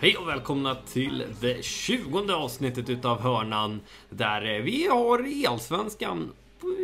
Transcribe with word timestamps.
Hej 0.00 0.16
och 0.16 0.28
välkomna 0.28 0.74
till 0.74 1.24
det 1.40 1.64
20 1.64 2.32
avsnittet 2.32 2.90
utav 2.90 3.20
Hörnan. 3.20 3.80
Där 4.10 4.56
eh, 4.56 4.62
vi 4.62 4.86
har 4.86 5.48
Allsvenskan 5.48 6.32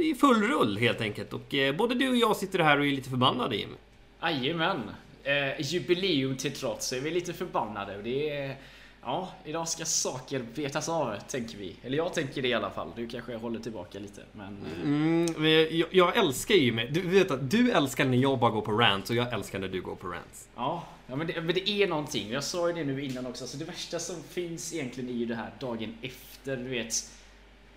i 0.04 0.14
full 0.14 0.42
rull 0.42 0.78
helt 0.78 1.00
enkelt. 1.00 1.32
Och 1.32 1.54
eh, 1.54 1.76
både 1.76 1.94
du 1.94 2.08
och 2.08 2.16
jag 2.16 2.36
sitter 2.36 2.58
här 2.58 2.78
och 2.78 2.86
är 2.86 2.90
lite 2.90 3.10
förbannade 3.10 3.56
Jimmy. 3.56 3.74
Jajamän. 4.22 4.80
Eh, 5.24 5.60
jubileum 5.60 6.36
till 6.36 6.52
trots 6.52 6.92
är 6.92 7.00
vi 7.00 7.10
lite 7.10 7.32
förbannade. 7.32 8.02
Det 8.02 8.30
är, 8.30 8.56
ja, 9.02 9.32
idag 9.44 9.68
ska 9.68 9.84
saker 9.84 10.44
betas 10.54 10.88
av, 10.88 11.16
tänker 11.28 11.58
vi. 11.58 11.76
Eller 11.82 11.96
jag 11.96 12.14
tänker 12.14 12.42
det 12.42 12.48
i 12.48 12.54
alla 12.54 12.70
fall. 12.70 12.92
Du 12.96 13.08
kanske 13.08 13.36
håller 13.36 13.60
tillbaka 13.60 13.98
lite. 13.98 14.22
Men, 14.32 14.46
eh, 14.66 14.82
Mm, 14.82 15.34
men 15.38 15.78
jag, 15.78 15.88
jag 15.90 16.16
älskar 16.16 16.54
Jimmy. 16.54 16.86
Du 16.86 17.00
vet 17.00 17.30
att 17.30 17.50
du 17.50 17.70
älskar 17.70 18.04
när 18.04 18.18
jag 18.18 18.38
bara 18.38 18.50
går 18.50 18.60
på 18.62 18.72
rants 18.72 19.10
och 19.10 19.16
jag 19.16 19.32
älskar 19.32 19.58
när 19.58 19.68
du 19.68 19.80
går 19.82 19.94
på 19.94 20.08
rants. 20.08 20.48
ja, 20.56 20.84
ja 21.06 21.16
men, 21.16 21.26
det, 21.26 21.40
men 21.40 21.54
det 21.54 21.68
är 21.70 21.88
någonting. 21.88 22.30
Jag 22.30 22.44
sa 22.44 22.68
ju 22.68 22.74
det 22.74 22.84
nu 22.84 23.04
innan 23.04 23.26
också. 23.26 23.44
Alltså 23.44 23.58
det 23.58 23.64
värsta 23.64 23.98
som 23.98 24.16
finns 24.22 24.74
egentligen 24.74 25.10
är 25.10 25.14
ju 25.14 25.26
det 25.26 25.34
här 25.34 25.50
dagen 25.60 25.94
efter. 26.02 26.56
Du 26.56 26.68
vet. 26.68 27.10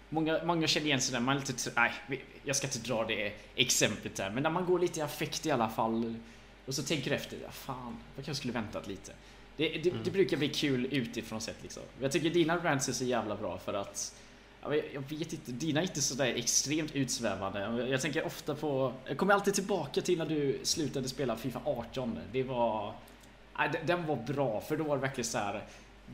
Många, 0.09 0.43
många 0.43 0.67
känner 0.67 0.87
igen 0.87 1.01
sig 1.01 1.13
där. 1.13 1.19
Man 1.19 1.35
är 1.37 1.39
lite, 1.39 1.71
nej, 1.75 2.23
jag 2.43 2.55
ska 2.55 2.67
inte 2.67 2.79
dra 2.79 3.03
det 3.05 3.33
exemplet 3.55 4.15
där. 4.15 4.29
Men 4.29 4.43
när 4.43 4.49
man 4.49 4.65
går 4.65 4.79
lite 4.79 4.99
i 4.99 5.03
affekt 5.03 5.45
i 5.45 5.51
alla 5.51 5.69
fall. 5.69 6.15
Och 6.65 6.75
så 6.75 6.83
tänker 6.83 7.09
du 7.09 7.15
efter. 7.15 7.37
Ja, 7.43 7.51
fan, 7.51 7.97
jag 8.15 8.25
kanske 8.25 8.39
skulle 8.39 8.53
väntat 8.53 8.87
lite. 8.87 9.11
Det, 9.57 9.69
det, 9.69 9.93
det 10.03 10.11
brukar 10.11 10.37
bli 10.37 10.49
kul 10.49 10.87
utifrån 10.91 11.41
sett 11.41 11.63
liksom. 11.63 11.83
Jag 12.01 12.11
tycker 12.11 12.29
dina 12.29 12.57
rants 12.57 12.89
är 12.89 12.93
så 12.93 13.03
jävla 13.05 13.35
bra 13.35 13.57
för 13.57 13.73
att 13.73 14.15
Jag 14.61 14.69
vet 15.09 15.33
inte, 15.33 15.51
dina 15.51 15.79
är 15.79 15.83
inte 15.83 16.01
sådär 16.01 16.25
extremt 16.35 16.95
utsvävande. 16.95 17.87
Jag 17.89 18.01
tänker 18.01 18.25
ofta 18.25 18.55
på... 18.55 18.93
Jag 19.05 19.17
kommer 19.17 19.33
alltid 19.33 19.53
tillbaka 19.53 20.01
till 20.01 20.17
när 20.17 20.25
du 20.25 20.59
slutade 20.63 21.09
spela 21.09 21.35
Fifa 21.37 21.61
18. 21.65 22.17
Det 22.31 22.43
var... 22.43 22.93
Den- 23.73 23.85
den 23.87 24.05
var 24.05 24.15
bra, 24.15 24.61
för 24.61 24.77
då 24.77 24.83
var 24.83 24.95
det 24.95 25.01
verkligen 25.01 25.25
så 25.25 25.37
här. 25.37 25.63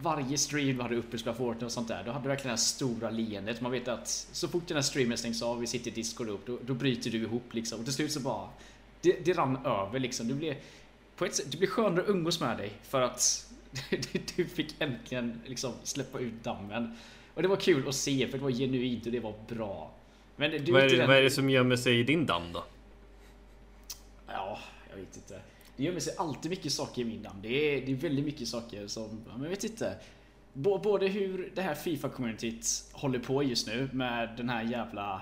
Varje 0.01 0.37
stream 0.37 0.77
du 0.77 0.83
hade 0.83 0.95
uppe 0.95 1.13
och 1.13 1.19
spelade 1.19 1.37
Fortnite 1.37 1.65
och 1.65 1.71
sånt 1.71 1.87
där, 1.87 2.03
då 2.05 2.11
hade 2.11 2.23
du 2.23 2.27
verkligen 2.29 2.47
det 2.47 2.51
här 2.51 2.57
stora 2.57 3.09
leendet. 3.09 3.61
Man 3.61 3.71
vet 3.71 3.87
att 3.87 4.07
så 4.31 4.47
fort 4.47 4.67
den 4.67 4.77
här 4.77 4.81
streamen 4.81 5.17
stängs 5.17 5.41
av, 5.41 5.59
vi 5.59 5.67
sitter 5.67 5.91
i 5.91 5.93
Discord 5.93 6.29
upp, 6.29 6.45
då, 6.45 6.59
då 6.65 6.73
bryter 6.73 7.11
du 7.11 7.17
ihop 7.17 7.53
liksom. 7.53 7.79
Och 7.79 7.85
till 7.85 7.93
slut 7.93 8.11
så 8.11 8.19
bara... 8.19 8.49
Det, 9.01 9.25
det 9.25 9.33
rann 9.33 9.65
över 9.65 9.99
liksom. 9.99 10.27
Du 10.27 10.33
blev... 10.33 10.55
På 11.19 11.25
ett 11.25 11.35
sätt, 11.35 11.51
det 11.51 11.57
blev 11.57 11.67
skönare 11.69 12.01
att 12.01 12.09
umgås 12.09 12.39
med 12.39 12.57
dig 12.57 12.71
för 12.83 13.01
att 13.01 13.45
du 14.35 14.45
fick 14.45 14.75
äntligen 14.81 15.41
liksom 15.45 15.73
släppa 15.83 16.19
ut 16.19 16.43
dammen. 16.43 16.97
Och 17.33 17.41
det 17.41 17.47
var 17.47 17.55
kul 17.55 17.87
att 17.87 17.95
se 17.95 18.27
för 18.27 18.37
det 18.37 18.43
var 18.43 18.51
genuint 18.51 19.05
och 19.05 19.11
det 19.11 19.19
var 19.19 19.33
bra. 19.47 19.91
Men 20.35 20.51
du 20.65 20.71
Vad 20.71 20.83
är, 20.83 20.97
den- 20.97 21.07
vad 21.07 21.17
är 21.17 21.21
det 21.21 21.31
som 21.31 21.49
gömmer 21.49 21.75
sig 21.75 21.99
i 21.99 22.03
din 22.03 22.25
damm 22.25 22.53
då? 22.53 22.63
Ja, 24.27 24.59
jag 24.89 24.95
vet 24.97 25.15
inte. 25.15 25.39
Det 25.77 25.83
gömmer 25.83 25.99
sig 25.99 26.13
alltid 26.17 26.51
mycket 26.51 26.71
saker 26.71 27.01
i 27.01 27.05
min 27.05 27.23
damm. 27.23 27.35
Det 27.41 27.47
är, 27.77 27.85
det 27.85 27.91
är 27.91 27.95
väldigt 27.95 28.25
mycket 28.25 28.47
saker 28.47 28.87
som, 28.87 29.21
men 29.33 29.43
jag 29.43 29.49
vet 29.49 29.63
inte. 29.63 29.95
Bo- 30.53 30.77
Både 30.77 31.07
hur 31.07 31.51
det 31.55 31.61
här 31.61 31.75
FIFA-communityt 31.75 32.89
håller 32.93 33.19
på 33.19 33.43
just 33.43 33.67
nu 33.67 33.89
med 33.93 34.29
den 34.37 34.49
här 34.49 34.63
jävla 34.63 35.21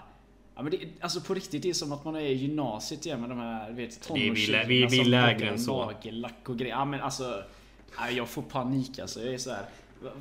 Ja, 0.58 0.64
men 0.64 0.72
det, 0.72 0.80
alltså 1.02 1.22
på 1.22 1.34
riktigt, 1.34 1.62
det 1.64 1.70
är 1.70 1.74
som 1.74 1.92
att 1.92 2.06
man 2.06 2.16
är 2.16 2.20
i 2.20 2.34
gymnasiet 2.34 3.06
igen 3.06 3.22
med 3.22 3.30
de 3.30 3.40
här 3.40 3.72
vet, 3.72 3.78
Vi 3.78 4.20
vi 4.20 4.26
tonårstjejerna 4.26 4.68
vi 4.68 4.78
vi 4.78 4.84
är 4.84 5.04
som 5.04 5.12
lägre 5.12 5.50
än 5.50 5.60
så. 5.60 5.86
Nagellack 5.86 6.50
och 6.50 6.58
grejer. 6.58 6.74
Ja 6.76 6.86
men 6.86 7.02
alltså, 7.02 7.44
jag 8.12 8.30
får 8.30 8.42
panik 8.42 9.00
alltså. 9.00 9.24
Jag 9.24 9.34
är 9.34 9.38
så 9.38 9.50
här, 9.50 9.66
vad, 10.02 10.12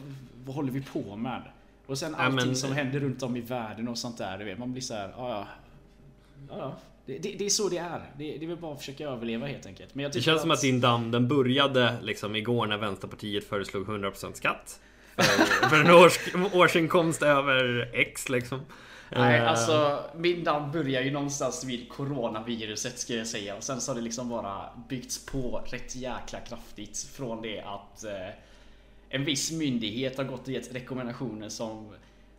vad 0.45 0.55
håller 0.57 0.73
vi 0.73 0.83
på 0.83 1.17
med? 1.17 1.43
Och 1.87 1.99
sen 1.99 2.15
Ja, 2.19 2.25
allting 2.25 2.47
men- 2.47 2.57
som 2.57 2.73
händer 2.73 3.01
runt 3.01 3.23
om 3.23 3.37
i 3.37 3.41
världen 3.41 3.89
och 3.89 3.99
sånt 3.99 4.19
där. 4.19 4.39
Du 4.39 4.45
vet, 4.45 4.59
man 4.59 4.73
blir 4.73 4.83
så 4.83 4.95
här, 4.95 5.15
ja 5.17 5.31
ja. 5.31 5.47
ja, 6.49 6.59
ja. 6.59 6.77
Det, 7.07 7.19
det, 7.19 7.35
det 7.39 7.45
är 7.45 7.51
så 7.51 7.69
det 7.69 7.79
är. 7.79 8.01
Det, 8.19 8.37
det 8.39 8.45
är 8.45 8.49
väl 8.49 8.57
bara 8.57 8.73
att 8.73 8.79
försöka 8.79 9.05
överleva 9.09 9.47
helt 9.47 9.67
enkelt. 9.67 9.95
Men 9.95 10.03
jag 10.03 10.13
Det 10.13 10.21
känns 10.21 10.41
som 10.41 10.51
att 10.51 10.61
din 10.61 10.81
damm, 10.81 11.11
den 11.11 11.29
började 11.29 11.97
liksom 12.03 12.37
igår 12.37 12.67
när 12.67 12.77
Vänsterpartiet 12.79 13.45
föreslog 13.49 13.87
100% 13.89 14.33
skatt. 14.33 14.81
För, 15.17 15.69
för 15.69 15.85
en 15.85 15.91
års, 15.91 16.19
årsinkomst 16.55 17.23
över 17.23 17.91
X 17.95 18.29
liksom. 18.29 18.61
Nej, 19.11 19.41
Eh, 19.41 19.49
alltså 19.49 20.05
min 20.15 20.45
damm 20.45 20.73
börjar 20.73 21.03
ju 21.03 21.11
någonstans 21.11 21.65
vid 21.65 21.89
coronaviruset 21.89 22.99
ska 22.99 23.15
jag 23.15 23.27
säga. 23.27 23.57
Och 23.57 23.63
sen 23.63 23.81
så 23.81 23.91
har 23.91 23.97
det 23.97 24.03
liksom 24.03 24.29
bara 24.29 24.71
byggts 24.89 25.27
på 25.27 25.63
rätt 25.67 25.97
jäkla 25.97 26.41
kraftigt 26.41 26.99
från 26.99 27.43
det 27.43 27.61
att 27.61 28.05
eh, 28.05 28.29
en 29.09 29.25
viss 29.25 29.53
myndighet 29.53 30.17
har 30.17 30.25
gått 30.25 30.43
och 30.43 30.53
gett 30.53 30.75
rekommendationer 30.75 31.49
som 31.49 31.93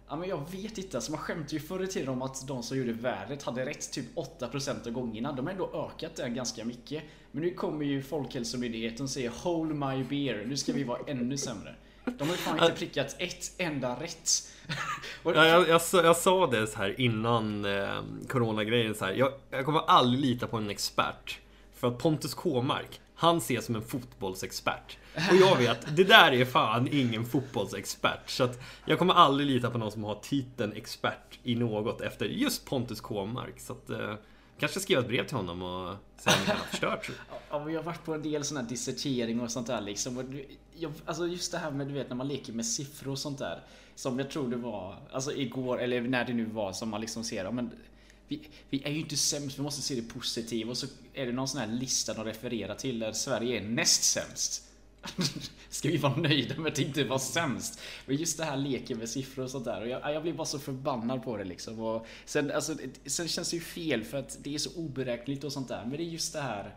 Ja 0.09 0.15
men 0.15 0.29
jag 0.29 0.51
vet 0.51 0.77
inte, 0.77 0.97
alltså 0.97 1.11
man 1.11 1.21
skämtade 1.21 1.55
ju 1.55 1.59
förr 1.59 1.83
i 1.83 1.87
tiden 1.87 2.09
om 2.09 2.21
att 2.21 2.47
de 2.47 2.63
som 2.63 2.77
gjorde 2.77 2.93
vädret 2.93 3.43
hade 3.43 3.65
rätt 3.65 3.91
typ 3.91 4.15
8% 4.15 4.87
av 4.87 4.93
gångerna. 4.93 5.31
De 5.31 5.45
har 5.45 5.53
ändå 5.53 5.89
ökat 5.89 6.15
det 6.15 6.29
ganska 6.29 6.65
mycket. 6.65 7.03
Men 7.31 7.43
nu 7.43 7.53
kommer 7.53 7.85
ju 7.85 8.01
Folkhälsomyndigheten 8.01 9.03
och 9.03 9.09
säger 9.09 9.29
Hold 9.29 9.75
my 9.75 10.03
beer, 10.03 10.45
nu 10.45 10.57
ska 10.57 10.73
vi 10.73 10.83
vara 10.83 10.99
ännu 11.07 11.37
sämre. 11.37 11.75
De 12.17 12.23
har 12.27 12.35
ju 12.35 12.41
fan 12.41 12.59
inte 12.63 12.71
prickat 12.79 13.15
ett 13.19 13.51
enda 13.57 13.95
rätt. 13.99 14.29
Ja, 15.23 15.45
jag, 15.45 15.69
jag, 15.69 15.81
sa- 15.81 16.03
jag 16.03 16.17
sa 16.17 16.47
det 16.47 16.67
så 16.67 16.77
här 16.77 17.01
innan 17.01 17.65
eh, 17.65 18.01
coronagrejen 18.29 18.95
så 18.95 19.05
här. 19.05 19.13
Jag, 19.13 19.31
jag 19.49 19.65
kommer 19.65 19.79
aldrig 19.87 20.21
lita 20.21 20.47
på 20.47 20.57
en 20.57 20.69
expert. 20.69 21.39
För 21.75 21.87
att 21.87 21.97
Pontus 21.97 22.33
Kåmark, 22.33 22.99
han 23.15 23.37
ses 23.37 23.65
som 23.65 23.75
en 23.75 23.81
fotbollsexpert. 23.81 24.97
Och 25.31 25.35
jag 25.35 25.55
vet, 25.57 25.95
det 25.95 26.03
där 26.03 26.31
är 26.31 26.45
fan 26.45 26.87
ingen 26.91 27.25
fotbollsexpert. 27.25 28.29
Så 28.29 28.43
att 28.43 28.59
jag 28.85 28.99
kommer 28.99 29.13
aldrig 29.13 29.47
lita 29.49 29.69
på 29.69 29.77
någon 29.77 29.91
som 29.91 30.03
har 30.03 30.15
titeln 30.15 30.73
expert 30.73 31.39
i 31.43 31.55
något 31.55 32.01
efter 32.01 32.25
just 32.25 32.65
Pontus 32.65 33.01
Kåmark. 33.01 33.59
Så 33.59 33.73
att 33.73 33.89
eh, 33.89 34.13
kanske 34.59 34.79
skriva 34.79 35.01
ett 35.01 35.07
brev 35.07 35.27
till 35.27 35.37
honom 35.37 35.61
och 35.61 35.95
säga 36.17 36.35
att 36.35 36.47
han 36.47 36.57
har 36.57 36.65
förstört. 36.65 37.11
Ja, 37.49 37.59
men 37.63 37.73
jag 37.73 37.79
har 37.79 37.85
varit 37.85 38.05
på 38.05 38.13
en 38.13 38.23
del 38.23 38.43
sån 38.43 38.57
här 38.57 38.63
dissertering 38.63 39.41
och 39.41 39.51
sånt 39.51 39.67
där 39.67 39.81
liksom. 39.81 40.17
Och 40.17 40.23
jag, 40.75 40.91
alltså 41.05 41.27
just 41.27 41.51
det 41.51 41.57
här 41.57 41.71
med 41.71 41.87
du 41.87 41.93
vet 41.93 42.09
när 42.09 42.15
man 42.15 42.27
leker 42.27 42.53
med 42.53 42.65
siffror 42.65 43.11
och 43.11 43.19
sånt 43.19 43.39
där. 43.39 43.63
Som 43.95 44.19
jag 44.19 44.29
tror 44.29 44.49
det 44.49 44.55
var, 44.55 44.95
alltså 45.11 45.33
igår 45.33 45.81
eller 45.81 46.01
när 46.01 46.25
det 46.25 46.33
nu 46.33 46.45
var 46.45 46.73
som 46.73 46.89
man 46.89 47.01
liksom 47.01 47.23
ser, 47.23 47.43
ja, 47.43 47.51
men 47.51 47.71
vi, 48.27 48.49
vi 48.69 48.83
är 48.83 48.91
ju 48.91 48.99
inte 48.99 49.17
sämst, 49.17 49.59
vi 49.59 49.63
måste 49.63 49.81
se 49.81 49.95
det 49.95 50.13
positiva. 50.13 50.69
Och 50.69 50.77
så 50.77 50.87
är 51.13 51.25
det 51.25 51.31
någon 51.31 51.47
sån 51.47 51.61
här 51.61 51.67
lista 51.67 52.13
de 52.13 52.23
refererar 52.23 52.75
till 52.75 52.99
där 52.99 53.11
Sverige 53.11 53.59
är 53.59 53.63
näst 53.63 54.03
sämst. 54.03 54.66
Ska 55.69 55.89
vi 55.89 55.97
vara 55.97 56.15
nöjda 56.15 56.57
med 56.57 56.71
att 56.71 56.79
inte 56.79 57.03
vara 57.03 57.19
sämst? 57.19 57.79
Men 58.05 58.15
just 58.15 58.37
det 58.37 58.43
här 58.43 58.57
leken 58.57 58.97
med 58.97 59.09
siffror 59.09 59.43
och 59.43 59.51
sånt 59.51 59.65
där. 59.65 59.81
Och 59.81 59.87
jag, 59.87 60.13
jag 60.13 60.21
blir 60.21 60.33
bara 60.33 60.45
så 60.45 60.59
förbannad 60.59 61.23
på 61.23 61.37
det 61.37 61.43
liksom. 61.43 61.79
Och 61.79 62.05
sen, 62.25 62.51
alltså, 62.51 62.75
sen 63.05 63.27
känns 63.27 63.49
det 63.49 63.55
ju 63.55 63.61
fel 63.61 64.03
för 64.03 64.17
att 64.17 64.37
det 64.43 64.55
är 64.55 64.59
så 64.59 64.69
oberäkneligt 64.75 65.43
och 65.43 65.53
sånt 65.53 65.67
där. 65.67 65.81
Men 65.85 65.97
det 65.97 66.03
är 66.03 66.09
just 66.09 66.33
det 66.33 66.41
här 66.41 66.75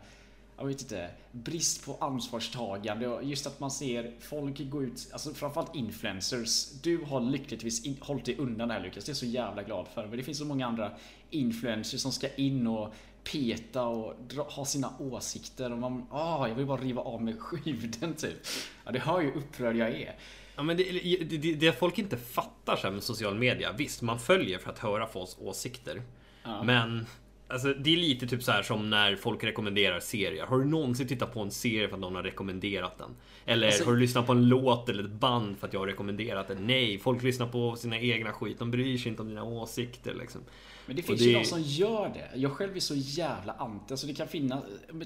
jag 0.61 0.67
vet 0.67 0.81
inte, 0.81 1.09
brist 1.31 1.85
på 1.85 1.97
ansvarstagande 1.99 3.07
och 3.07 3.23
just 3.23 3.47
att 3.47 3.59
man 3.59 3.71
ser 3.71 4.13
folk 4.19 4.69
gå 4.69 4.83
ut, 4.83 5.09
alltså 5.11 5.33
framförallt 5.33 5.75
influencers. 5.75 6.71
Du 6.71 6.97
har 6.97 7.21
lyckligtvis 7.21 7.85
in, 7.85 7.97
hållit 7.99 8.25
dig 8.25 8.37
undan 8.37 8.67
det 8.67 8.73
här 8.73 8.81
Lukas, 8.81 9.05
det 9.05 9.09
är 9.09 9.11
jag 9.11 9.17
så 9.17 9.25
jävla 9.25 9.63
glad 9.63 9.87
för. 9.93 10.07
Men 10.07 10.17
det 10.17 10.23
finns 10.23 10.37
så 10.37 10.45
många 10.45 10.67
andra 10.67 10.91
influencers 11.29 12.01
som 12.01 12.11
ska 12.11 12.35
in 12.35 12.67
och 12.67 12.93
peta 13.23 13.83
och 13.85 14.15
dra, 14.27 14.43
ha 14.43 14.65
sina 14.65 14.93
åsikter 14.99 15.71
och 15.71 15.77
man, 15.77 16.07
ah, 16.11 16.47
jag 16.47 16.55
vill 16.55 16.65
bara 16.65 16.81
riva 16.81 17.01
av 17.01 17.21
mig 17.21 17.35
skivden 17.39 18.13
typ. 18.13 18.37
Ja, 18.85 18.91
det 18.91 18.99
hör 18.99 19.21
ju 19.21 19.31
upprörd 19.31 19.75
jag 19.75 19.89
är. 19.89 20.15
Ja, 20.55 20.63
men 20.63 20.77
det, 20.77 20.83
det, 21.23 21.53
det, 21.53 21.79
folk 21.79 21.99
inte 21.99 22.17
fattar 22.17 22.75
så 22.75 22.87
här 22.87 22.91
med 22.91 23.03
social 23.03 23.35
media. 23.35 23.71
Visst, 23.71 24.01
man 24.01 24.19
följer 24.19 24.59
för 24.59 24.71
att 24.71 24.79
höra 24.79 25.07
folks 25.07 25.37
åsikter. 25.39 26.01
Ja. 26.43 26.63
Men 26.63 27.05
alltså, 27.51 27.73
det 27.73 27.93
är 27.93 27.97
lite 27.97 28.27
typ 28.27 28.43
så 28.43 28.51
här 28.51 28.63
som 28.63 28.89
när 28.89 29.15
folk 29.15 29.43
rekommenderar 29.43 29.99
serier. 29.99 30.45
Har 30.45 30.59
du 30.59 30.65
någonsin 30.65 31.07
tittat 31.07 31.33
på 31.33 31.39
en 31.41 31.51
serie 31.51 31.87
för 31.87 31.95
att 31.95 32.01
någon 32.01 32.15
har 32.15 32.23
rekommenderat 32.23 32.97
den? 32.97 33.09
Eller 33.45 33.67
Alltså- 33.67 33.85
har 33.85 33.91
du 33.93 33.99
lyssnat 33.99 34.25
på 34.25 34.31
en 34.31 34.47
låt 34.49 34.89
eller 34.89 35.03
ett 35.03 35.11
band 35.11 35.57
för 35.57 35.67
att 35.67 35.73
jag 35.73 35.79
har 35.79 35.87
rekommenderat 35.87 36.47
den? 36.47 36.67
Nej, 36.67 36.99
folk 36.99 37.23
lyssnar 37.23 37.47
på 37.47 37.75
sina 37.75 37.99
egna 37.99 38.31
skit. 38.31 38.59
De 38.59 38.71
bryr 38.71 38.97
sig 38.97 39.09
inte 39.09 39.21
om 39.21 39.27
dina 39.27 39.43
åsikter 39.43 40.13
liksom. 40.13 40.41
Men 40.85 40.95
det 40.95 41.01
Och 41.01 41.07
finns 41.07 41.19
det- 41.19 41.25
ju 41.25 41.33
de 41.33 41.45
som 41.45 41.61
gör 41.61 42.09
det. 42.09 42.39
Jag 42.39 42.51
själv 42.51 42.75
är 42.75 42.79
så 42.79 42.95
jävla 42.95 43.53
anti. 43.53 43.93
Alltså 43.93 44.07
det 44.07 44.13
kan 44.13 44.27
finnas, 44.27 44.63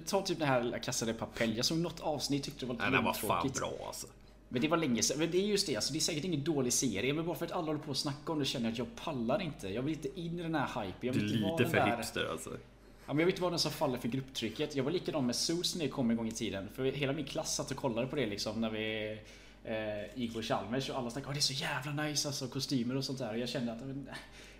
ta 0.07 0.21
typ 0.21 0.39
den 0.39 0.47
här 0.47 0.63
La 0.63 0.79
Casa 0.79 1.05
de 1.05 1.13
Papel. 1.13 1.53
Jag 1.55 1.65
såg 1.65 1.77
något 1.77 1.99
avsnitt 1.99 2.43
tyckte 2.43 2.59
det 2.59 2.65
var 2.65 2.73
lite 2.73 2.83
Nej, 2.85 2.91
den 2.93 3.03
var 3.03 3.13
fan 3.13 3.49
bra 3.59 3.73
alltså. 3.87 4.07
Men 4.55 4.61
det 4.61 4.67
var 4.67 4.77
länge 4.77 5.03
sedan. 5.03 5.19
Men 5.19 5.31
det 5.31 5.37
är 5.37 5.41
just 5.41 5.67
det, 5.67 5.75
alltså, 5.75 5.93
det 5.93 5.99
är 5.99 6.01
säkert 6.01 6.23
ingen 6.23 6.43
dålig 6.43 6.73
serie. 6.73 7.13
Men 7.13 7.25
bara 7.25 7.35
för 7.35 7.45
att 7.45 7.51
alla 7.51 7.65
håller 7.65 7.79
på 7.79 7.91
att 7.91 7.97
snacka 7.97 8.31
om 8.31 8.39
det 8.39 8.45
känner 8.45 8.65
jag 8.65 8.71
att 8.71 8.77
jag 8.77 8.95
pallar 8.95 9.41
inte. 9.41 9.67
Jag 9.67 9.81
vill 9.81 9.93
inte 9.93 10.19
in 10.19 10.39
i 10.39 10.43
den 10.43 10.55
här 10.55 10.83
hypen. 10.83 10.93
Jag 11.01 11.15
Du 11.15 11.19
vill 11.19 11.31
är 11.31 11.35
inte 11.35 11.43
vara 11.43 11.57
lite 11.57 11.69
för 11.69 11.77
där... 11.77 11.97
hipster 11.97 12.27
alltså. 12.31 12.49
Ja, 12.49 13.13
men 13.13 13.19
jag 13.19 13.25
vill 13.25 13.33
inte 13.33 13.41
vara 13.41 13.49
den 13.51 13.59
som 13.59 13.71
faller 13.71 13.97
för 13.97 14.07
grupptrycket. 14.07 14.75
Jag 14.75 14.83
var 14.83 14.91
likadan 14.91 15.25
med 15.25 15.35
Suits 15.35 15.75
när 15.75 15.83
det 15.83 15.89
kom 15.89 16.09
en 16.09 16.17
gång 16.17 16.27
i 16.27 16.31
tiden. 16.31 16.69
För 16.73 16.83
hela 16.83 17.13
min 17.13 17.25
klass 17.25 17.55
satt 17.55 17.71
och 17.71 17.77
kollade 17.77 18.07
på 18.07 18.15
det 18.15 18.25
liksom 18.25 18.61
när 18.61 18.69
vi 18.69 19.17
eh, 19.63 20.19
gick 20.21 20.33
på 20.33 20.41
Chalmers 20.41 20.89
och 20.89 20.97
alla 20.97 21.09
snackade 21.09 21.29
oh, 21.29 21.33
det 21.33 21.39
är 21.39 21.41
så 21.41 21.53
jävla 21.53 22.03
nice 22.03 22.27
alltså, 22.27 22.47
kostymer 22.47 22.97
och 22.97 23.03
sånt 23.03 23.19
där. 23.19 23.33
Och 23.33 23.39
jag 23.39 23.49
kände 23.49 23.71
att 23.71 23.85
men, 23.85 24.09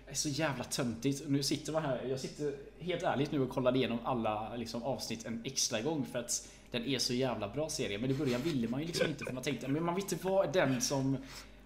det 0.04 0.10
är 0.10 0.14
så 0.14 0.28
jävla 0.28 0.64
töntigt. 0.64 1.24
Och 1.24 1.30
nu 1.30 1.42
sitter 1.42 1.72
man 1.72 1.82
här, 1.82 2.06
jag 2.08 2.20
sitter 2.20 2.54
helt 2.78 3.02
ärligt 3.02 3.32
nu 3.32 3.40
och 3.40 3.50
kollar 3.50 3.76
igenom 3.76 3.98
alla 4.04 4.56
liksom, 4.56 4.82
avsnitt 4.82 5.26
en 5.26 5.42
extra 5.44 5.80
gång 5.80 6.06
för 6.12 6.18
att 6.18 6.48
den 6.70 6.84
är 6.84 6.98
så 6.98 7.14
jävla 7.14 7.48
bra 7.48 7.68
serie. 7.68 7.98
Men 7.98 8.10
i 8.10 8.14
början 8.14 8.40
ville 8.40 8.68
man 8.68 8.80
ju 8.80 8.86
liksom 8.86 9.06
inte 9.06 9.24
för 9.24 9.32
man 9.32 9.42
tänkte 9.42 9.68
men 9.68 9.84
man 9.84 9.94
vill 9.94 10.04
inte 10.04 10.26
vara 10.26 10.46
den 10.46 10.80
som 10.80 11.16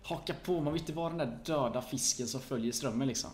hakar 0.03 0.37
på. 0.45 0.61
Man 0.61 0.73
vill 0.73 0.83
inte 0.83 0.93
vara 0.93 1.09
den 1.09 1.19
där 1.19 1.39
döda 1.45 1.83
fisken 1.83 2.27
som 2.27 2.41
följer 2.41 2.73
strömmen 2.73 3.09
liksom. 3.09 3.31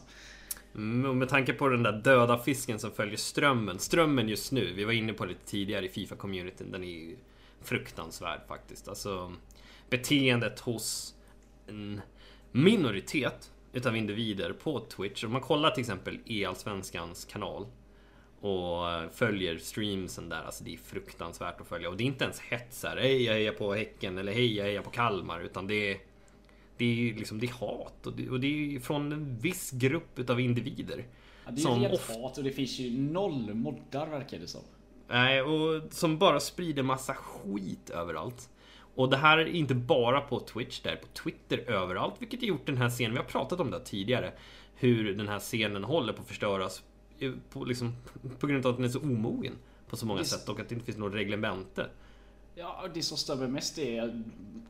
Mm, 0.75 1.11
och 1.11 1.17
med 1.17 1.29
tanke 1.29 1.53
på 1.53 1.69
den 1.69 1.83
där 1.83 1.93
döda 1.93 2.39
fisken 2.39 2.79
som 2.79 2.91
följer 2.91 3.17
strömmen. 3.17 3.79
Strömmen 3.79 4.29
just 4.29 4.53
nu, 4.53 4.73
vi 4.73 4.85
var 4.85 4.93
inne 4.93 5.13
på 5.13 5.25
det 5.25 5.29
lite 5.29 5.47
tidigare 5.47 5.87
i 5.87 5.89
Fifa-communityn, 5.89 6.73
den 6.73 6.85
är 6.85 6.89
ju 6.89 7.17
fruktansvärd 7.63 8.41
faktiskt. 8.49 8.89
Alltså, 8.89 9.33
beteendet 9.91 10.61
hos 10.61 11.15
en 11.69 12.01
minoritet 12.53 13.53
utav 13.73 13.97
individer 13.97 14.53
på 14.53 14.81
Twitch. 14.81 15.25
Om 15.25 15.33
man 15.33 15.41
kollar 15.41 15.71
till 15.71 15.81
exempel 15.81 16.19
E-allsvenskans 16.27 17.25
kanal 17.25 17.67
och 18.41 18.85
följer 19.15 19.59
streamsen 19.59 20.29
där, 20.29 20.43
alltså 20.43 20.65
det 20.65 20.75
är 20.75 20.79
fruktansvärt 20.79 21.61
att 21.61 21.67
följa. 21.67 21.89
Och 21.89 21.97
det 21.97 22.05
är 22.05 22.07
inte 22.07 22.25
ens 22.25 22.41
hets 22.41 22.85
här, 22.85 22.97
hej 22.97 23.23
jag 23.23 23.35
hejar 23.35 23.53
på 23.53 23.75
Häcken 23.75 24.19
eller 24.19 24.33
hej 24.33 24.57
jag 24.57 24.65
hejar 24.65 24.83
på 24.83 24.91
Kalmar, 24.91 25.41
utan 25.41 25.67
det 25.67 25.91
är 25.91 25.99
det 26.77 26.85
är 26.85 27.15
liksom 27.15 27.41
det 27.41 27.47
är 27.47 27.53
hat 27.53 28.07
och 28.07 28.13
det, 28.13 28.31
och 28.31 28.41
det 28.41 28.77
är 28.77 28.81
från 28.81 29.13
en 29.13 29.39
viss 29.39 29.71
grupp 29.71 30.19
utav 30.19 30.41
individer. 30.41 31.05
Ja, 31.45 31.51
det 31.51 31.63
är 31.63 31.77
ju 31.77 31.89
rent 31.89 32.01
hat 32.01 32.39
och 32.39 32.45
det 32.45 32.51
finns 32.51 32.79
ju 32.79 33.01
noll 33.01 33.55
moddar 33.55 34.07
verkar 34.07 34.39
det 34.39 34.47
som. 34.47 34.63
Nej, 35.09 35.43
och 35.43 35.83
som 35.91 36.19
bara 36.19 36.41
sprider 36.41 36.83
massa 36.83 37.15
skit 37.15 37.91
överallt. 37.91 38.49
Och 38.95 39.11
det 39.11 39.17
här 39.17 39.39
är 39.39 39.47
inte 39.47 39.75
bara 39.75 40.21
på 40.21 40.41
Twitch, 40.41 40.81
det 40.81 40.91
är 40.91 40.97
på 40.97 41.07
Twitter 41.07 41.59
överallt, 41.59 42.15
vilket 42.19 42.41
har 42.41 42.47
gjort 42.47 42.67
den 42.67 42.77
här 42.77 42.91
scenen, 42.91 43.13
vi 43.13 43.19
har 43.19 43.25
pratat 43.25 43.61
om 43.61 43.71
det 43.71 43.85
tidigare, 43.85 44.33
hur 44.75 45.15
den 45.15 45.29
här 45.29 45.39
scenen 45.39 45.85
håller 45.85 46.13
på 46.13 46.23
att 46.23 46.29
förstöras 46.29 46.83
på, 47.51 47.65
liksom, 47.65 47.95
på 48.39 48.47
grund 48.47 48.67
av 48.67 48.71
att 48.71 48.77
den 48.77 48.85
är 48.85 48.91
så 48.91 49.01
omogen 49.01 49.55
på 49.89 49.97
så 49.97 50.07
många 50.07 50.21
det... 50.21 50.27
sätt 50.27 50.49
och 50.49 50.61
att 50.61 50.69
det 50.69 50.75
inte 50.75 50.87
finns 50.87 50.99
något 50.99 51.15
reglemente. 51.15 51.87
Ja, 52.55 52.85
det 52.95 53.03
som 53.03 53.17
stör 53.17 53.37
mig 53.37 53.49
mest 53.49 53.79
är 53.79 54.03
att 54.03 54.11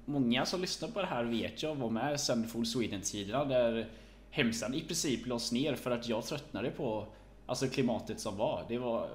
många 0.05 0.47
som 0.47 0.61
lyssnar 0.61 0.89
på 0.89 1.01
det 1.01 1.07
här 1.07 1.25
vet 1.25 1.63
jag 1.63 1.75
var 1.75 1.91
med 1.91 2.21
sen 2.21 2.49
Full 2.49 2.67
Sweden-tiderna 2.67 3.45
där 3.45 3.89
hemsidan 4.31 4.75
i 4.75 4.81
princip 4.81 5.27
lades 5.27 5.53
ner 5.53 5.75
för 5.75 5.91
att 5.91 6.09
jag 6.09 6.25
tröttnade 6.25 6.71
på 6.71 7.07
alltså 7.47 7.67
klimatet 7.67 8.21
som 8.21 8.37
var. 8.37 8.65
Det 8.69 8.79
var 8.79 9.09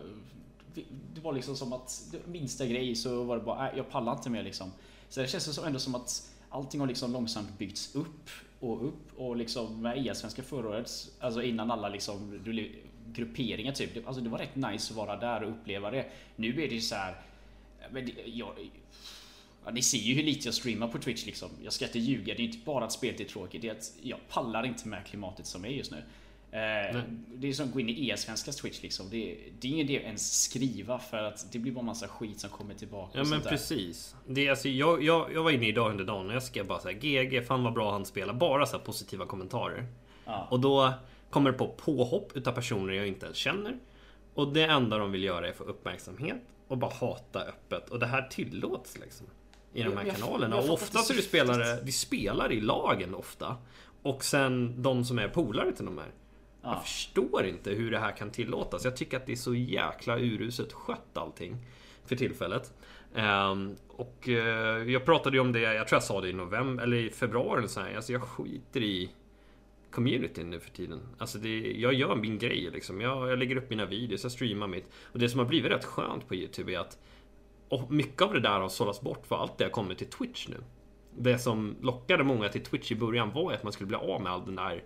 det 1.13 1.21
var 1.21 1.33
liksom 1.33 1.55
som 1.55 1.73
att 1.73 2.15
minsta 2.25 2.65
grej 2.65 2.95
så 2.95 3.23
var 3.23 3.37
det 3.37 3.43
bara, 3.43 3.75
jag 3.75 3.89
pallar 3.89 4.13
inte 4.13 4.29
mer 4.29 4.43
liksom. 4.43 4.71
Så 5.09 5.21
det 5.21 5.27
känns 5.27 5.57
ändå 5.57 5.79
som 5.79 5.95
att 5.95 6.29
allting 6.49 6.79
har 6.79 6.87
liksom 6.87 7.13
långsamt 7.13 7.57
byggts 7.57 7.95
upp 7.95 8.29
och 8.59 8.87
upp 8.87 9.17
och 9.17 9.35
liksom 9.35 9.81
med 9.81 10.07
E-svenska 10.07 10.43
förra 10.43 10.69
året, 10.69 10.91
alltså 11.19 11.41
innan 11.43 11.71
alla 11.71 11.89
liksom 11.89 12.39
grupperingar 13.15 13.71
typ. 13.71 14.07
Alltså 14.07 14.21
det 14.23 14.29
var 14.29 14.37
rätt 14.37 14.55
nice 14.55 14.93
att 14.93 14.97
vara 14.97 15.17
där 15.17 15.43
och 15.43 15.49
uppleva 15.49 15.91
det. 15.91 16.05
Nu 16.35 16.49
är 16.49 16.67
det 16.67 16.75
ju 16.75 16.81
så 16.81 16.95
här, 16.95 17.15
men 17.91 18.05
det, 18.05 18.13
jag, 18.25 18.53
Ja, 19.65 19.71
ni 19.71 19.81
ser 19.81 19.97
ju 19.97 20.13
hur 20.13 20.23
lite 20.23 20.47
jag 20.47 20.55
streamar 20.55 20.87
på 20.87 20.97
Twitch 20.97 21.25
liksom. 21.25 21.49
Jag 21.63 21.73
ska 21.73 21.85
inte 21.85 21.99
ljuga, 21.99 22.33
det 22.35 22.41
är 22.41 22.45
inte 22.45 22.57
bara 22.65 22.85
att 22.85 22.91
spelet 22.91 23.19
är 23.19 23.25
tråkigt. 23.25 23.61
Det 23.61 23.67
är 23.67 23.71
att 23.71 23.93
jag 24.01 24.19
pallar 24.29 24.65
inte 24.65 24.87
med 24.87 25.05
klimatet 25.05 25.45
som 25.45 25.65
är 25.65 25.69
just 25.69 25.91
nu. 25.91 25.97
Eh, 26.51 27.01
det 27.35 27.47
är 27.47 27.53
som 27.53 27.67
att 27.67 27.73
gå 27.73 27.79
in 27.79 27.89
i 27.89 28.09
e-svenskas 28.09 28.55
Twitch 28.55 28.81
liksom. 28.81 29.09
Det, 29.09 29.37
det 29.59 29.67
är 29.67 29.71
ingen 29.71 29.89
idé 29.89 29.97
att 29.97 30.03
ens 30.03 30.43
skriva 30.43 30.99
för 30.99 31.17
att 31.17 31.51
det 31.51 31.59
blir 31.59 31.71
bara 31.71 31.85
massa 31.85 32.07
skit 32.07 32.39
som 32.39 32.49
kommer 32.49 32.73
tillbaka. 32.73 33.17
Ja 33.17 33.23
men 33.23 33.41
precis. 33.41 34.15
Det 34.27 34.47
är, 34.47 34.49
alltså, 34.49 34.69
jag, 34.69 35.03
jag, 35.03 35.33
jag 35.33 35.43
var 35.43 35.51
inne 35.51 35.67
idag 35.67 35.91
under 35.91 36.03
dagen 36.03 36.29
och 36.29 36.35
jag 36.35 36.43
skrev 36.43 36.67
bara 36.67 36.79
så 36.79 36.87
här, 36.87 36.95
GG, 36.95 37.47
fan 37.47 37.63
vad 37.63 37.73
bra 37.73 37.91
han 37.91 38.05
spelar. 38.05 38.33
Bara 38.33 38.65
så 38.65 38.79
positiva 38.79 39.25
kommentarer. 39.25 39.85
Ja. 40.25 40.47
Och 40.51 40.59
då 40.59 40.93
kommer 41.31 41.51
på 41.51 41.67
påhopp 41.67 42.31
utav 42.37 42.51
personer 42.51 42.93
jag 42.93 43.07
inte 43.07 43.25
ens 43.25 43.37
känner. 43.37 43.79
Och 44.33 44.53
det 44.53 44.63
enda 44.63 44.97
de 44.97 45.11
vill 45.11 45.23
göra 45.23 45.47
är 45.47 45.53
få 45.53 45.63
uppmärksamhet 45.63 46.41
och 46.67 46.77
bara 46.77 46.93
hata 46.93 47.41
öppet. 47.41 47.89
Och 47.89 47.99
det 47.99 48.05
här 48.05 48.21
tillåts 48.21 48.99
liksom. 48.99 49.27
I 49.73 49.83
de 49.83 49.97
här 49.97 50.05
jag, 50.05 50.15
kanalerna. 50.15 50.55
Jag, 50.55 50.63
jag 50.63 50.69
och 50.69 50.73
ofta 50.73 50.99
så 50.99 51.13
är 51.13 51.17
det 51.17 51.23
spelare, 51.23 51.81
de 51.81 51.91
spelar 51.91 52.51
i 52.51 52.61
lagen 52.61 53.15
ofta. 53.15 53.57
Och 54.01 54.23
sen 54.23 54.81
de 54.81 55.05
som 55.05 55.19
är 55.19 55.27
polare 55.27 55.71
till 55.71 55.85
de 55.85 55.97
här. 55.97 56.11
Ja. 56.61 56.73
Jag 56.73 56.83
förstår 56.83 57.45
inte 57.45 57.71
hur 57.71 57.91
det 57.91 57.99
här 57.99 58.17
kan 58.17 58.31
tillåtas. 58.31 58.85
Jag 58.85 58.97
tycker 58.97 59.17
att 59.17 59.25
det 59.25 59.31
är 59.31 59.35
så 59.35 59.55
jäkla 59.55 60.19
uruset 60.19 60.73
skött 60.73 61.17
allting. 61.17 61.57
För 62.05 62.15
tillfället. 62.15 62.73
Um, 63.15 63.75
och 63.87 64.27
uh, 64.27 64.35
jag 64.91 65.05
pratade 65.05 65.37
ju 65.37 65.41
om 65.41 65.51
det, 65.51 65.59
jag 65.59 65.87
tror 65.87 65.95
jag 65.95 66.03
sa 66.03 66.21
det 66.21 66.29
i 66.29 66.33
november, 66.33 66.83
eller 66.83 66.97
i 66.97 67.09
februari 67.09 67.57
eller 67.57 67.67
så 67.67 67.81
här. 67.81 67.95
Alltså 67.95 68.11
jag 68.13 68.21
skiter 68.21 68.83
i 68.83 69.09
communityn 69.91 70.49
nu 70.49 70.59
för 70.59 70.69
tiden. 70.69 70.99
Alltså 71.17 71.37
det, 71.37 71.71
jag 71.71 71.93
gör 71.93 72.15
min 72.15 72.37
grej 72.37 72.69
liksom. 72.73 73.01
Jag, 73.01 73.29
jag 73.29 73.39
lägger 73.39 73.55
upp 73.55 73.69
mina 73.69 73.85
videos, 73.85 74.23
jag 74.23 74.31
streamar 74.31 74.67
mitt. 74.67 74.85
Och 75.03 75.19
det 75.19 75.29
som 75.29 75.39
har 75.39 75.45
blivit 75.45 75.71
rätt 75.71 75.85
skönt 75.85 76.27
på 76.27 76.35
YouTube 76.35 76.73
är 76.73 76.79
att 76.79 76.97
och 77.69 77.91
mycket 77.91 78.21
av 78.21 78.33
det 78.33 78.39
där 78.39 78.59
har 78.59 78.69
sållats 78.69 79.01
bort 79.01 79.27
för 79.27 79.35
allt 79.35 79.57
det 79.57 79.63
har 79.63 79.71
kommit 79.71 79.97
till 79.97 80.09
Twitch 80.09 80.47
nu. 80.47 80.57
Det 81.17 81.39
som 81.39 81.75
lockade 81.81 82.23
många 82.23 82.49
till 82.49 82.63
Twitch 82.63 82.91
i 82.91 82.95
början 82.95 83.31
var 83.31 83.53
att 83.53 83.63
man 83.63 83.73
skulle 83.73 83.87
bli 83.87 83.97
av 83.97 84.21
med 84.21 84.31
all 84.31 84.45
den 84.45 84.55
där, 84.55 84.83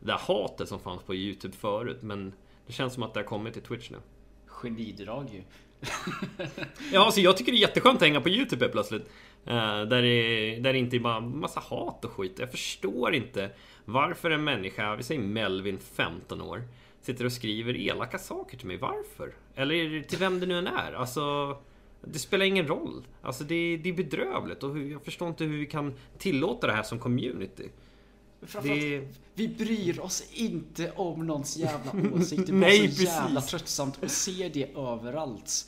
det 0.00 0.06
där 0.06 0.18
hatet 0.18 0.68
som 0.68 0.80
fanns 0.80 1.02
på 1.02 1.14
YouTube 1.14 1.56
förut. 1.56 2.02
Men 2.02 2.32
det 2.66 2.72
känns 2.72 2.94
som 2.94 3.02
att 3.02 3.14
det 3.14 3.20
har 3.20 3.24
kommit 3.24 3.52
till 3.52 3.62
Twitch 3.62 3.90
nu. 3.90 3.98
Genidrag 4.46 5.30
ju. 5.32 5.42
ja, 6.92 7.04
alltså 7.04 7.20
jag 7.20 7.36
tycker 7.36 7.52
det 7.52 7.58
är 7.58 7.60
jätteskönt 7.60 7.96
att 7.96 8.02
hänga 8.02 8.20
på 8.20 8.28
YouTube 8.28 8.68
plötsligt. 8.68 9.02
Uh, 9.46 9.82
där, 9.82 10.02
det, 10.02 10.56
där 10.60 10.72
det 10.72 10.78
inte 10.78 10.96
är 10.96 11.00
bara 11.00 11.20
massa 11.20 11.60
hat 11.60 12.04
och 12.04 12.12
skit. 12.12 12.38
Jag 12.38 12.50
förstår 12.50 13.14
inte 13.14 13.50
varför 13.84 14.30
en 14.30 14.44
människa, 14.44 14.96
vi 14.96 15.02
säger 15.02 15.20
Melvin, 15.20 15.78
15 15.78 16.42
år, 16.42 16.62
sitter 17.00 17.24
och 17.24 17.32
skriver 17.32 17.76
elaka 17.76 18.18
saker 18.18 18.56
till 18.56 18.66
mig. 18.66 18.76
Varför? 18.76 19.34
Eller 19.54 20.02
till 20.02 20.18
vem 20.18 20.40
det 20.40 20.46
nu 20.46 20.58
än 20.58 20.66
är. 20.66 20.92
Alltså... 20.92 21.56
Det 22.08 22.18
spelar 22.18 22.46
ingen 22.46 22.66
roll. 22.66 23.04
Alltså 23.22 23.44
det, 23.44 23.76
det 23.76 23.88
är 23.88 23.92
bedrövligt 23.92 24.62
och 24.62 24.78
jag 24.78 25.04
förstår 25.04 25.28
inte 25.28 25.44
hur 25.44 25.58
vi 25.58 25.66
kan 25.66 25.94
tillåta 26.18 26.66
det 26.66 26.72
här 26.72 26.82
som 26.82 26.98
community. 26.98 27.68
Det... 28.62 29.08
Vi 29.34 29.48
bryr 29.48 30.00
oss 30.00 30.24
inte 30.32 30.90
om 30.90 31.26
någons 31.26 31.56
jävla 31.56 31.92
åsikt. 32.14 32.46
Det 32.46 32.52
är 32.52 32.56
Nej, 32.56 32.92
så 32.92 33.02
jävla 33.02 33.40
tröttsamt 33.40 34.04
att 34.04 34.10
se 34.10 34.48
det 34.48 34.74
överallt. 34.76 35.66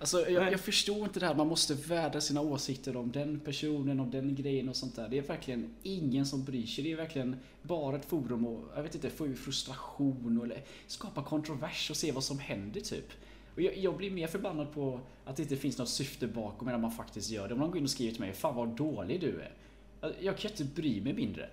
Alltså, 0.00 0.30
jag, 0.30 0.52
jag, 0.52 0.60
förstår 0.60 1.04
inte 1.04 1.20
det 1.20 1.26
här. 1.26 1.34
Man 1.34 1.46
måste 1.46 1.74
värda 1.74 2.20
sina 2.20 2.40
åsikter 2.40 2.96
om 2.96 3.12
den 3.12 3.40
personen, 3.40 4.00
om 4.00 4.10
den 4.10 4.34
grejen 4.34 4.68
och 4.68 4.76
sånt 4.76 4.96
där. 4.96 5.08
Det 5.08 5.18
är 5.18 5.22
verkligen 5.22 5.74
ingen 5.82 6.26
som 6.26 6.44
bryr 6.44 6.66
sig. 6.66 6.84
Det 6.84 6.92
är 6.92 6.96
verkligen 6.96 7.36
bara 7.62 7.96
ett 7.96 8.04
forum 8.04 8.46
och, 8.46 8.64
jag 8.76 8.82
vet 8.82 8.94
inte, 8.94 9.10
få 9.10 9.26
ur 9.26 9.34
frustration 9.34 10.40
eller 10.44 10.62
skapa 10.86 11.22
kontrovers 11.22 11.90
och 11.90 11.96
se 11.96 12.12
vad 12.12 12.24
som 12.24 12.38
händer 12.38 12.80
typ. 12.80 13.12
Och 13.54 13.62
jag, 13.62 13.76
jag, 13.76 13.96
blir 13.96 14.10
mer 14.10 14.26
förbannad 14.26 14.72
på 14.72 15.00
att 15.24 15.36
det 15.36 15.42
inte 15.42 15.56
finns 15.56 15.78
något 15.78 15.88
syfte 15.88 16.26
bakom 16.26 16.68
när 16.68 16.78
man 16.78 16.92
faktiskt 16.92 17.30
gör 17.30 17.48
det. 17.48 17.54
Om 17.54 17.60
någon 17.60 17.70
går 17.70 17.78
in 17.78 17.84
och 17.84 17.90
skriver 17.90 18.12
till 18.12 18.20
mig 18.20 18.32
Fan 18.32 18.56
vad 18.56 18.68
dålig 18.68 19.20
du 19.20 19.40
är. 19.40 19.52
Jag 20.20 20.38
kan 20.38 20.50
inte 20.50 20.64
bry 20.64 21.00
mig 21.00 21.12
mindre. 21.12 21.48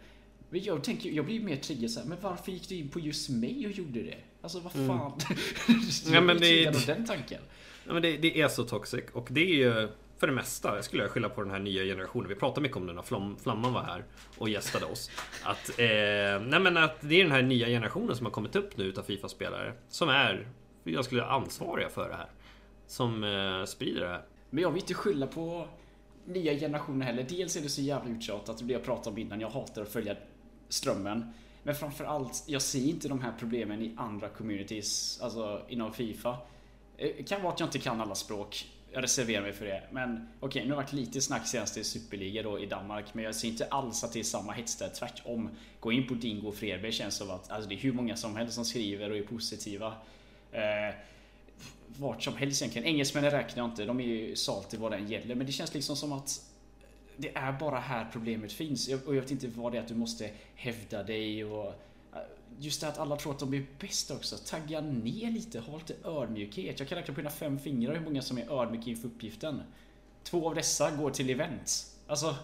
Men 0.56 0.64
jag, 0.64 0.84
tänker, 0.84 1.10
jag 1.10 1.26
blir 1.26 1.40
mer 1.40 1.56
triggad 1.56 1.92
såhär, 1.92 2.08
men 2.08 2.18
varför 2.22 2.52
gick 2.52 2.70
du 2.70 2.76
in 2.76 2.90
på 2.90 3.00
just 3.00 3.30
mig 3.30 3.66
och 3.66 3.72
gjorde 3.72 4.04
det? 4.04 4.18
Alltså 4.42 4.60
vad 4.60 4.76
mm. 4.76 4.88
fan? 4.88 5.20
Mm. 5.70 6.14
ja, 6.14 6.22
men 6.22 6.38
det, 6.38 6.68
av 6.68 6.86
den 6.88 7.06
tanken. 7.06 7.42
Ja, 7.88 7.94
men 7.94 8.02
det, 8.02 8.18
det, 8.18 8.42
är 8.42 8.48
så 8.48 8.64
toxic 8.64 9.04
och 9.14 9.28
det 9.32 9.42
är 9.42 9.56
ju 9.56 9.88
för 10.18 10.28
det 10.28 10.34
mesta, 10.34 10.76
jag 10.76 10.86
skulle 10.86 11.08
skylla 11.08 11.30
på 11.30 11.42
den 11.42 11.52
här 11.52 11.60
nya 11.60 11.84
generationen. 11.84 12.30
Vi 12.30 12.36
pratade 12.36 12.62
mycket 12.62 12.78
om 12.78 12.88
den 12.88 12.96
när 12.96 13.04
Flam, 13.04 13.38
Flamman 13.38 13.74
var 13.74 13.82
här 13.82 14.04
och 14.38 14.50
gästade 14.50 14.86
oss. 14.86 15.12
Att, 15.44 15.70
eh, 15.70 15.86
nej 16.48 16.60
men 16.60 16.78
att 16.78 17.02
det 17.02 17.16
är 17.16 17.24
den 17.24 17.32
här 17.32 17.42
nya 17.42 17.68
generationen 17.68 18.16
som 18.16 18.26
har 18.26 18.34
kommit 18.34 18.56
upp 18.56 18.78
nu 18.78 18.84
utav 18.84 19.04
Fifa-spelare. 19.04 19.74
Som 19.90 20.10
är 20.10 20.48
jag 20.84 21.06
skulle 21.06 21.26
ansvariga 21.26 21.90
för 21.90 22.10
det 22.10 22.16
här. 22.16 22.30
Som 22.88 23.24
eh, 23.24 23.66
sprider 23.66 24.02
det 24.02 24.08
här. 24.08 24.26
Men 24.50 24.62
jag 24.62 24.72
vill 24.72 24.82
inte 24.82 24.94
skylla 24.94 25.28
på 25.28 25.68
nya 26.26 26.54
generationer 26.54 27.06
heller. 27.06 27.26
Dels 27.30 27.56
är 27.56 27.62
det 27.62 27.70
så 27.70 27.82
jävla 27.82 28.12
uttjatat, 28.12 28.68
det 28.68 28.74
jag 28.74 28.84
pratade 28.84 29.10
om 29.10 29.18
innan. 29.18 29.42
Jag 29.42 29.50
hatar 29.50 29.82
att 29.82 29.92
följa 29.92 30.16
strömmen. 30.70 31.34
Men 31.64 31.76
framförallt, 31.76 32.44
jag 32.48 32.62
ser 32.62 32.90
inte 32.90 33.08
de 33.08 33.22
här 33.22 33.34
problemen 33.40 33.82
i 33.82 33.94
andra 33.98 34.30
communities, 34.30 35.20
alltså 35.22 35.62
inom 35.70 35.94
Fifa. 35.94 36.38
Eh, 36.98 37.10
det 37.18 37.24
kan 37.24 37.42
vara 37.42 37.54
att 37.54 37.60
jag 37.60 37.68
inte 37.68 37.80
kan 37.80 38.02
alla 38.02 38.16
språk. 38.16 38.72
Jag 38.92 39.04
reserverar 39.04 39.42
mig 39.42 39.54
för 39.54 39.66
det. 39.66 39.84
Men 39.92 40.30
okej, 40.40 40.48
okay, 40.48 40.64
nu 40.64 40.70
har 40.70 40.82
det 40.82 40.86
varit 40.86 40.94
lite 40.94 41.22
snack 41.22 41.48
senast 41.48 41.78
i 41.78 41.84
Superliga 41.84 42.44
då 42.44 42.60
i 42.60 42.66
Danmark. 42.66 43.14
Men 43.14 43.24
jag 43.24 43.36
ser 43.36 43.48
inte 43.48 43.66
alls 43.66 44.04
att 44.04 44.14
det 44.14 44.20
är 44.20 44.24
samma 44.24 44.52
hets 44.52 44.76
där. 44.76 44.90
Tvärtom. 44.90 45.50
Gå 45.80 45.92
in 45.92 46.08
på 46.08 46.14
Dingo 46.14 46.48
och 46.48 46.56
Fredberg 46.56 46.92
känns 46.92 47.16
som 47.16 47.32
att 47.32 47.52
alltså, 47.52 47.70
det 47.70 47.76
är 47.76 47.80
hur 47.80 47.94
många 47.94 48.16
som 48.16 48.36
helst 48.36 48.54
som 48.54 48.66
skriver 48.66 49.10
och 49.10 49.18
är 49.18 49.24
positiva. 49.24 49.94
Eh, 50.52 50.96
vart 51.98 52.24
som 52.24 52.38
helst 52.38 52.62
egentligen. 52.62 52.88
Engelsmännen 52.88 53.32
räknar 53.32 53.64
jag 53.64 53.72
inte, 53.72 53.86
de 53.86 54.00
är 54.00 54.04
ju 54.04 54.36
salty 54.36 54.78
vad 54.78 54.92
den 54.92 55.08
gäller. 55.08 55.36
Men 55.36 55.46
det 55.46 55.52
känns 55.52 55.74
liksom 55.74 55.96
som 55.96 56.12
att 56.12 56.45
det 57.18 57.38
är 57.38 57.60
bara 57.60 57.80
här 57.80 58.08
problemet 58.12 58.54
finns. 58.54 58.88
Och 59.06 59.16
jag 59.16 59.22
vet 59.22 59.32
inte 59.32 59.48
vad 59.48 59.72
det 59.72 59.78
är 59.78 59.82
att 59.82 59.88
du 59.88 59.96
måste 59.96 60.30
hävda 60.56 61.04
dig 61.04 61.46
och 61.46 61.68
eh, 62.14 62.20
Just 62.60 62.82
det 62.82 62.88
att 62.88 62.98
alla 62.98 63.16
tror 63.16 63.34
att 63.34 63.40
de 63.40 63.54
är 63.54 63.66
bäst 63.80 64.12
också. 64.12 64.38
Tagga 64.38 64.82
ner 64.82 65.32
lite, 65.32 65.60
ha 65.60 65.78
lite 65.78 65.96
ödmjukhet. 66.04 66.80
Jag 66.80 66.90
kan 66.90 66.98
räkna 66.98 67.14
på 67.14 67.20
mina 67.20 67.30
fem 67.30 67.60
fingrar 67.60 67.94
hur 67.94 68.06
många 68.06 68.22
som 68.22 68.38
är 68.38 68.62
ödmjuka 68.62 68.90
inför 68.90 69.08
uppgiften. 69.08 69.62
Två 70.24 70.48
av 70.48 70.56
dessa 70.56 70.92
går 70.92 71.12
till 71.12 71.30
event. 71.30 71.86
Alltså, 72.08 72.36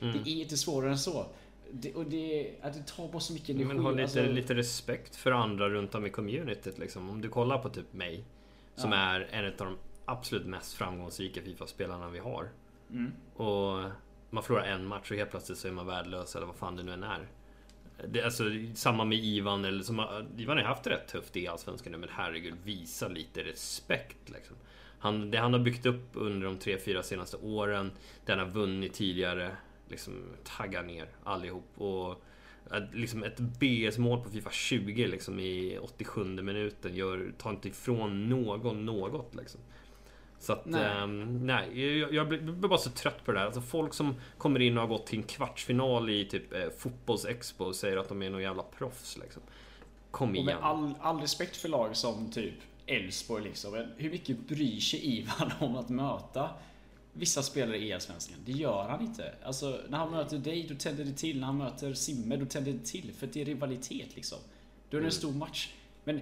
mm. 0.00 0.22
det 0.24 0.30
är 0.30 0.42
inte 0.42 0.56
svårare 0.56 0.90
än 0.90 0.98
så. 0.98 1.26
Det, 1.70 1.94
och 1.94 2.06
det, 2.06 2.54
att 2.62 2.74
det 2.74 2.86
tar 2.86 3.08
bara 3.08 3.20
så 3.20 3.32
mycket 3.32 3.48
energi. 3.48 3.64
Men 3.64 3.78
ha 3.78 3.90
lite, 3.90 4.02
alltså... 4.02 4.22
lite 4.22 4.54
respekt 4.54 5.16
för 5.16 5.32
andra 5.32 5.68
runt 5.68 5.94
om 5.94 6.06
i 6.06 6.10
communityt 6.10 6.78
liksom. 6.78 7.10
Om 7.10 7.20
du 7.20 7.28
kollar 7.28 7.58
på 7.58 7.68
typ 7.68 7.92
mig. 7.92 8.24
Som 8.74 8.92
ja. 8.92 8.98
är 8.98 9.20
en 9.20 9.44
av 9.44 9.52
de 9.56 9.78
absolut 10.04 10.46
mest 10.46 10.72
framgångsrika 10.72 11.42
Fifa-spelarna 11.42 12.08
vi 12.08 12.18
har. 12.18 12.48
Mm. 12.92 13.12
Och 13.34 13.90
man 14.30 14.42
förlorar 14.42 14.64
en 14.64 14.86
match 14.86 15.10
och 15.10 15.16
helt 15.16 15.30
plötsligt 15.30 15.58
så 15.58 15.68
är 15.68 15.72
man 15.72 15.86
värdelös 15.86 16.36
eller 16.36 16.46
vad 16.46 16.56
fan 16.56 16.76
det 16.76 16.82
nu 16.82 16.92
än 16.92 17.02
är. 17.02 17.28
Det 18.08 18.22
alltså 18.22 18.44
samma 18.74 19.04
med 19.04 19.18
Ivan 19.18 19.64
eller 19.64 19.82
som 19.82 20.06
Ivan 20.36 20.56
har 20.56 20.64
haft 20.64 20.84
det 20.84 20.90
rätt 20.90 21.08
tufft 21.08 21.36
i 21.36 21.48
Allsvenskan 21.48 21.92
nu 21.92 21.98
men 21.98 22.08
herregud 22.12 22.54
visa 22.64 23.08
lite 23.08 23.42
respekt 23.42 24.30
liksom. 24.30 24.56
Han, 24.98 25.30
det 25.30 25.38
han 25.38 25.52
har 25.52 25.60
byggt 25.60 25.86
upp 25.86 26.08
under 26.12 26.46
de 26.46 26.58
tre, 26.58 26.78
fyra 26.78 27.02
senaste 27.02 27.36
åren, 27.36 27.90
den 28.24 28.38
har 28.38 28.46
vunnit 28.46 28.94
tidigare, 28.94 29.56
liksom 29.88 30.24
taggar 30.44 30.82
ner 30.82 31.08
allihop. 31.24 31.80
Och 31.80 32.22
eh, 32.70 32.82
liksom 32.92 33.22
ett 33.22 33.38
BS-mål 33.38 34.20
på 34.20 34.30
Fifa 34.30 34.50
20 34.50 35.06
liksom 35.06 35.40
i 35.40 35.78
87 35.82 36.24
minuten 36.24 36.94
gör, 36.94 37.32
tar 37.38 37.50
inte 37.50 37.68
ifrån 37.68 38.28
någon 38.28 38.86
något 38.86 39.34
liksom. 39.34 39.60
Så 40.42 40.52
att, 40.52 40.66
nej, 40.66 41.02
um, 41.02 41.46
nej 41.46 41.98
jag, 41.98 42.14
jag, 42.14 42.28
blir 42.28 42.40
bara 42.40 42.78
så 42.78 42.90
trött 42.90 43.24
på 43.24 43.32
det 43.32 43.38
där. 43.38 43.46
Alltså 43.46 43.60
folk 43.60 43.94
som 43.94 44.14
kommer 44.38 44.60
in 44.60 44.76
och 44.76 44.82
har 44.82 44.88
gått 44.88 45.06
till 45.06 45.18
en 45.18 45.24
kvartsfinal 45.24 46.10
i 46.10 46.24
typ 46.24 46.52
eh, 46.52 46.70
fotbolls-expo 46.78 47.64
och 47.64 47.74
säger 47.74 47.96
att 47.96 48.08
de 48.08 48.22
är 48.22 48.30
någon 48.30 48.42
jävla 48.42 48.62
proffs 48.62 49.18
liksom. 49.18 49.42
Kom 50.10 50.34
igen. 50.34 50.48
Och 50.48 50.54
med 50.54 50.64
all, 50.64 50.94
all 51.00 51.20
respekt 51.20 51.56
för 51.56 51.68
lag 51.68 51.96
som 51.96 52.30
typ 52.30 52.54
Elfsborg 52.86 53.44
liksom. 53.44 53.86
Hur 53.96 54.10
mycket 54.10 54.48
bryr 54.48 54.80
sig 54.80 55.18
Ivan 55.18 55.52
om 55.60 55.76
att 55.76 55.88
möta 55.88 56.50
vissa 57.12 57.42
spelare 57.42 57.78
i 57.78 57.92
Allsvenskan? 57.92 58.36
Det 58.44 58.52
gör 58.52 58.88
han 58.88 59.00
inte. 59.00 59.34
Alltså, 59.44 59.80
när 59.88 59.98
han 59.98 60.10
möter 60.10 60.38
dig, 60.38 60.66
då 60.68 60.74
tänder 60.74 61.04
det 61.04 61.12
till. 61.12 61.40
När 61.40 61.46
han 61.46 61.58
möter 61.58 61.94
Simmer, 61.94 62.36
då 62.36 62.46
tänder 62.46 62.72
det 62.72 62.84
till. 62.84 63.12
För 63.18 63.26
det 63.26 63.40
är 63.40 63.44
rivalitet 63.44 64.16
liksom. 64.16 64.38
Då 64.90 64.96
är 64.96 65.00
det 65.00 65.06
en 65.06 65.10
mm. 65.10 65.10
stor 65.10 65.32
match. 65.32 65.68
Men 66.04 66.20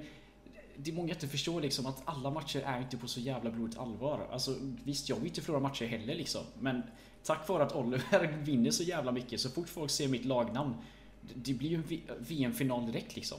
det 0.82 0.90
är 0.90 0.94
många 0.94 1.12
inte 1.12 1.28
förstår 1.28 1.60
liksom 1.60 1.86
att 1.86 2.02
alla 2.04 2.30
matcher 2.30 2.62
är 2.66 2.80
inte 2.80 2.96
på 2.96 3.08
så 3.08 3.20
jävla 3.20 3.50
blodigt 3.50 3.78
allvar. 3.78 4.26
Alltså 4.32 4.56
visst, 4.84 5.08
jag 5.08 5.16
vill 5.16 5.26
inte 5.26 5.40
förlora 5.40 5.62
matcher 5.62 5.86
heller 5.86 6.14
liksom. 6.14 6.42
Men 6.58 6.82
tack 7.22 7.48
vare 7.48 7.62
att 7.62 7.76
Oliver 7.76 8.38
vinner 8.42 8.70
så 8.70 8.82
jävla 8.82 9.12
mycket, 9.12 9.40
så 9.40 9.50
fort 9.50 9.68
folk 9.68 9.90
ser 9.90 10.08
mitt 10.08 10.24
lagnamn, 10.24 10.74
det 11.34 11.52
blir 11.52 11.68
ju 11.68 11.76
en 11.76 11.84
VM-final 12.18 12.86
direkt 12.86 13.16
liksom. 13.16 13.38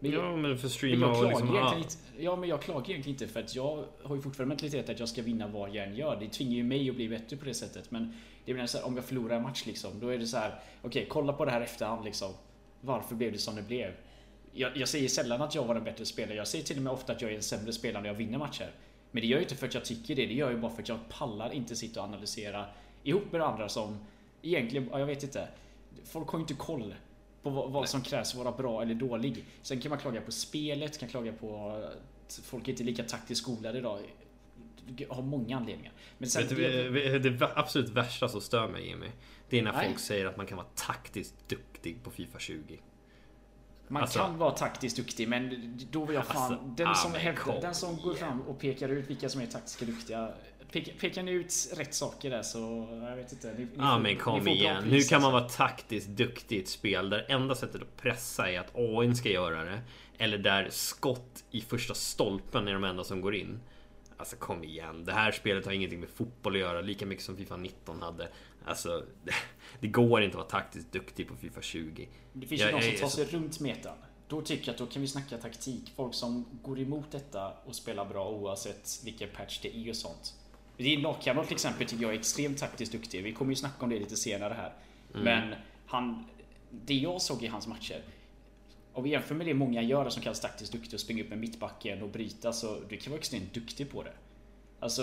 Men 0.00 0.10
ja, 0.12 0.36
men 0.36 0.58
för 0.58 0.68
streama 0.68 1.06
men 1.06 1.16
jag 1.16 1.28
liksom, 1.28 1.56
ah. 1.56 1.76
inte, 1.76 1.94
Ja, 2.18 2.36
men 2.36 2.48
jag 2.48 2.62
klagar 2.62 2.90
egentligen 2.90 3.14
inte 3.14 3.28
för 3.28 3.40
att 3.40 3.54
jag 3.54 3.84
har 4.02 4.16
ju 4.16 4.22
fortfarande 4.22 4.54
mentalitet 4.54 4.88
att 4.88 5.00
jag 5.00 5.08
ska 5.08 5.22
vinna 5.22 5.48
vad 5.48 5.74
jag 5.74 5.86
än 5.86 5.96
gör. 5.96 6.16
Det 6.20 6.28
tvingar 6.28 6.52
ju 6.52 6.64
mig 6.64 6.90
att 6.90 6.96
bli 6.96 7.08
bättre 7.08 7.36
på 7.36 7.44
det 7.44 7.54
sättet. 7.54 7.90
Men 7.90 8.14
det 8.44 8.54
blir 8.54 8.66
så 8.66 8.78
här, 8.78 8.86
om 8.86 8.96
jag 8.96 9.04
förlorar 9.04 9.36
en 9.36 9.42
match 9.42 9.66
liksom, 9.66 10.00
då 10.00 10.08
är 10.08 10.18
det 10.18 10.26
så 10.26 10.36
här. 10.36 10.48
Okej, 10.48 10.88
okay, 10.88 11.04
kolla 11.06 11.32
på 11.32 11.44
det 11.44 11.50
här 11.50 11.60
efterhand 11.60 12.04
liksom. 12.04 12.32
Varför 12.80 13.14
blev 13.14 13.32
det 13.32 13.38
som 13.38 13.56
det 13.56 13.62
blev? 13.62 13.92
Jag, 14.58 14.76
jag 14.76 14.88
säger 14.88 15.08
sällan 15.08 15.42
att 15.42 15.54
jag 15.54 15.64
var 15.64 15.74
en 15.74 15.84
bättre 15.84 16.04
spelare. 16.04 16.36
Jag 16.36 16.48
säger 16.48 16.64
till 16.64 16.76
och 16.76 16.82
med 16.82 16.92
ofta 16.92 17.12
att 17.12 17.22
jag 17.22 17.30
är 17.30 17.36
en 17.36 17.42
sämre 17.42 17.72
spelare 17.72 18.02
när 18.02 18.08
jag 18.08 18.14
vinner 18.14 18.38
matcher. 18.38 18.70
Men 19.10 19.20
det 19.20 19.26
gör 19.26 19.36
jag 19.36 19.44
inte 19.44 19.56
för 19.56 19.66
att 19.66 19.74
jag 19.74 19.84
tycker 19.84 20.14
det. 20.14 20.26
Det 20.26 20.34
gör 20.34 20.50
jag 20.50 20.60
bara 20.60 20.72
för 20.72 20.82
att 20.82 20.88
jag 20.88 20.98
pallar 21.08 21.52
inte 21.52 21.76
sitta 21.76 22.00
och 22.00 22.06
analysera 22.06 22.66
ihop 23.02 23.32
med 23.32 23.42
andra 23.42 23.68
som 23.68 23.98
egentligen, 24.42 24.88
jag 24.92 25.06
vet 25.06 25.22
inte. 25.22 25.48
Folk 26.04 26.28
har 26.28 26.38
ju 26.38 26.40
inte 26.40 26.54
koll 26.54 26.94
på 27.42 27.50
vad, 27.50 27.70
vad 27.70 27.88
som 27.88 28.02
krävs 28.02 28.32
för 28.32 28.38
att 28.40 28.44
vara 28.44 28.56
bra 28.56 28.82
eller 28.82 28.94
dålig. 28.94 29.44
Sen 29.62 29.80
kan 29.80 29.90
man 29.90 29.98
klaga 29.98 30.20
på 30.20 30.32
spelet, 30.32 30.98
kan 30.98 31.08
klaga 31.08 31.32
på 31.32 31.70
att 32.26 32.40
folk 32.44 32.68
inte 32.68 32.82
är 32.82 32.84
lika 32.84 33.04
taktiskt 33.04 33.42
skolade 33.42 33.78
idag. 33.78 34.00
Har 35.08 35.22
många 35.22 35.56
anledningar. 35.56 35.92
Men 36.18 36.28
sen 36.28 36.46
det, 36.48 37.18
det, 37.18 37.18
det 37.18 37.50
absolut 37.54 37.90
värsta 37.90 38.28
som 38.28 38.40
stör 38.40 38.68
mig 38.68 38.86
Jimmy. 38.86 39.06
Det 39.48 39.58
är 39.58 39.62
när 39.62 39.72
Nej. 39.72 39.86
folk 39.86 39.98
säger 39.98 40.26
att 40.26 40.36
man 40.36 40.46
kan 40.46 40.56
vara 40.56 40.66
taktiskt 40.74 41.48
duktig 41.48 42.02
på 42.02 42.10
Fifa 42.10 42.38
20. 42.38 42.78
Man 43.88 44.02
alltså, 44.02 44.18
kan 44.18 44.38
vara 44.38 44.50
taktiskt 44.50 44.96
duktig 44.96 45.28
men 45.28 45.74
då 45.90 46.04
vill 46.04 46.14
jag 46.14 46.26
fan... 46.26 46.52
Alltså, 46.52 46.66
den, 46.66 46.94
som 46.94 47.14
hävdar, 47.14 47.60
den 47.60 47.74
som 47.74 47.96
går 47.96 48.14
fram 48.14 48.40
och 48.40 48.58
pekar 48.58 48.88
ut 48.88 49.10
vilka 49.10 49.28
som 49.28 49.40
är 49.40 49.46
taktiskt 49.46 49.80
duktiga. 49.80 50.32
Pekar 51.00 51.22
ni 51.22 51.30
ut 51.30 51.52
rätt 51.76 51.94
saker 51.94 52.30
där 52.30 52.42
så... 52.42 52.88
Jag 53.08 53.16
vet 53.16 53.32
inte. 53.32 53.54
Ni, 53.58 53.68
ja 53.76 53.96
ni 53.96 54.02
men 54.02 54.16
kom 54.16 54.48
igen. 54.48 54.84
Hur 54.84 55.08
kan 55.08 55.22
man 55.22 55.32
vara 55.32 55.48
taktiskt 55.48 56.08
duktig 56.08 56.56
i 56.56 56.60
ett 56.60 56.68
spel 56.68 57.10
där 57.10 57.26
enda 57.28 57.54
sättet 57.54 57.82
att 57.82 57.96
pressa 57.96 58.50
är 58.50 58.60
att 58.60 58.70
AI 58.74 59.14
ska 59.14 59.28
göra 59.28 59.64
det? 59.64 59.80
Eller 60.18 60.38
där 60.38 60.68
skott 60.70 61.44
i 61.50 61.60
första 61.60 61.94
stolpen 61.94 62.68
är 62.68 62.72
de 62.72 62.84
enda 62.84 63.04
som 63.04 63.20
går 63.20 63.34
in. 63.34 63.60
Alltså 64.16 64.36
kom 64.36 64.64
igen. 64.64 65.04
Det 65.04 65.12
här 65.12 65.32
spelet 65.32 65.64
har 65.64 65.72
ingenting 65.72 66.00
med 66.00 66.08
fotboll 66.08 66.54
att 66.54 66.60
göra. 66.60 66.80
Lika 66.80 67.06
mycket 67.06 67.24
som 67.24 67.36
Fifa 67.36 67.56
19 67.56 68.02
hade. 68.02 68.28
Alltså, 68.64 69.04
det 69.80 69.88
går 69.88 70.22
inte 70.22 70.38
att 70.38 70.50
vara 70.50 70.62
taktiskt 70.62 70.92
duktig 70.92 71.28
på 71.28 71.36
Fifa 71.36 71.62
20. 71.62 72.08
Det 72.32 72.46
finns 72.46 72.60
ju 72.60 72.70
de 72.70 72.82
som 72.82 73.00
tar 73.00 73.08
sig 73.08 73.26
så... 73.26 73.36
runt 73.36 73.60
metan. 73.60 73.96
Då 74.28 74.42
tycker 74.42 74.66
jag 74.66 74.72
att 74.72 74.78
då 74.78 74.86
kan 74.86 75.02
vi 75.02 75.08
snacka 75.08 75.38
taktik. 75.38 75.92
Folk 75.96 76.14
som 76.14 76.46
går 76.62 76.80
emot 76.80 77.10
detta 77.10 77.52
och 77.64 77.74
spelar 77.74 78.04
bra 78.04 78.30
oavsett 78.30 79.00
vilken 79.04 79.28
patch 79.36 79.60
det 79.62 79.76
är 79.76 79.90
och 79.90 79.96
sånt. 79.96 80.34
Lagkamrat 80.76 81.46
till 81.46 81.54
exempel 81.54 81.86
tycker 81.86 82.02
jag 82.02 82.14
är 82.14 82.18
extremt 82.18 82.58
taktiskt 82.58 82.92
duktig. 82.92 83.22
Vi 83.24 83.32
kommer 83.32 83.52
ju 83.52 83.56
snacka 83.56 83.84
om 83.84 83.90
det 83.90 83.98
lite 83.98 84.16
senare 84.16 84.54
här. 84.54 84.72
Mm. 85.14 85.24
Men 85.24 85.58
han... 85.86 86.24
Det 86.70 86.94
jag 86.94 87.22
såg 87.22 87.42
i 87.42 87.46
hans 87.46 87.66
matcher. 87.66 88.02
Om 88.92 89.04
vi 89.04 89.10
jämför 89.10 89.34
med 89.34 89.46
det 89.46 89.54
många 89.54 89.82
gör 89.82 90.08
som 90.08 90.22
kallas 90.22 90.40
taktiskt 90.40 90.72
duktig 90.72 90.94
och 90.94 91.00
springa 91.00 91.22
upp 91.22 91.28
med 91.28 91.38
mittbacken 91.38 92.02
och 92.02 92.08
bryta 92.08 92.52
så 92.52 92.80
du 92.88 92.96
kan 92.96 93.10
vara 93.10 93.18
extremt 93.18 93.54
duktig 93.54 93.90
på 93.90 94.02
det. 94.02 94.12
Alltså 94.80 95.02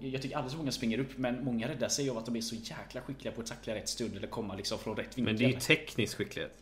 jag 0.00 0.22
tycker 0.22 0.36
alldeles 0.36 0.52
för 0.52 0.58
många 0.58 0.72
springer 0.72 0.98
upp 0.98 1.18
men 1.18 1.44
många 1.44 1.68
räddar 1.68 1.88
sig 1.88 2.10
av 2.10 2.18
att 2.18 2.26
de 2.26 2.36
är 2.36 2.40
så 2.40 2.54
jäkla 2.54 3.00
skickliga 3.00 3.34
på 3.34 3.40
att 3.40 3.46
tackla 3.46 3.74
rätt 3.74 3.88
stund 3.88 4.16
eller 4.16 4.28
komma 4.28 4.54
liksom 4.54 4.78
från 4.78 4.96
rätt 4.96 5.18
vinkel. 5.18 5.24
Men 5.24 5.36
det 5.36 5.44
är 5.44 5.48
ju 5.48 5.60
teknisk 5.60 6.16
skicklighet. 6.16 6.52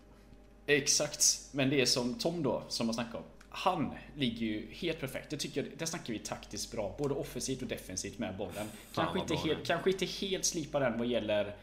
Exakt. 0.67 1.25
Men 1.53 1.71
det 1.71 1.81
är 1.81 1.87
som 1.87 2.15
Tom 2.15 2.43
då, 2.43 2.63
som 2.69 2.87
man 2.87 2.95
snackar 2.95 3.19
om. 3.19 3.25
Han 3.51 3.91
ligger 4.17 4.47
ju 4.47 4.67
helt 4.73 5.01
perfekt. 5.01 5.33
Jag 5.33 5.41
tycker, 5.41 5.67
där 5.79 5.87
snackar 5.87 6.13
vi 6.13 6.19
taktiskt 6.19 6.73
bra. 6.73 6.95
Både 6.99 7.15
offensivt 7.15 7.63
och 7.63 7.69
defensivt 7.69 8.19
med 8.19 8.37
bollen. 8.37 8.67
Kanske 8.95 9.19
inte, 9.19 9.35
helt, 9.35 9.67
kanske 9.67 9.91
inte 9.91 10.07
helt 10.07 10.45
slipa 10.45 10.79
den 10.79 10.99
vad 10.99 11.07
gäller 11.07 11.55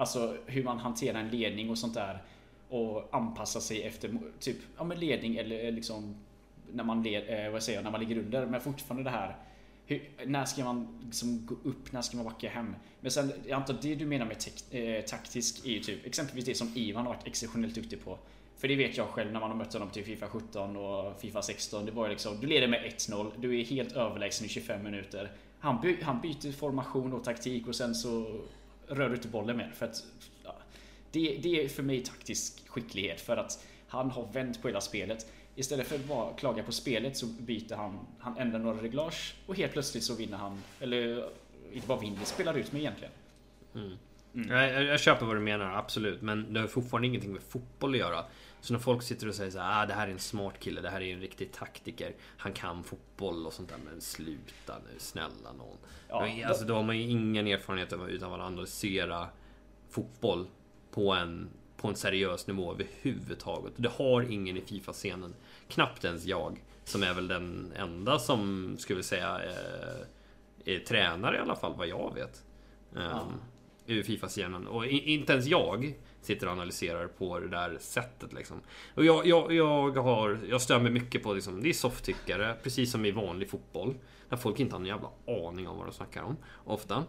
Alltså 0.00 0.36
hur 0.46 0.64
man 0.64 0.78
hanterar 0.78 1.20
en 1.20 1.28
ledning 1.28 1.70
och 1.70 1.78
sånt 1.78 1.94
där. 1.94 2.22
Och 2.68 3.08
anpassa 3.10 3.60
sig 3.60 3.82
efter 3.82 4.18
typ 4.38 4.56
ja, 4.76 4.84
men 4.84 5.00
ledning 5.00 5.36
eller 5.36 5.72
liksom 5.72 6.16
när 6.72 6.84
man, 6.84 7.02
led, 7.02 7.46
eh, 7.46 7.52
vad 7.52 7.62
säger 7.62 7.78
jag, 7.78 7.84
när 7.84 7.90
man 7.90 8.00
ligger 8.00 8.18
under. 8.18 8.46
Men 8.46 8.60
fortfarande 8.60 9.10
det 9.10 9.16
här 9.16 9.36
hur, 9.90 10.26
när 10.26 10.44
ska 10.44 10.64
man 10.64 10.88
liksom 11.04 11.46
gå 11.46 11.54
upp? 11.54 11.92
När 11.92 12.02
ska 12.02 12.16
man 12.16 12.26
backa 12.26 12.48
hem? 12.48 12.76
Men 13.00 13.10
sen, 13.10 13.32
jag 13.46 13.56
antar 13.56 13.74
att 13.74 13.82
det 13.82 13.94
du 13.94 14.06
menar 14.06 14.26
med 14.26 14.36
eh, 14.98 15.04
taktisk 15.04 15.66
är 15.66 15.70
ju 15.70 15.80
typ 15.80 16.06
exempelvis 16.06 16.44
det 16.44 16.54
som 16.54 16.72
Ivan 16.74 17.06
har 17.06 17.14
varit 17.14 17.26
exceptionellt 17.26 17.74
duktig 17.74 18.04
på. 18.04 18.18
För 18.56 18.68
det 18.68 18.76
vet 18.76 18.96
jag 18.96 19.06
själv 19.06 19.32
när 19.32 19.40
man 19.40 19.50
har 19.50 19.56
mött 19.56 19.72
honom 19.72 19.90
till 19.90 20.04
Fifa 20.04 20.26
17 20.26 20.76
och 20.76 21.20
Fifa 21.20 21.42
16. 21.42 21.86
Det 21.86 21.92
var 21.92 22.06
ju 22.06 22.10
liksom, 22.10 22.40
du 22.40 22.46
leder 22.46 22.68
med 22.68 22.84
1-0, 22.84 23.32
du 23.38 23.60
är 23.60 23.64
helt 23.64 23.92
överlägsen 23.92 24.46
i 24.46 24.48
25 24.48 24.82
minuter. 24.82 25.32
Han, 25.58 25.80
by, 25.80 26.02
han 26.02 26.20
byter 26.20 26.52
formation 26.52 27.12
och 27.12 27.24
taktik 27.24 27.68
och 27.68 27.74
sen 27.74 27.94
så 27.94 28.40
rör 28.86 29.08
du 29.08 29.14
inte 29.14 29.28
bollen 29.28 29.56
mer. 29.56 29.72
För 29.74 29.86
att, 29.86 30.04
ja, 30.44 30.56
det, 31.10 31.38
det 31.42 31.64
är 31.64 31.68
för 31.68 31.82
mig 31.82 32.00
taktisk 32.00 32.68
skicklighet 32.68 33.20
för 33.20 33.36
att 33.36 33.64
han 33.88 34.10
har 34.10 34.32
vänt 34.32 34.62
på 34.62 34.68
hela 34.68 34.80
spelet. 34.80 35.26
Istället 35.60 35.86
för 35.86 35.96
att 35.96 36.04
bara 36.04 36.32
klaga 36.32 36.62
på 36.62 36.72
spelet 36.72 37.16
så 37.16 37.26
byter 37.26 37.76
han, 37.76 38.06
han 38.18 38.38
ändrar 38.38 38.58
några 38.58 38.82
reglage 38.82 39.34
och 39.46 39.56
helt 39.56 39.72
plötsligt 39.72 40.04
så 40.04 40.14
vinner 40.14 40.36
han, 40.36 40.62
eller 40.80 41.30
inte 41.72 41.86
bara 41.86 42.00
vinner, 42.00 42.24
spelar 42.24 42.54
ut 42.54 42.72
med 42.72 42.80
egentligen. 42.80 43.12
Mm. 43.74 43.92
Mm. 44.34 44.48
Jag, 44.48 44.84
jag, 44.84 45.00
köper 45.00 45.26
vad 45.26 45.36
du 45.36 45.40
menar, 45.40 45.74
absolut. 45.74 46.22
Men 46.22 46.52
det 46.52 46.60
har 46.60 46.66
fortfarande 46.66 47.08
ingenting 47.08 47.32
med 47.32 47.42
fotboll 47.42 47.94
att 47.94 47.98
göra. 47.98 48.24
Så 48.60 48.72
när 48.72 48.80
folk 48.80 49.02
sitter 49.02 49.28
och 49.28 49.34
säger 49.34 49.50
så 49.50 49.58
här, 49.58 49.82
ah, 49.82 49.86
det 49.86 49.94
här 49.94 50.08
är 50.08 50.12
en 50.12 50.18
smart 50.18 50.58
kille, 50.58 50.80
det 50.80 50.90
här 50.90 51.00
är 51.00 51.14
en 51.14 51.20
riktig 51.20 51.52
taktiker. 51.52 52.14
Han 52.36 52.52
kan 52.52 52.84
fotboll 52.84 53.46
och 53.46 53.52
sånt 53.52 53.68
där. 53.68 53.78
Men 53.84 54.00
sluta 54.00 54.78
nu, 54.78 54.98
snälla 54.98 55.52
någon. 55.58 55.76
Ja, 56.08 56.46
alltså, 56.46 56.64
då 56.64 56.74
har 56.74 56.82
man 56.82 56.98
ju 56.98 57.02
ingen 57.02 57.46
erfarenhet 57.46 57.92
av 57.92 58.34
att 58.34 58.40
analysera 58.40 59.28
fotboll 59.90 60.46
på 60.90 61.12
en 61.12 61.48
på 61.80 61.88
en 61.88 61.96
seriös 61.96 62.46
nivå 62.46 62.72
överhuvudtaget. 62.72 63.72
Det 63.76 63.88
har 63.88 64.22
ingen 64.22 64.56
i 64.56 64.60
Fifa-scenen. 64.60 65.34
Knappt 65.68 66.04
ens 66.04 66.24
jag. 66.24 66.62
Som 66.84 67.02
är 67.02 67.14
väl 67.14 67.28
den 67.28 67.72
enda 67.76 68.18
som, 68.18 68.76
skulle 68.78 69.02
säga, 69.02 69.28
är, 69.28 70.06
är 70.64 70.78
tränare 70.78 71.36
i 71.36 71.38
alla 71.38 71.56
fall, 71.56 71.74
vad 71.76 71.86
jag 71.86 72.14
vet. 72.14 72.44
Ja. 72.94 73.00
Um, 73.00 73.40
ur 73.86 74.02
Fifa-scenen. 74.02 74.66
Och 74.66 74.86
inte 74.86 75.32
ens 75.32 75.46
jag 75.46 75.94
sitter 76.22 76.46
och 76.46 76.52
analyserar 76.52 77.06
på 77.06 77.38
det 77.38 77.48
där 77.48 77.76
sättet. 77.80 78.32
Liksom. 78.32 78.60
Och 78.94 79.04
jag, 79.04 79.26
jag, 79.26 79.52
jag, 79.52 79.90
har, 79.90 80.38
jag 80.48 80.62
stör 80.62 80.80
mig 80.80 80.92
mycket 80.92 81.22
på 81.22 81.34
liksom, 81.34 81.62
det 81.62 81.68
är 81.68 81.72
softtyckare, 81.72 82.56
precis 82.62 82.92
som 82.92 83.04
i 83.04 83.10
vanlig 83.10 83.50
fotboll. 83.50 83.94
Där 84.28 84.36
folk 84.36 84.60
inte 84.60 84.74
har 84.74 84.80
en 84.80 84.86
jävla 84.86 85.08
aning 85.26 85.68
om 85.68 85.76
vad 85.76 85.86
de 85.86 85.92
snackar 85.92 86.22
om, 86.22 86.36
ofta. 86.64 87.04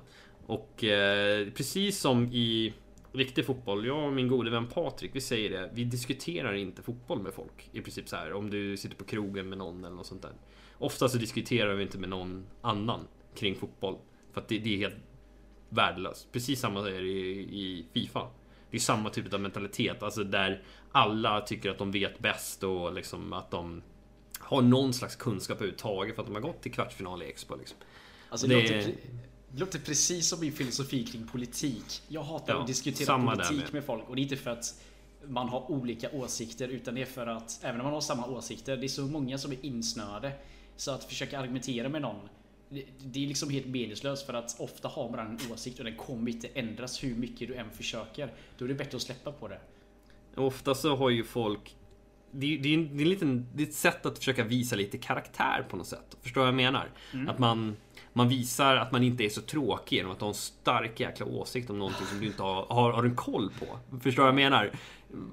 Och 0.45 0.83
eh, 0.83 1.47
precis 1.49 1.99
som 1.99 2.23
i 2.33 2.73
riktig 3.13 3.45
fotboll, 3.45 3.85
jag 3.85 4.05
och 4.05 4.13
min 4.13 4.27
gode 4.27 4.51
vän 4.51 4.67
Patrik, 4.67 5.11
vi 5.13 5.21
säger 5.21 5.49
det. 5.49 5.69
Vi 5.73 5.83
diskuterar 5.83 6.53
inte 6.53 6.81
fotboll 6.81 7.21
med 7.21 7.33
folk. 7.33 7.69
I 7.71 7.81
princip 7.81 8.09
så 8.09 8.15
här, 8.15 8.33
om 8.33 8.49
du 8.49 8.77
sitter 8.77 8.95
på 8.95 9.03
krogen 9.03 9.49
med 9.49 9.57
någon 9.57 9.85
eller 9.85 9.95
något 9.95 10.05
sånt 10.05 10.21
där. 10.21 10.33
Ofta 10.77 11.09
så 11.09 11.17
diskuterar 11.17 11.73
vi 11.73 11.83
inte 11.83 11.97
med 11.97 12.09
någon 12.09 12.45
annan 12.61 13.07
kring 13.35 13.55
fotboll. 13.55 13.97
För 14.33 14.41
att 14.41 14.47
det, 14.47 14.59
det 14.59 14.73
är 14.73 14.77
helt 14.77 15.03
värdelöst. 15.69 16.31
Precis 16.31 16.59
samma 16.59 16.79
är 16.79 17.01
det 17.01 17.07
i, 17.07 17.39
i 17.39 17.85
Fifa. 17.93 18.27
Det 18.71 18.77
är 18.77 18.81
samma 18.81 19.09
typ 19.09 19.33
av 19.33 19.39
mentalitet, 19.39 20.03
alltså 20.03 20.23
där 20.23 20.63
alla 20.91 21.41
tycker 21.41 21.69
att 21.69 21.77
de 21.77 21.91
vet 21.91 22.19
bäst 22.19 22.63
och 22.63 22.93
liksom 22.93 23.33
att 23.33 23.51
de 23.51 23.81
har 24.39 24.61
någon 24.61 24.93
slags 24.93 25.15
kunskap 25.15 25.57
överhuvudtaget 25.57 26.15
för 26.15 26.21
att 26.21 26.27
de 26.27 26.35
har 26.35 26.41
gått 26.41 26.61
till 26.61 26.71
kvartsfinal 26.71 27.23
i 27.23 27.25
Expo. 27.25 27.55
Liksom. 27.55 27.77
Alltså, 28.29 28.47
det, 28.47 28.95
det, 29.53 29.59
låter 29.59 29.79
precis 29.79 30.27
som 30.27 30.39
min 30.39 30.51
filosofi 30.51 31.05
kring 31.05 31.27
politik. 31.27 32.01
Jag 32.07 32.23
hatar 32.23 32.53
ja, 32.53 32.61
att 32.61 32.67
diskutera 32.67 33.19
politik 33.19 33.63
med. 33.63 33.73
med 33.73 33.83
folk 33.83 34.09
och 34.09 34.15
det 34.15 34.21
är 34.21 34.23
inte 34.23 34.37
för 34.37 34.51
att 34.51 34.81
man 35.27 35.49
har 35.49 35.71
olika 35.71 36.11
åsikter 36.11 36.67
utan 36.67 36.95
det 36.95 37.01
är 37.01 37.05
för 37.05 37.27
att 37.27 37.59
även 37.63 37.79
om 37.79 37.85
man 37.85 37.93
har 37.93 38.01
samma 38.01 38.27
åsikter, 38.27 38.77
det 38.77 38.85
är 38.85 38.87
så 38.87 39.01
många 39.01 39.37
som 39.37 39.51
är 39.51 39.65
insnöade. 39.65 40.31
Så 40.75 40.91
att 40.91 41.03
försöka 41.03 41.39
argumentera 41.39 41.89
med 41.89 42.01
någon 42.01 42.29
det, 42.69 42.85
det 42.99 43.23
är 43.23 43.27
liksom 43.27 43.49
helt 43.49 43.65
meningslöst 43.65 44.25
för 44.25 44.33
att 44.33 44.59
ofta 44.59 44.87
har 44.87 45.09
man 45.09 45.19
en 45.19 45.39
åsikt 45.53 45.79
och 45.79 45.85
den 45.85 45.95
kommer 45.95 46.31
inte 46.31 46.47
ändras 46.47 47.03
hur 47.03 47.15
mycket 47.15 47.47
du 47.47 47.55
än 47.55 47.71
försöker. 47.71 48.33
Då 48.57 48.65
är 48.65 48.69
det 48.69 48.75
bättre 48.75 48.95
att 48.95 49.01
släppa 49.01 49.31
på 49.31 49.47
det. 49.47 49.59
Ofta 50.35 50.75
så 50.75 50.95
har 50.95 51.09
ju 51.09 51.23
folk 51.23 51.75
det 52.31 52.53
är, 52.53 52.59
det, 52.59 52.69
är 52.69 52.73
en, 52.73 52.97
det, 52.97 53.03
är 53.03 53.05
en 53.05 53.09
liten, 53.09 53.47
det 53.55 53.63
är 53.63 53.67
ett 53.67 53.73
sätt 53.73 54.05
att 54.05 54.17
försöka 54.17 54.43
visa 54.43 54.75
lite 54.75 54.97
karaktär 54.97 55.65
på 55.69 55.77
något 55.77 55.87
sätt. 55.87 56.17
Förstår 56.21 56.41
vad 56.41 56.47
jag 56.47 56.55
menar? 56.55 56.89
Mm. 57.13 57.29
Att 57.29 57.39
man, 57.39 57.77
man 58.13 58.29
visar 58.29 58.75
att 58.75 58.91
man 58.91 59.03
inte 59.03 59.23
är 59.23 59.29
så 59.29 59.41
tråkig 59.41 59.95
genom 59.95 60.11
att 60.11 60.21
ha 60.21 60.27
en 60.27 60.33
stark 60.33 60.99
jäkla 60.99 61.25
åsikt 61.25 61.69
om 61.69 61.79
någonting 61.79 62.05
som 62.07 62.19
du 62.19 62.25
inte 62.25 62.43
har, 62.43 62.65
har, 62.65 62.91
har 62.91 63.03
en 63.03 63.15
koll 63.15 63.51
på. 63.59 63.97
Förstår 63.99 64.23
vad 64.23 64.27
jag 64.27 64.35
menar? 64.35 64.71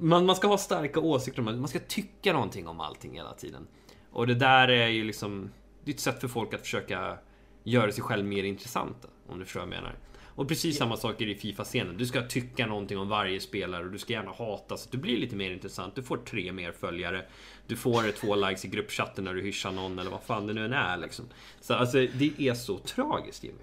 Man, 0.00 0.26
man 0.26 0.36
ska 0.36 0.46
ha 0.48 0.58
starka 0.58 1.00
åsikter, 1.00 1.42
man 1.42 1.68
ska 1.68 1.78
tycka 1.78 2.32
någonting 2.32 2.68
om 2.68 2.80
allting 2.80 3.14
hela 3.14 3.32
tiden. 3.32 3.66
Och 4.10 4.26
det 4.26 4.34
där 4.34 4.68
är 4.68 4.88
ju 4.88 5.04
liksom... 5.04 5.50
Det 5.84 5.90
är 5.90 5.94
ett 5.94 6.00
sätt 6.00 6.20
för 6.20 6.28
folk 6.28 6.54
att 6.54 6.60
försöka 6.60 7.18
göra 7.64 7.92
sig 7.92 8.02
själv 8.02 8.24
mer 8.24 8.44
intressanta. 8.44 9.08
Om 9.28 9.38
du 9.38 9.44
förstår 9.44 9.60
vad 9.60 9.68
jag 9.68 9.82
menar. 9.82 9.94
Och 10.38 10.48
precis 10.48 10.78
samma 10.78 10.96
sak 10.96 11.20
är 11.20 11.26
det 11.26 11.32
i 11.32 11.34
Fifa-scenen. 11.34 11.96
Du 11.96 12.06
ska 12.06 12.26
tycka 12.26 12.66
någonting 12.66 12.98
om 12.98 13.08
varje 13.08 13.40
spelare 13.40 13.84
och 13.84 13.90
du 13.90 13.98
ska 13.98 14.12
gärna 14.12 14.30
hata 14.30 14.76
så 14.76 14.84
att 14.84 14.92
du 14.92 14.98
blir 14.98 15.18
lite 15.18 15.36
mer 15.36 15.50
intressant. 15.50 15.94
Du 15.94 16.02
får 16.02 16.16
tre 16.16 16.52
mer 16.52 16.72
följare. 16.72 17.26
Du 17.66 17.76
får 17.76 18.12
två 18.20 18.34
likes 18.34 18.64
i 18.64 18.68
gruppchatten 18.68 19.24
när 19.24 19.34
du 19.34 19.42
hyschar 19.42 19.72
någon 19.72 19.98
eller 19.98 20.10
vad 20.10 20.22
fan 20.22 20.46
det 20.46 20.52
nu 20.52 20.64
än 20.64 20.72
är 20.72 20.96
liksom. 20.96 21.24
Så 21.60 21.74
alltså, 21.74 21.98
det 21.98 22.34
är 22.38 22.54
så 22.54 22.78
tragiskt 22.78 23.44
Jimmy. 23.44 23.62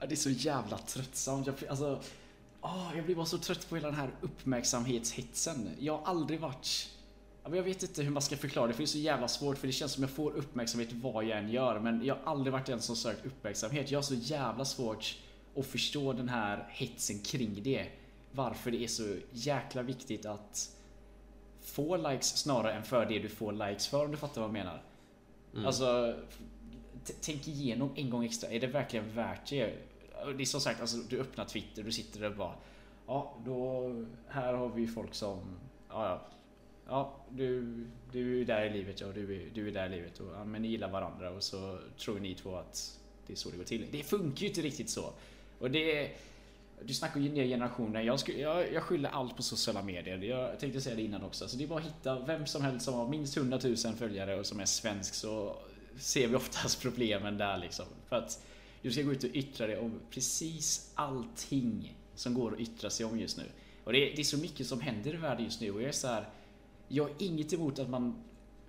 Ja, 0.00 0.06
det 0.06 0.14
är 0.14 0.16
så 0.16 0.30
jävla 0.30 0.78
tröttsamt. 0.78 1.46
Jag, 1.46 1.54
alltså, 1.68 2.00
åh, 2.60 2.90
jag 2.96 3.04
blir 3.04 3.14
bara 3.14 3.26
så 3.26 3.38
trött 3.38 3.68
på 3.68 3.76
hela 3.76 3.88
den 3.88 3.96
här 3.96 4.10
uppmärksamhetshetsen. 4.20 5.70
Jag 5.78 5.98
har 5.98 6.04
aldrig 6.04 6.40
varit 6.40 6.88
jag 7.44 7.62
vet 7.62 7.82
inte 7.82 8.02
hur 8.02 8.10
man 8.10 8.22
ska 8.22 8.36
förklara 8.36 8.66
det 8.66 8.72
för 8.72 8.78
det 8.78 8.84
är 8.84 8.86
så 8.86 8.98
jävla 8.98 9.28
svårt 9.28 9.58
för 9.58 9.66
det 9.66 9.72
känns 9.72 9.92
som 9.92 10.02
jag 10.02 10.10
får 10.10 10.32
uppmärksamhet 10.32 10.92
vad 10.92 11.24
jag 11.24 11.38
än 11.38 11.50
gör 11.50 11.80
men 11.80 12.04
jag 12.04 12.14
har 12.14 12.32
aldrig 12.32 12.52
varit 12.52 12.66
den 12.66 12.80
som 12.80 12.96
sökt 12.96 13.26
uppmärksamhet. 13.26 13.90
Jag 13.90 13.98
har 13.98 14.02
så 14.02 14.14
jävla 14.14 14.64
svårt 14.64 15.16
att 15.56 15.66
förstå 15.66 16.12
den 16.12 16.28
här 16.28 16.68
hetsen 16.70 17.18
kring 17.18 17.62
det. 17.62 17.86
Varför 18.32 18.70
det 18.70 18.84
är 18.84 18.88
så 18.88 19.16
jäkla 19.32 19.82
viktigt 19.82 20.26
att 20.26 20.76
få 21.60 21.96
likes 21.96 22.36
snarare 22.36 22.72
än 22.72 22.82
för 22.82 23.06
det 23.06 23.18
du 23.18 23.28
får 23.28 23.52
likes 23.52 23.86
för 23.86 24.04
om 24.04 24.10
du 24.10 24.16
fattar 24.16 24.40
vad 24.40 24.48
jag 24.48 24.52
menar. 24.52 24.82
Mm. 25.52 25.66
Alltså, 25.66 26.16
tänk 27.20 27.48
igenom 27.48 27.90
en 27.94 28.10
gång 28.10 28.24
extra. 28.24 28.50
Är 28.50 28.60
det 28.60 28.66
verkligen 28.66 29.14
värt 29.14 29.50
det? 29.50 29.74
Det 30.36 30.42
är 30.42 30.44
som 30.44 30.60
sagt, 30.60 30.80
alltså, 30.80 30.96
du 30.96 31.20
öppnar 31.20 31.44
Twitter, 31.44 31.82
du 31.82 31.92
sitter 31.92 32.20
där 32.20 32.30
och 32.30 32.36
bara 32.36 32.54
Ja, 33.06 33.34
då 33.44 33.90
här 34.28 34.54
har 34.54 34.68
vi 34.68 34.86
folk 34.86 35.14
som 35.14 35.38
ja, 35.88 36.08
ja, 36.08 36.26
ja 36.86 37.16
du, 37.30 37.76
du 38.12 38.40
är 38.40 38.44
där 38.44 38.64
i 38.64 38.70
livet 38.70 39.00
ja, 39.00 39.06
du 39.06 39.50
du 39.54 39.68
är 39.68 39.72
där 39.72 39.86
i 39.86 39.88
livet 39.88 40.20
och 40.20 40.32
ja, 40.34 40.44
men 40.44 40.62
ni 40.62 40.68
gillar 40.68 40.90
varandra 40.90 41.30
och 41.30 41.42
så 41.42 41.78
tror 41.98 42.20
ni 42.20 42.34
två 42.34 42.56
att 42.56 43.00
det 43.26 43.32
är 43.32 43.36
så 43.36 43.50
det 43.50 43.56
går 43.56 43.64
till. 43.64 43.86
Det 43.90 44.02
funkar 44.02 44.42
ju 44.42 44.48
inte 44.48 44.60
riktigt 44.60 44.90
så. 44.90 45.12
Och 45.62 45.70
det 45.70 46.10
du 46.84 46.94
snackar 46.94 47.20
ju 47.20 47.28
nya 47.28 47.44
generationer. 47.44 48.02
Jag, 48.02 48.20
skulle, 48.20 48.38
jag, 48.38 48.72
jag 48.72 48.82
skyller 48.82 49.10
allt 49.10 49.36
på 49.36 49.42
sociala 49.42 49.82
medier. 49.82 50.18
Jag 50.18 50.60
tänkte 50.60 50.80
säga 50.80 50.96
det 50.96 51.02
innan 51.02 51.22
också. 51.22 51.48
Så 51.48 51.56
det 51.56 51.64
är 51.64 51.68
bara 51.68 51.78
att 51.78 51.86
hitta 51.86 52.18
vem 52.18 52.46
som 52.46 52.62
helst 52.62 52.84
som 52.84 52.94
har 52.94 53.08
minst 53.08 53.36
100 53.36 53.60
000 53.64 53.76
följare 53.76 54.40
och 54.40 54.46
som 54.46 54.60
är 54.60 54.64
svensk 54.64 55.14
så 55.14 55.56
ser 55.96 56.28
vi 56.28 56.34
oftast 56.34 56.82
problemen 56.82 57.38
där 57.38 57.58
liksom. 57.58 57.86
För 58.08 58.16
att 58.16 58.44
du 58.82 58.92
ska 58.92 59.02
gå 59.02 59.12
ut 59.12 59.24
och 59.24 59.30
yttra 59.32 59.66
dig 59.66 59.78
om 59.78 60.00
precis 60.10 60.92
allting 60.94 61.96
som 62.14 62.34
går 62.34 62.52
att 62.52 62.60
yttra 62.60 62.90
sig 62.90 63.06
om 63.06 63.18
just 63.18 63.36
nu. 63.36 63.44
Och 63.84 63.92
det 63.92 64.10
är, 64.10 64.16
det 64.16 64.22
är 64.22 64.24
så 64.24 64.38
mycket 64.38 64.66
som 64.66 64.80
händer 64.80 65.14
i 65.14 65.16
världen 65.16 65.44
just 65.44 65.60
nu 65.60 65.70
och 65.70 65.82
jag 65.82 65.88
är 65.88 65.92
så 65.92 66.06
här, 66.06 66.28
Jag 66.88 67.04
har 67.04 67.12
inget 67.18 67.52
emot 67.52 67.78
att 67.78 67.88
man 67.88 68.24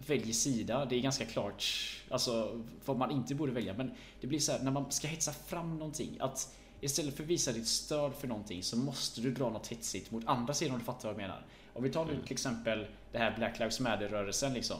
väljer 0.07 0.33
sida. 0.33 0.86
Det 0.86 0.95
är 0.95 0.99
ganska 0.99 1.25
klart 1.25 1.65
alltså, 2.10 2.62
vad 2.86 2.97
man 2.97 3.12
inte 3.12 3.36
borde 3.36 3.51
välja. 3.51 3.73
Men 3.73 3.91
det 4.21 4.27
blir 4.27 4.39
så 4.39 4.51
här, 4.51 4.60
när 4.60 4.71
man 4.71 4.91
ska 4.91 5.08
hetsa 5.08 5.32
fram 5.32 5.77
någonting. 5.77 6.17
Att 6.19 6.56
Istället 6.84 7.15
för 7.15 7.24
att 7.24 7.30
visa 7.30 7.52
ditt 7.52 7.67
stöd 7.67 8.13
för 8.13 8.28
någonting 8.28 8.63
så 8.63 8.78
måste 8.78 9.22
du 9.22 9.32
dra 9.32 9.50
något 9.50 9.67
hetsigt 9.67 10.12
mot 10.12 10.28
andra 10.28 10.54
sidan 10.54 10.74
om 10.74 10.80
du 10.80 10.86
fattar 10.86 11.10
vad 11.10 11.13
jag 11.13 11.22
menar. 11.22 11.46
Om 11.74 11.84
vi 11.84 11.89
tar 11.89 12.06
nu 12.06 12.12
mm. 12.12 12.24
till 12.24 12.34
exempel 12.34 12.88
det 13.12 13.17
här 13.17 13.36
Black 13.38 13.60
Lives 13.60 13.80
Matter-rörelsen 13.80 14.54
liksom. 14.54 14.78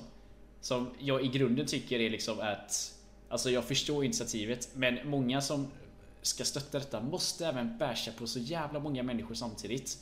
Som 0.62 0.89
jag 1.00 1.26
i 1.26 1.28
grunden 1.28 1.66
tycker 1.66 2.00
är 2.00 2.10
liksom 2.10 2.39
att 2.39 2.94
Alltså 3.34 3.50
jag 3.50 3.63
förstår 3.63 4.06
initiativet 4.06 4.70
men 4.74 5.10
många 5.10 5.42
som 5.42 5.68
ska 6.22 6.44
stötta 6.44 6.80
detta 6.80 7.02
måste 7.02 7.48
även 7.48 7.78
basha 7.78 8.12
på 8.18 8.28
så 8.28 8.39
jävla 8.39 8.80
många 8.80 9.04
människor 9.04 9.36
samtidigt. 9.36 9.98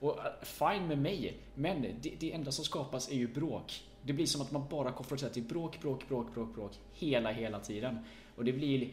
Och 0.00 0.16
uh, 0.16 0.24
fine 0.42 0.86
med 0.88 0.98
mig, 0.98 1.36
men 1.54 1.82
det, 1.82 2.12
det 2.18 2.32
enda 2.32 2.52
som 2.52 2.64
skapas 2.64 3.10
är 3.10 3.14
ju 3.14 3.28
bråk. 3.28 3.84
Det 4.02 4.12
blir 4.12 4.26
som 4.26 4.42
att 4.42 4.50
man 4.50 4.68
bara 4.70 4.92
konfronterar 4.92 5.30
till 5.30 5.42
bråk, 5.42 5.80
bråk, 5.80 6.08
bråk, 6.08 6.34
bråk, 6.34 6.54
bråk 6.54 6.72
hela, 6.92 7.32
hela 7.32 7.60
tiden. 7.60 7.98
Och 8.36 8.44
det 8.44 8.52
blir 8.52 8.88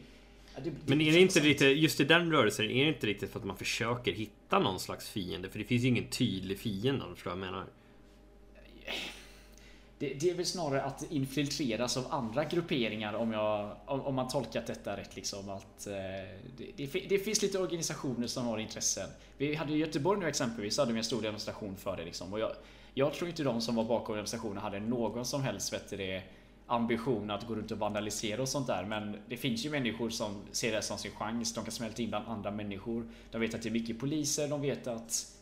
men 0.85 1.01
är 1.01 1.12
det 1.12 1.19
inte 1.19 1.39
lite, 1.39 1.65
just 1.65 1.99
i 1.99 2.03
den 2.03 2.31
rörelsen, 2.31 2.65
är 2.65 2.85
det 2.85 2.89
inte 2.89 3.07
riktigt 3.07 3.31
för 3.31 3.39
att 3.39 3.45
man 3.45 3.57
försöker 3.57 4.12
hitta 4.12 4.59
någon 4.59 4.79
slags 4.79 5.09
fiende? 5.09 5.49
För 5.49 5.59
det 5.59 5.65
finns 5.65 5.83
ju 5.83 5.88
ingen 5.88 6.07
tydlig 6.07 6.59
fiende, 6.59 7.05
förstår 7.13 7.31
jag 7.31 7.39
menar? 7.39 7.65
Det, 9.99 10.13
det, 10.13 10.29
är 10.29 10.33
väl 10.33 10.45
snarare 10.45 10.81
att 10.81 11.12
infiltreras 11.12 11.97
av 11.97 12.05
andra 12.09 12.43
grupperingar 12.43 13.13
om, 13.13 13.31
jag, 13.31 13.75
om, 13.85 14.01
om 14.01 14.15
man 14.15 14.27
tolkat 14.27 14.67
detta 14.67 14.97
rätt. 14.97 15.15
Liksom, 15.15 15.49
att, 15.49 15.88
eh, 15.88 15.93
det, 16.57 17.07
det, 17.09 17.19
finns 17.19 17.41
lite 17.41 17.59
organisationer 17.59 18.27
som 18.27 18.45
har 18.45 18.57
intressen. 18.57 19.09
Vi 19.38 19.55
hade 19.55 19.73
i 19.73 19.77
Göteborg 19.77 20.19
nu 20.19 20.27
exempelvis 20.27 20.77
hade 20.77 20.91
vi 20.93 20.97
en 20.97 21.03
stor 21.03 21.21
demonstration 21.21 21.75
för 21.77 21.97
det. 21.97 22.05
Liksom, 22.05 22.33
och 22.33 22.39
jag, 22.39 22.51
jag 22.93 23.13
tror 23.13 23.29
inte 23.29 23.43
de 23.43 23.62
som 23.62 23.75
var 23.75 23.83
bakom 23.83 24.15
demonstrationen 24.15 24.57
hade 24.57 24.79
någon 24.79 25.25
som 25.25 25.41
helst 25.41 25.73
vet 25.73 25.89
det, 25.89 26.23
ambition 26.69 27.32
att 27.32 27.47
gå 27.47 27.55
runt 27.55 27.71
och 27.71 27.77
vandalisera 27.77 28.41
och 28.41 28.49
sånt 28.49 28.67
där. 28.67 28.86
Men 28.86 29.17
det 29.29 29.38
finns 29.38 29.65
ju 29.65 29.69
människor 29.69 30.10
som 30.10 30.41
ser 30.51 30.71
det 30.71 30.82
som 30.82 30.97
sin 30.97 31.12
chans. 31.12 31.53
De 31.53 31.63
kan 31.63 31.71
smälta 31.71 32.01
in 32.01 32.10
bland 32.10 32.27
andra 32.27 32.51
människor. 32.51 33.08
De 33.32 33.41
vet 33.41 33.53
att 33.53 33.62
det 33.62 33.69
är 33.69 33.73
mycket 33.73 33.99
poliser. 33.99 34.47
De 34.47 34.62
vet 34.62 34.88
att 34.88 35.36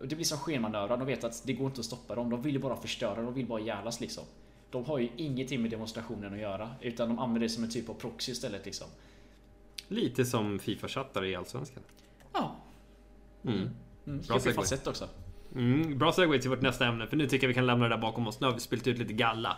det 0.00 0.14
blir 0.14 0.24
som 0.24 0.38
skenmanövrar. 0.38 0.96
De 0.96 1.06
vet 1.06 1.24
att 1.24 1.42
det 1.46 1.52
går 1.52 1.66
inte 1.66 1.80
att 1.80 1.84
stoppa 1.84 2.14
dem. 2.14 2.30
De 2.30 2.42
vill 2.42 2.54
ju 2.54 2.60
bara 2.60 2.76
förstöra. 2.76 3.22
De 3.22 3.34
vill 3.34 3.46
bara 3.46 3.60
jävlas 3.60 4.00
liksom. 4.00 4.24
De 4.70 4.84
har 4.84 4.98
ju 4.98 5.08
ingenting 5.16 5.62
med 5.62 5.70
demonstrationen 5.70 6.32
att 6.32 6.40
göra. 6.40 6.70
Utan 6.80 7.08
de 7.08 7.18
använder 7.18 7.40
det 7.40 7.48
som 7.48 7.64
en 7.64 7.70
typ 7.70 7.88
av 7.88 7.94
proxy 7.94 8.32
istället 8.32 8.66
liksom. 8.66 8.86
Lite 9.88 10.24
som 10.24 10.58
Fifa-chattare 10.58 11.28
i 11.28 11.36
Allsvenskan. 11.36 11.82
Ja. 12.32 12.56
Mm. 13.44 13.70
Mm. 14.06 14.20
Bra 14.28 14.40
segway. 14.40 14.78
också. 14.86 15.08
Mm, 15.54 15.98
bra 15.98 16.12
segway 16.12 16.40
till 16.40 16.50
vårt 16.50 16.62
nästa 16.62 16.86
ämne. 16.86 17.06
För 17.06 17.16
nu 17.16 17.26
tycker 17.26 17.46
jag 17.46 17.48
vi 17.48 17.54
kan 17.54 17.66
lämna 17.66 17.88
det 17.88 17.94
där 17.94 18.02
bakom 18.02 18.26
oss. 18.26 18.40
Nu 18.40 18.46
har 18.46 18.54
vi 18.54 18.60
spilt 18.60 18.86
ut 18.86 18.98
lite 18.98 19.12
galla. 19.12 19.56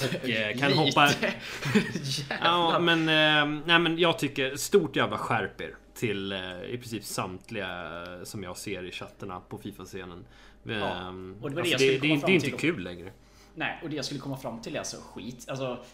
Eh, 0.00 0.58
kan 0.58 0.72
hoppa... 0.72 1.10
ja, 2.40 2.78
men, 2.78 2.98
eh, 3.00 3.62
nej, 3.66 3.78
men 3.78 3.98
jag 3.98 4.18
tycker 4.18 4.56
stort 4.56 4.96
jävla 4.96 5.18
skärp 5.18 5.60
er 5.60 5.76
till 5.94 6.32
eh, 6.32 6.62
i 6.62 6.78
princip 6.78 7.04
samtliga 7.04 7.92
som 8.24 8.42
jag 8.42 8.56
ser 8.56 8.84
i 8.84 8.92
chatterna 8.92 9.40
på 9.40 9.58
Fifa-scenen. 9.58 10.24
Ja, 10.62 11.08
och 11.40 11.50
det, 11.50 11.56
var 11.56 11.62
det, 11.62 11.72
alltså, 11.72 11.78
det, 11.78 11.98
det, 11.98 12.26
det 12.26 12.32
är 12.32 12.34
inte 12.34 12.50
kul 12.50 12.82
längre. 12.82 13.12
Nej, 13.54 13.80
och 13.82 13.90
det 13.90 13.96
jag 13.96 14.04
skulle 14.04 14.20
komma 14.20 14.36
fram 14.36 14.62
till 14.62 14.74
är 14.74 14.78
alltså 14.78 14.96
skit. 14.96 15.48
Alltså, 15.48 15.84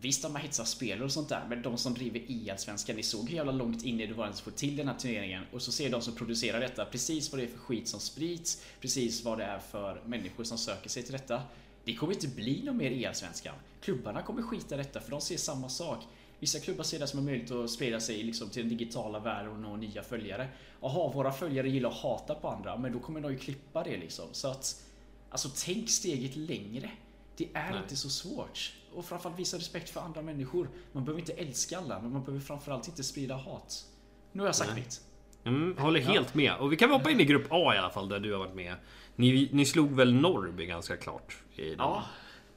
Visst 0.00 0.24
att 0.24 0.32
man 0.32 0.42
hetsar 0.42 0.64
spelare 0.64 1.04
och 1.04 1.12
sånt 1.12 1.28
där, 1.28 1.44
men 1.48 1.62
de 1.62 1.78
som 1.78 1.94
driver 1.94 2.20
e-allsvenskan, 2.28 2.96
ni 2.96 3.02
såg 3.02 3.28
hur 3.28 3.36
jävla 3.36 3.52
långt 3.52 3.84
inne 3.84 4.06
det 4.06 4.14
var 4.14 4.24
ens 4.24 4.40
få 4.40 4.50
till 4.50 4.76
den 4.76 4.88
här 4.88 4.94
turneringen. 4.94 5.44
Och 5.52 5.62
så 5.62 5.72
ser 5.72 5.90
de 5.90 6.02
som 6.02 6.14
producerar 6.14 6.60
detta 6.60 6.84
precis 6.84 7.32
vad 7.32 7.40
det 7.40 7.44
är 7.44 7.48
för 7.48 7.58
skit 7.58 7.88
som 7.88 8.00
sprids, 8.00 8.62
precis 8.80 9.24
vad 9.24 9.38
det 9.38 9.44
är 9.44 9.58
för 9.58 10.02
människor 10.06 10.44
som 10.44 10.58
söker 10.58 10.88
sig 10.88 11.02
till 11.02 11.12
detta. 11.12 11.42
Det 11.88 11.94
kommer 11.94 12.12
inte 12.12 12.28
bli 12.28 12.62
någon 12.64 12.76
mer 12.76 12.90
e-allsvenskan. 12.90 13.54
Klubbarna 13.80 14.22
kommer 14.22 14.42
skita 14.42 14.74
i 14.74 14.78
detta 14.78 15.00
för 15.00 15.10
de 15.10 15.20
ser 15.20 15.36
samma 15.36 15.68
sak. 15.68 16.04
Vissa 16.38 16.60
klubbar 16.60 16.84
ser 16.84 16.98
det 16.98 17.06
som 17.06 17.18
en 17.18 17.24
möjlighet 17.24 17.50
att 17.50 17.70
sprida 17.70 18.00
sig 18.00 18.22
liksom 18.22 18.50
till 18.50 18.62
den 18.62 18.68
digitala 18.78 19.18
världen 19.18 19.52
och 19.52 19.58
nå 19.58 19.76
nya 19.76 20.02
följare. 20.02 20.48
Jaha, 20.80 21.12
våra 21.12 21.32
följare 21.32 21.68
gillar 21.68 21.90
att 21.90 21.96
hata 21.96 22.34
på 22.34 22.48
andra, 22.48 22.76
men 22.76 22.92
då 22.92 22.98
kommer 22.98 23.20
de 23.20 23.32
ju 23.32 23.38
klippa 23.38 23.84
det 23.84 23.96
liksom. 23.96 24.26
Så 24.32 24.48
att, 24.48 24.84
alltså 25.30 25.48
tänk 25.64 25.90
steget 25.90 26.36
längre. 26.36 26.90
Det 27.36 27.48
är 27.54 27.70
Nej. 27.70 27.82
inte 27.82 27.96
så 27.96 28.10
svårt. 28.10 28.72
Och 28.94 29.04
framförallt 29.04 29.38
visa 29.38 29.56
respekt 29.56 29.90
för 29.90 30.00
andra 30.00 30.22
människor. 30.22 30.70
Man 30.92 31.04
behöver 31.04 31.20
inte 31.20 31.32
älska 31.32 31.78
alla, 31.78 32.00
men 32.00 32.12
man 32.12 32.24
behöver 32.24 32.44
framförallt 32.44 32.88
inte 32.88 33.04
sprida 33.04 33.34
hat. 33.34 33.86
Nu 34.32 34.42
har 34.42 34.48
jag 34.48 34.56
sagt 34.56 34.70
Nej. 34.74 34.80
mitt. 34.80 35.07
Mm, 35.44 35.76
håller 35.78 36.00
helt 36.00 36.34
med. 36.34 36.54
Och 36.54 36.72
vi 36.72 36.76
kan 36.76 36.90
hoppa 36.90 37.10
in 37.10 37.20
i 37.20 37.24
grupp 37.24 37.46
A 37.50 37.74
i 37.74 37.78
alla 37.78 37.90
fall, 37.90 38.08
där 38.08 38.20
du 38.20 38.32
har 38.32 38.38
varit 38.38 38.54
med. 38.54 38.74
Ni, 39.16 39.48
ni 39.52 39.64
slog 39.64 39.96
väl 39.96 40.14
Norrby 40.14 40.66
ganska 40.66 40.96
klart? 40.96 41.36
ja, 41.78 42.04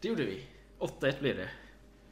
det 0.02 0.08
gjorde 0.08 0.24
vi. 0.24 0.44
8-1 0.80 1.20
blev 1.20 1.38
det. 1.38 1.50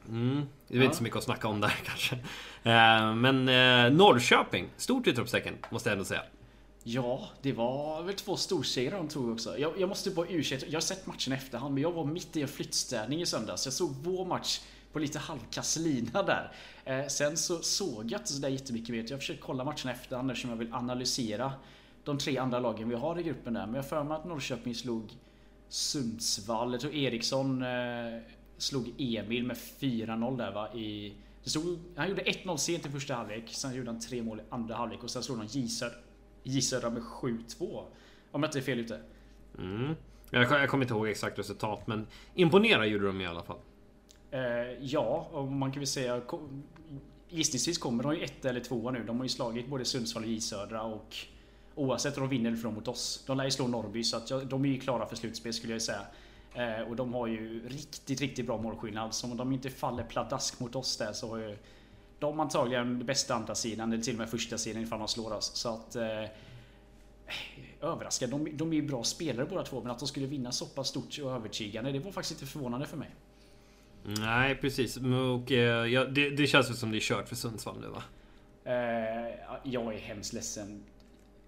Mm, 0.08 0.46
det 0.68 0.74
är 0.74 0.78
ja. 0.78 0.84
inte 0.84 0.96
så 0.96 1.02
mycket 1.02 1.18
att 1.18 1.24
snacka 1.24 1.48
om 1.48 1.60
där 1.60 1.74
kanske. 1.84 2.14
Eh, 2.62 3.14
men 3.14 3.48
eh, 3.48 3.92
Norrköping, 3.92 4.68
stort 4.76 5.06
utropstecken 5.06 5.54
måste 5.70 5.88
jag 5.88 5.92
ändå 5.92 6.04
säga. 6.04 6.22
Ja, 6.82 7.28
det 7.42 7.52
var 7.52 8.02
väl 8.02 8.14
två 8.14 8.36
storsegrar 8.36 8.96
de 8.96 9.08
tog 9.08 9.32
också. 9.32 9.58
Jag, 9.58 9.72
jag 9.78 9.88
måste 9.88 10.10
bara 10.10 10.26
ursäkta, 10.28 10.66
jag 10.66 10.74
har 10.74 10.80
sett 10.80 11.06
matchen 11.06 11.32
i 11.32 11.36
efterhand 11.36 11.74
men 11.74 11.82
jag 11.82 11.92
var 11.92 12.04
mitt 12.04 12.36
i 12.36 12.42
en 12.42 12.48
flyttstädning 12.48 13.22
i 13.22 13.26
söndags. 13.26 13.66
Jag 13.66 13.72
såg 13.72 13.94
vår 14.02 14.24
match 14.24 14.60
på 14.92 14.98
lite 14.98 15.18
halvkass 15.18 15.76
lina 15.76 16.22
där. 16.22 16.52
Eh, 16.84 17.06
sen 17.06 17.36
så 17.36 17.58
såg 17.62 18.10
jag 18.10 18.20
inte 18.20 18.32
sådär 18.32 18.48
jättemycket 18.48 18.88
mer. 18.88 19.06
Jag 19.08 19.20
försökte 19.20 19.42
kolla 19.42 19.64
matchen 19.64 19.90
efterhand 19.90 20.30
eftersom 20.30 20.50
jag 20.50 20.56
vill 20.56 20.72
analysera 20.72 21.52
de 22.04 22.18
tre 22.18 22.38
andra 22.38 22.60
lagen 22.60 22.88
vi 22.88 22.94
har 22.94 23.18
i 23.18 23.22
gruppen 23.22 23.54
där. 23.54 23.66
Men 23.66 23.74
jag 23.74 23.88
för 23.88 24.04
mig 24.04 24.16
att 24.16 24.24
Norrköping 24.24 24.74
slog 24.74 25.12
Sundsvall. 25.68 26.72
Jag 26.72 26.80
tror 26.80 26.94
Eriksson 26.94 27.62
eh, 27.62 28.22
slog 28.58 28.94
Emil 28.98 29.44
med 29.44 29.56
4-0 29.56 30.36
där 30.36 30.52
va, 30.52 30.74
i 30.74 31.14
Det 31.44 31.50
stod, 31.50 31.78
han 31.96 32.08
gjorde 32.08 32.22
1-0 32.22 32.56
sent 32.56 32.86
i 32.86 32.90
första 32.90 33.14
halvlek, 33.14 33.44
sen 33.48 33.74
gjorde 33.74 33.90
han 33.90 34.00
tre 34.00 34.22
mål 34.22 34.40
i 34.40 34.42
andra 34.50 34.74
halvlek 34.74 35.02
och 35.02 35.10
sen 35.10 35.22
slog 35.22 35.38
de 35.38 35.46
J 36.42 36.60
Södra 36.62 36.90
med 36.90 37.02
7-2. 37.02 37.84
Om 38.30 38.42
jag 38.42 38.48
inte 38.48 38.58
är 38.58 38.62
fel 38.62 38.78
ute. 38.78 39.00
Mm. 39.58 39.94
Jag, 40.30 40.42
jag 40.42 40.68
kommer 40.68 40.84
inte 40.84 40.94
ihåg 40.94 41.08
exakt 41.08 41.38
resultat, 41.38 41.86
men 41.86 42.06
imponera 42.34 42.86
gjorde 42.86 43.06
de 43.06 43.20
i 43.20 43.26
alla 43.26 43.42
fall. 43.42 43.58
Eh, 44.30 44.40
ja, 44.80 45.28
och 45.32 45.46
man 45.46 45.72
kan 45.72 45.80
väl 45.80 45.86
säga... 45.86 46.22
Gissningsvis 47.28 47.78
kommer 47.78 48.02
de 48.02 48.14
ju 48.14 48.24
ett 48.24 48.44
eller 48.44 48.60
tvåa 48.60 48.90
nu. 48.90 49.04
De 49.04 49.16
har 49.16 49.24
ju 49.24 49.28
slagit 49.28 49.68
både 49.68 49.84
Sundsvall 49.84 50.22
och 50.22 50.28
J 50.28 50.40
Södra 50.40 50.82
och 50.82 51.16
Oavsett 51.74 52.16
om 52.16 52.22
de 52.22 52.30
vinner 52.30 52.48
eller 52.48 52.56
förlorar 52.56 52.74
mot 52.74 52.88
oss. 52.88 53.24
De 53.26 53.36
lär 53.36 53.44
ju 53.44 53.50
slå 53.50 53.66
Norrby 53.66 54.04
så 54.04 54.16
att 54.16 54.50
de 54.50 54.64
är 54.64 54.68
ju 54.68 54.80
klara 54.80 55.06
för 55.06 55.16
slutspel 55.16 55.52
skulle 55.52 55.72
jag 55.72 55.82
säga. 55.82 56.02
Eh, 56.54 56.88
och 56.88 56.96
de 56.96 57.14
har 57.14 57.26
ju 57.26 57.68
riktigt, 57.68 58.20
riktigt 58.20 58.46
bra 58.46 58.62
målskillnad. 58.62 59.14
Så 59.14 59.26
om 59.26 59.36
de 59.36 59.52
inte 59.52 59.70
faller 59.70 60.04
pladask 60.04 60.60
mot 60.60 60.76
oss 60.76 60.96
där 60.96 61.12
så 61.12 61.28
har 61.28 61.38
ju 61.38 61.56
de 62.18 62.40
antagligen 62.40 62.98
den 62.98 63.06
bästa 63.06 63.34
andra 63.34 63.54
sidan 63.54 63.92
eller 63.92 64.02
till 64.02 64.14
och 64.14 64.18
med 64.18 64.30
första 64.30 64.58
sidan 64.58 64.82
ifall 64.82 64.98
de 64.98 65.08
slår 65.08 65.32
oss. 65.32 65.56
Så 65.56 65.68
att... 65.68 65.96
Eh, 65.96 66.24
överraskad. 67.80 68.30
De, 68.30 68.56
de 68.56 68.72
är 68.72 68.76
ju 68.76 68.82
bra 68.82 69.04
spelare 69.04 69.46
båda 69.46 69.62
två 69.62 69.80
men 69.80 69.90
att 69.90 69.98
de 69.98 70.08
skulle 70.08 70.26
vinna 70.26 70.52
så 70.52 70.66
pass 70.66 70.88
stort 70.88 71.18
och 71.18 71.32
övertygande 71.32 71.92
det 71.92 71.98
var 71.98 72.12
faktiskt 72.12 72.40
lite 72.40 72.52
förvånande 72.52 72.86
för 72.86 72.96
mig. 72.96 73.10
Nej 74.04 74.54
precis. 74.54 74.96
Och, 74.96 75.52
eh, 75.52 75.86
ja, 75.86 76.04
det, 76.04 76.30
det 76.30 76.46
känns 76.46 76.80
som 76.80 76.90
det 76.90 76.98
är 76.98 77.00
kört 77.00 77.28
för 77.28 77.36
Sundsvall 77.36 77.80
nu 77.80 77.88
va? 77.88 78.02
Eh, 78.64 79.34
jag 79.62 79.94
är 79.94 79.98
hemskt 79.98 80.32
ledsen. 80.32 80.82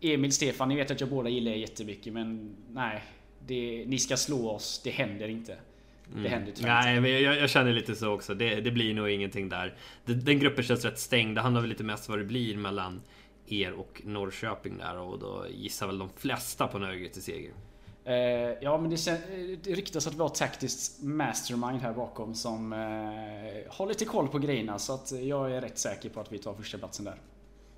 Emil, 0.00 0.32
Stefan, 0.32 0.68
ni 0.68 0.76
vet 0.76 0.90
att 0.90 1.00
jag 1.00 1.10
båda 1.10 1.28
gillar 1.28 1.52
er 1.52 1.56
jättemycket 1.56 2.12
men 2.12 2.56
nej. 2.72 3.02
Det, 3.46 3.84
ni 3.86 3.98
ska 3.98 4.16
slå 4.16 4.50
oss, 4.50 4.80
det 4.84 4.90
händer 4.90 5.28
inte. 5.28 5.56
Det 6.12 6.18
mm. 6.18 6.32
händer 6.32 6.52
tyvärr 6.52 6.82
Nej, 6.82 7.00
men 7.00 7.22
jag, 7.22 7.36
jag, 7.36 7.50
känner 7.50 7.72
lite 7.72 7.94
så 7.94 8.12
också. 8.12 8.34
Det, 8.34 8.60
det 8.60 8.70
blir 8.70 8.94
nog 8.94 9.10
ingenting 9.10 9.48
där. 9.48 9.74
Den, 10.04 10.24
den 10.24 10.38
gruppen 10.38 10.64
känns 10.64 10.84
rätt 10.84 10.98
stängd. 10.98 11.36
Det 11.36 11.40
handlar 11.40 11.60
väl 11.60 11.70
lite 11.70 11.84
mest 11.84 12.08
vad 12.08 12.18
det 12.18 12.24
blir 12.24 12.56
mellan 12.56 13.02
er 13.46 13.72
och 13.72 14.02
Norrköping 14.04 14.78
där 14.78 14.98
och 14.98 15.18
då 15.18 15.46
gissar 15.50 15.86
väl 15.86 15.98
de 15.98 16.10
flesta 16.16 16.66
på 16.66 16.76
en 16.76 16.84
Örgryte 16.84 17.20
seger. 17.20 17.52
Eh, 18.04 18.14
ja 18.60 18.78
men 18.78 18.90
det, 18.90 19.20
det 19.62 19.74
ryktas 19.74 20.06
att 20.06 20.14
vi 20.14 20.18
har 20.18 20.26
ett 20.26 20.34
taktiskt 20.34 21.02
mastermind 21.02 21.80
här 21.80 21.92
bakom 21.92 22.34
som 22.34 22.72
eh, 22.72 23.72
har 23.72 23.86
lite 23.86 24.04
koll 24.04 24.28
på 24.28 24.38
grejerna 24.38 24.78
så 24.78 24.94
att 24.94 25.12
jag 25.12 25.52
är 25.52 25.60
rätt 25.60 25.78
säker 25.78 26.08
på 26.08 26.20
att 26.20 26.32
vi 26.32 26.38
tar 26.38 26.54
första 26.54 26.78
platsen 26.78 27.04
där. 27.04 27.14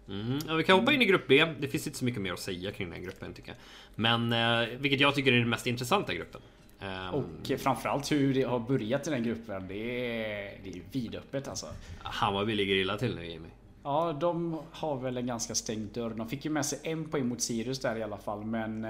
Mm, 0.08 0.38
ja, 0.48 0.54
vi 0.54 0.64
kan 0.64 0.78
hoppa 0.78 0.92
in 0.92 1.02
i 1.02 1.04
grupp 1.04 1.28
B. 1.28 1.46
Det 1.60 1.68
finns 1.68 1.86
inte 1.86 1.98
så 1.98 2.04
mycket 2.04 2.22
mer 2.22 2.32
att 2.32 2.38
säga 2.38 2.72
kring 2.72 2.90
den 2.90 3.02
gruppen 3.02 3.34
tycker 3.34 3.48
jag. 3.48 3.56
Men 3.94 4.32
eh, 4.32 4.78
vilket 4.78 5.00
jag 5.00 5.14
tycker 5.14 5.32
är 5.32 5.38
den 5.38 5.48
mest 5.48 5.66
intressanta 5.66 6.14
gruppen. 6.14 6.40
Um, 6.80 7.14
och 7.14 7.60
framförallt 7.60 8.12
hur 8.12 8.34
det 8.34 8.42
har 8.42 8.58
börjat 8.58 9.06
i 9.06 9.10
den 9.10 9.22
gruppen. 9.22 9.68
Det 9.68 9.74
är, 9.74 10.58
det 10.64 10.70
är 10.70 10.82
vidöppet 10.92 11.48
alltså. 11.48 11.66
Hammarby 12.02 12.54
ligger 12.54 12.74
illa 12.74 12.96
till 12.96 13.14
nu 13.14 13.26
Jimmy. 13.26 13.48
Ja, 13.82 14.16
de 14.20 14.60
har 14.70 14.96
väl 14.96 15.16
en 15.16 15.26
ganska 15.26 15.54
stängd 15.54 15.92
dörr. 15.92 16.10
De 16.10 16.28
fick 16.28 16.44
ju 16.44 16.50
med 16.50 16.66
sig 16.66 16.78
en 16.82 17.08
poäng 17.08 17.28
mot 17.28 17.40
Sirius 17.40 17.80
där 17.80 17.96
i 17.96 18.02
alla 18.02 18.18
fall, 18.18 18.44
men... 18.44 18.86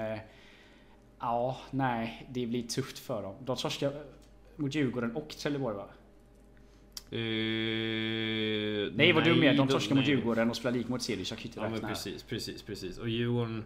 Ja, 1.25 1.57
nej, 1.71 2.27
det 2.29 2.45
blir 2.45 2.67
tufft 2.67 2.99
för 2.99 3.21
dem. 3.21 3.35
De 3.45 3.57
torskar 3.57 4.03
mot 4.55 4.75
Djurgården 4.75 5.15
och 5.15 5.29
Trelleborg 5.29 5.75
va? 5.75 5.87
Uh, 7.13 8.93
nej 8.95 9.13
vad 9.13 9.23
dum 9.23 9.43
jag 9.43 9.57
De 9.57 9.67
torskar 9.67 9.95
mot 9.95 10.07
Djurgården 10.07 10.49
och 10.49 10.55
spelar 10.55 10.77
lik 10.77 10.87
mot 10.87 11.01
Sirius. 11.01 11.29
Jag 11.29 11.39
kan 11.39 11.47
inte 11.47 11.59
ja, 11.59 11.65
räkna. 11.65 11.77
Men 11.77 11.89
precis, 11.89 12.23
precis, 12.23 12.63
precis. 12.63 12.97
Och 12.97 13.09
Djurgården 13.09 13.65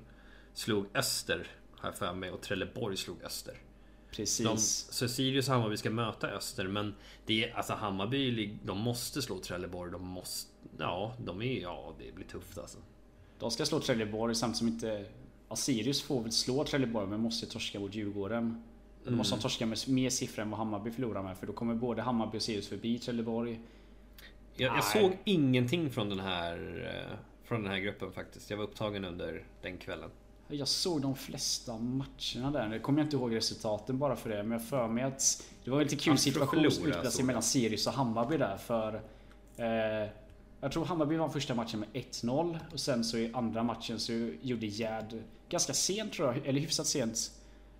slog 0.54 0.86
Öster, 0.94 1.48
jag 1.84 1.96
för 1.96 2.14
mig, 2.14 2.32
och 2.32 2.42
Trelleborg 2.42 2.98
slog 2.98 3.24
Öster. 3.24 3.54
Precis. 4.12 4.46
De, 4.46 4.58
så 4.58 5.08
Sirius 5.08 5.48
och 5.48 5.54
Hammarby 5.54 5.78
ska 5.78 5.90
möta 5.90 6.28
Öster, 6.28 6.68
men 6.68 6.96
det 7.26 7.44
är 7.44 7.56
alltså 7.56 7.74
Hammarby, 7.74 8.58
de 8.66 8.78
måste 8.78 9.22
slå 9.22 9.40
Trelleborg. 9.40 9.92
De 9.92 10.08
måste... 10.08 10.52
Ja, 10.78 11.16
de 11.26 11.42
är... 11.42 11.62
Ja, 11.62 11.96
det 12.00 12.16
blir 12.16 12.26
tufft 12.26 12.58
alltså. 12.58 12.78
De 13.40 13.52
ska 13.52 13.66
slå 13.66 13.80
Trelleborg 13.80 14.36
samtidigt 14.36 14.58
som 14.58 14.68
inte... 14.68 15.06
Ja, 15.50 15.56
Sirius 15.56 16.02
får 16.02 16.22
väl 16.22 16.32
slå 16.32 16.64
Trelleborg, 16.64 17.08
men 17.08 17.20
måste 17.20 17.46
torska 17.46 17.80
mot 17.80 17.96
Djurgården. 17.96 18.64
Då 19.04 19.12
måste 19.12 19.36
de 19.36 19.42
torska 19.42 19.66
med 19.66 19.78
mer 19.88 20.10
siffror 20.10 20.44
än 20.44 20.50
vad 20.50 20.58
Hammarby 20.58 20.92
förlorar 20.92 21.24
med, 21.24 21.38
för 21.38 21.48
då 21.48 21.54
kommer 21.54 21.76
både 21.76 22.02
Hammarby 22.02 22.38
och 22.38 22.42
Sirius 22.42 22.68
förbi 22.68 23.00
Trelleborg. 23.00 23.60
Jag, 24.56 24.78
jag 24.78 24.84
såg 24.84 25.18
ingenting 25.24 25.90
från 25.90 26.10
den 26.10 26.20
här... 26.20 26.88
Eh, 27.12 27.18
från 27.44 27.64
den 27.64 27.72
här 27.72 27.80
gruppen 27.80 28.12
faktiskt. 28.12 28.50
Jag 28.50 28.58
var 28.58 28.64
upptagen 28.64 29.06
under 29.06 29.44
den 29.62 29.78
kvällen. 29.78 30.10
Jag 30.48 30.68
såg 30.68 31.02
de 31.02 31.16
flesta 31.16 31.78
matcherna 31.78 32.52
där. 32.52 32.68
Nu 32.68 32.80
kommer 32.80 33.00
jag 33.00 33.06
inte 33.06 33.16
ihåg 33.16 33.36
resultaten 33.36 33.98
bara 34.00 34.16
för 34.16 34.30
det. 34.30 34.44
Men 34.44 34.52
jag 34.52 34.68
för 34.68 34.88
mig 34.88 35.04
att 35.04 35.44
det 35.64 35.72
var 35.72 35.78
en 35.78 35.84
lite 35.84 35.96
kul 35.96 36.18
situation 36.18 36.58
som 36.58 36.66
utspelade 36.66 37.12
sig 37.12 37.26
mellan 37.26 37.44
Sirius 37.44 37.88
och 37.88 37.94
Hammarby 37.94 38.38
där. 38.38 38.58
För 38.58 38.96
eh, 39.58 40.10
jag 40.62 40.72
tror 40.72 40.86
Hammarby 40.86 41.16
vann 41.16 41.32
första 41.32 41.56
matchen 41.56 41.80
med 41.80 41.90
1-0. 41.94 42.60
Och 42.74 42.80
sen 42.80 43.04
så 43.04 43.18
i 43.18 43.32
andra 43.34 43.64
matchen 43.64 44.00
så 44.00 44.14
gjorde 44.42 44.66
Gerd 44.66 45.24
ganska 45.50 45.74
sent 45.74 46.14
tror 46.14 46.28
jag. 46.28 46.48
Eller 46.48 46.60
hyfsat 46.60 46.88
sent. 46.88 47.32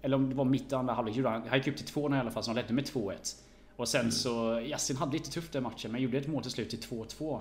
Eller 0.02 0.16
om 0.16 0.30
det 0.30 0.36
var 0.36 0.46
mitt 0.46 0.72
i 0.72 0.76
andra 0.76 0.94
halvlek. 0.94 1.26
Han 1.26 1.58
gick 1.58 1.68
upp 1.68 1.78
till 1.78 1.86
2 1.86 2.16
i 2.16 2.18
alla 2.18 2.32
fall. 2.32 2.44
Så 2.44 2.50
han 2.50 2.56
ledde 2.56 2.74
med 2.74 2.86
2-1. 2.86 3.36
Och 3.76 3.88
sen 3.88 4.02
mm. 4.02 4.12
så 4.12 4.60
Yasin 4.60 4.98
hade 4.98 5.12
lite 5.12 5.32
tufft 5.32 5.54
den 5.54 5.64
matchen. 5.64 5.92
Men 5.92 6.02
gjorde 6.02 6.18
ett 6.18 6.28
mål 6.28 6.42
till 6.42 6.52
slut 6.52 6.70
till 6.70 6.80
2-2. 6.80 7.40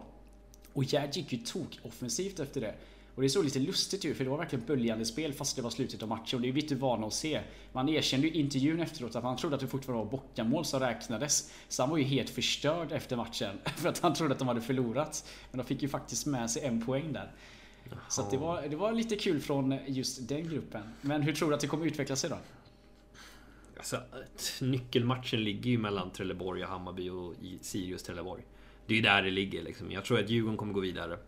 Och 0.72 0.84
Gerd 0.84 1.16
gick 1.16 1.32
ju 1.32 1.38
tok 1.38 1.80
offensivt 1.82 2.40
efter 2.40 2.60
det. 2.60 2.74
Och 3.18 3.22
det 3.22 3.30
såg 3.30 3.44
lite 3.44 3.58
lustigt 3.58 4.04
ut 4.04 4.16
för 4.16 4.24
det 4.24 4.30
var 4.30 4.38
verkligen 4.38 4.64
böljande 4.66 5.04
spel 5.04 5.32
fast 5.32 5.56
det 5.56 5.62
var 5.62 5.70
slutet 5.70 6.02
av 6.02 6.08
matchen. 6.08 6.36
Och 6.36 6.40
det 6.40 6.48
är 6.48 6.52
vi 6.52 6.60
inte 6.60 6.74
vana 6.74 7.06
att 7.06 7.12
se. 7.12 7.40
Man 7.72 7.88
erkände 7.88 8.26
ju 8.26 8.32
i 8.32 8.40
intervjun 8.40 8.80
efteråt 8.80 9.16
att 9.16 9.22
han 9.22 9.36
trodde 9.36 9.54
att 9.54 9.60
det 9.60 9.66
fortfarande 9.66 10.04
var 10.04 10.10
bockamål 10.10 10.64
som 10.64 10.80
räknades. 10.80 11.52
Så 11.68 11.82
han 11.82 11.90
var 11.90 11.98
ju 11.98 12.04
helt 12.04 12.30
förstörd 12.30 12.92
efter 12.92 13.16
matchen. 13.16 13.58
För 13.76 13.88
att 13.88 13.98
han 13.98 14.14
trodde 14.14 14.32
att 14.32 14.38
de 14.38 14.48
hade 14.48 14.60
förlorat. 14.60 15.28
Men 15.50 15.58
de 15.58 15.64
fick 15.64 15.82
ju 15.82 15.88
faktiskt 15.88 16.26
med 16.26 16.50
sig 16.50 16.64
en 16.64 16.86
poäng 16.86 17.12
där. 17.12 17.32
Jaha. 17.90 17.98
Så 18.08 18.30
det, 18.30 18.36
var, 18.36 18.62
det 18.62 18.76
var 18.76 18.92
lite 18.92 19.16
kul 19.16 19.40
från 19.40 19.78
just 19.86 20.28
den 20.28 20.48
gruppen. 20.48 20.82
Men 21.00 21.22
hur 21.22 21.32
tror 21.32 21.48
du 21.48 21.54
att 21.54 21.60
det 21.60 21.66
kommer 21.66 21.86
utveckla 21.86 22.16
sig 22.16 22.30
då? 22.30 22.38
Alltså, 23.76 24.00
nyckelmatchen 24.60 25.44
ligger 25.44 25.70
ju 25.70 25.78
mellan 25.78 26.10
Trelleborg 26.10 26.64
och 26.64 26.70
Hammarby 26.70 27.10
och 27.10 27.34
Sirius 27.60 28.02
Trelleborg. 28.02 28.42
Det 28.86 28.94
är 28.94 28.96
ju 28.96 29.02
där 29.02 29.22
det 29.22 29.30
ligger 29.30 29.62
liksom. 29.62 29.92
Jag 29.92 30.04
tror 30.04 30.20
att 30.20 30.30
Djurgården 30.30 30.56
kommer 30.56 30.72
gå 30.72 30.80
vidare. 30.80 31.18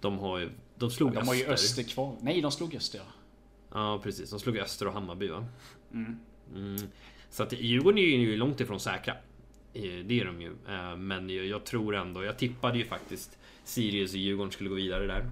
De 0.00 0.18
har 0.18 0.38
ju... 0.38 0.50
De 0.80 0.90
slog 0.90 1.14
ja, 1.14 1.20
De 1.20 1.28
har 1.28 1.34
ju 1.34 1.46
Öster 1.46 1.82
kvar. 1.82 2.16
Nej, 2.20 2.40
de 2.40 2.52
slog 2.52 2.74
Öster 2.74 2.98
ja. 2.98 3.04
Ja, 3.72 4.00
precis. 4.02 4.30
De 4.30 4.40
slog 4.40 4.58
Öster 4.58 4.86
och 4.86 4.92
Hammarby 4.92 5.28
va? 5.28 5.46
Mm. 5.92 6.18
Mm. 6.54 6.88
Så 7.30 7.42
att 7.42 7.52
Djurgården 7.52 7.98
är 7.98 8.02
ju 8.02 8.36
långt 8.36 8.60
ifrån 8.60 8.80
säkra. 8.80 9.14
Det 9.72 10.20
är 10.20 10.24
de 10.24 10.40
ju. 10.42 10.52
Eh, 10.68 10.96
men 10.96 11.48
jag 11.48 11.64
tror 11.64 11.96
ändå... 11.96 12.24
Jag 12.24 12.38
tippade 12.38 12.78
ju 12.78 12.84
faktiskt 12.84 13.38
Sirius 13.64 14.12
och 14.12 14.18
Djurgården 14.18 14.52
skulle 14.52 14.68
gå 14.68 14.74
vidare 14.74 15.06
där. 15.06 15.30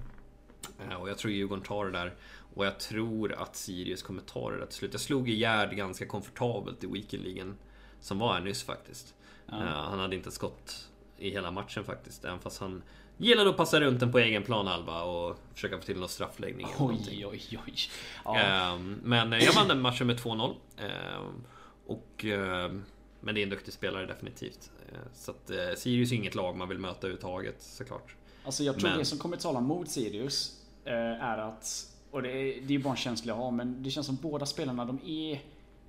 Eh, 0.88 0.94
och 0.94 1.08
jag 1.08 1.18
tror 1.18 1.32
Djurgården 1.32 1.64
tar 1.64 1.86
det 1.86 1.92
där. 1.92 2.14
Och 2.54 2.66
jag 2.66 2.80
tror 2.80 3.32
att 3.32 3.56
Sirius 3.56 4.02
kommer 4.02 4.22
ta 4.22 4.50
det 4.50 4.58
där 4.58 4.66
till 4.66 4.76
slut. 4.76 4.92
Jag 4.92 5.00
slog 5.00 5.28
Gerd 5.28 5.76
ganska 5.76 6.06
komfortabelt 6.06 6.84
i 6.84 6.86
weekendligen. 6.86 7.56
Som 8.00 8.18
var 8.18 8.32
här 8.32 8.40
nyss 8.40 8.62
faktiskt. 8.62 9.14
Ja. 9.46 9.56
Eh, 9.56 9.66
han 9.66 9.98
hade 9.98 10.16
inte 10.16 10.30
skott 10.30 10.88
i 11.18 11.30
hela 11.30 11.50
matchen 11.50 11.84
faktiskt. 11.84 12.24
Även 12.24 12.40
fast 12.40 12.60
han 12.60 12.82
Gillade 13.18 13.50
att 13.50 13.56
passa 13.56 13.80
runt 13.80 14.00
den 14.00 14.12
på 14.12 14.18
egen 14.18 14.42
planhalva 14.42 15.02
och 15.02 15.38
försöka 15.54 15.78
få 15.78 15.84
till 15.84 15.98
någon 15.98 16.08
straffläggning. 16.08 16.66
Oj, 16.78 17.26
oj, 17.26 17.58
oj. 17.66 17.74
Ja. 18.24 18.38
Ehm, 18.38 19.00
men 19.04 19.32
jag 19.32 19.52
vann 19.52 19.68
den 19.68 19.80
matchen 19.80 20.06
med 20.06 20.16
2-0. 20.16 20.54
Ehm, 20.78 21.44
och, 21.86 22.24
ehm, 22.24 22.84
men 23.20 23.34
det 23.34 23.40
är 23.40 23.42
en 23.42 23.50
duktig 23.50 23.74
spelare 23.74 24.06
definitivt. 24.06 24.70
Så 25.14 25.30
att 25.30 25.50
eh, 25.50 25.56
Sirius 25.76 26.12
är 26.12 26.16
inget 26.16 26.34
lag 26.34 26.56
man 26.56 26.68
vill 26.68 26.78
möta 26.78 26.98
överhuvudtaget 26.98 27.62
såklart. 27.62 28.14
Alltså 28.44 28.64
jag 28.64 28.78
tror 28.78 28.88
men... 28.88 28.98
det 28.98 29.04
som 29.04 29.18
kommer 29.18 29.36
tala 29.36 29.60
mot 29.60 29.90
Sirius 29.90 30.62
eh, 30.84 30.94
är 30.94 31.38
att, 31.38 31.86
och 32.10 32.22
det 32.22 32.30
är, 32.30 32.72
är 32.72 32.78
bara 32.78 32.90
en 32.90 32.96
känsla 32.96 33.32
jag 33.32 33.36
har, 33.36 33.50
men 33.50 33.82
det 33.82 33.90
känns 33.90 34.06
som 34.06 34.16
båda 34.22 34.46
spelarna 34.46 34.84
de 34.84 35.00
är 35.04 35.40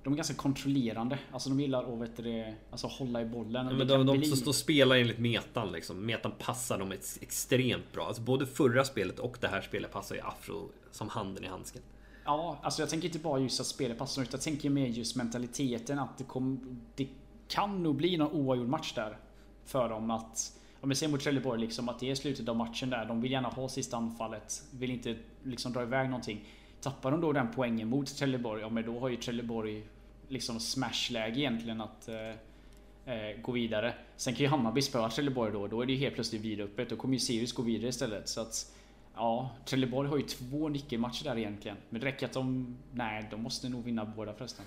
de 0.04 0.12
är 0.12 0.16
ganska 0.16 0.34
kontrollerande. 0.34 1.18
Alltså 1.32 1.48
de 1.48 1.60
gillar 1.60 1.92
att 1.92 2.00
vet 2.00 2.16
det, 2.16 2.54
alltså, 2.70 2.86
hålla 2.86 3.22
i 3.22 3.24
bollen. 3.24 3.66
Ja, 3.66 3.72
men 3.72 3.86
de, 3.86 4.06
de 4.06 4.24
som 4.24 4.36
står 4.36 4.50
och 4.50 4.54
spelar 4.54 4.96
enligt 4.96 5.18
metan 5.18 5.72
liksom. 5.72 6.06
Metan 6.06 6.32
passar 6.38 6.78
dem 6.78 6.92
extremt 7.20 7.92
bra. 7.92 8.06
Alltså 8.06 8.22
både 8.22 8.46
förra 8.46 8.84
spelet 8.84 9.18
och 9.18 9.36
det 9.40 9.48
här 9.48 9.60
spelet 9.60 9.92
passar 9.92 10.14
ju 10.14 10.20
Afro 10.20 10.68
som 10.90 11.08
handen 11.08 11.44
i 11.44 11.46
handsken. 11.46 11.82
Ja, 12.24 12.58
alltså 12.62 12.82
jag 12.82 12.88
tänker 12.88 13.08
inte 13.08 13.18
bara 13.18 13.40
just 13.40 13.60
att 13.60 13.66
spelet 13.66 13.98
passar 13.98 14.22
utan 14.22 14.32
jag 14.32 14.40
tänker 14.40 14.70
mer 14.70 14.86
just 14.86 15.16
mentaliteten 15.16 15.98
att 15.98 16.18
det, 16.18 16.24
kom, 16.24 16.80
det 16.94 17.08
kan 17.48 17.82
nog 17.82 17.96
bli 17.96 18.16
någon 18.16 18.32
oavgjord 18.32 18.68
match 18.68 18.92
där. 18.94 19.18
För 19.64 19.88
dem 19.88 20.10
att 20.10 20.60
om 20.80 20.88
vi 20.88 20.94
ser 20.94 21.08
mot 21.08 21.20
Trelleborg 21.20 21.60
liksom 21.60 21.88
att 21.88 22.00
det 22.00 22.10
är 22.10 22.14
slutet 22.14 22.48
av 22.48 22.56
matchen 22.56 22.90
där. 22.90 23.04
De 23.04 23.20
vill 23.20 23.32
gärna 23.32 23.48
ha 23.48 23.68
sista 23.68 23.96
anfallet. 23.96 24.62
Vill 24.70 24.90
inte 24.90 25.16
liksom 25.42 25.72
dra 25.72 25.82
iväg 25.82 26.10
någonting. 26.10 26.44
Tappar 26.80 27.10
de 27.10 27.20
då 27.20 27.32
den 27.32 27.48
poängen 27.54 27.88
mot 27.88 28.16
Trelleborg, 28.16 28.60
ja 28.60 28.68
men 28.68 28.84
då 28.84 28.98
har 28.98 29.08
ju 29.08 29.16
Trelleborg 29.16 29.82
liksom 30.28 30.60
smashläge 30.60 31.40
egentligen 31.40 31.80
att 31.80 32.08
eh, 32.08 33.14
eh, 33.14 33.40
gå 33.42 33.52
vidare. 33.52 33.94
Sen 34.16 34.34
kan 34.34 34.42
ju 34.42 34.48
Hammarby 34.48 34.82
spöa 34.82 35.10
Trelleborg 35.10 35.52
då, 35.52 35.66
då 35.66 35.82
är 35.82 35.86
det 35.86 35.92
ju 35.92 35.98
helt 35.98 36.14
plötsligt 36.14 36.42
vidöppet. 36.42 36.88
Då 36.88 36.96
kommer 36.96 37.14
ju 37.14 37.20
Sirius 37.20 37.52
gå 37.52 37.62
vidare 37.62 37.88
istället. 37.88 38.28
Så 38.28 38.40
att, 38.40 38.74
ja, 39.14 39.50
Trelleborg 39.64 40.08
har 40.08 40.16
ju 40.16 40.22
två 40.22 40.68
nyckelmatcher 40.68 41.24
där 41.24 41.38
egentligen. 41.38 41.76
Men 41.90 42.00
det 42.00 42.06
räcker 42.06 42.26
att 42.26 42.32
de... 42.32 42.76
Nej, 42.92 43.28
de 43.30 43.42
måste 43.42 43.68
nog 43.68 43.84
vinna 43.84 44.04
båda 44.04 44.32
förresten. 44.32 44.64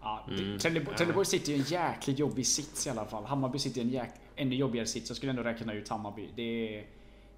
Ja, 0.00 0.26
mm. 0.30 0.58
Trelleborg, 0.58 0.96
Trelleborg 0.96 1.26
sitter 1.26 1.52
ju 1.52 1.58
en 1.58 1.64
jäkligt 1.64 2.18
jobbig 2.18 2.46
sits 2.46 2.86
i 2.86 2.90
alla 2.90 3.04
fall. 3.04 3.24
Hammarby 3.24 3.58
sitter 3.58 3.80
i 3.80 3.84
en 3.84 3.90
jäk, 3.90 4.10
ännu 4.36 4.54
jobbigare 4.54 4.86
sits. 4.86 5.10
Jag 5.10 5.16
skulle 5.16 5.30
ändå 5.30 5.42
räkna 5.42 5.72
ut 5.72 5.88
Hammarby. 5.88 6.28
Det, 6.36 6.84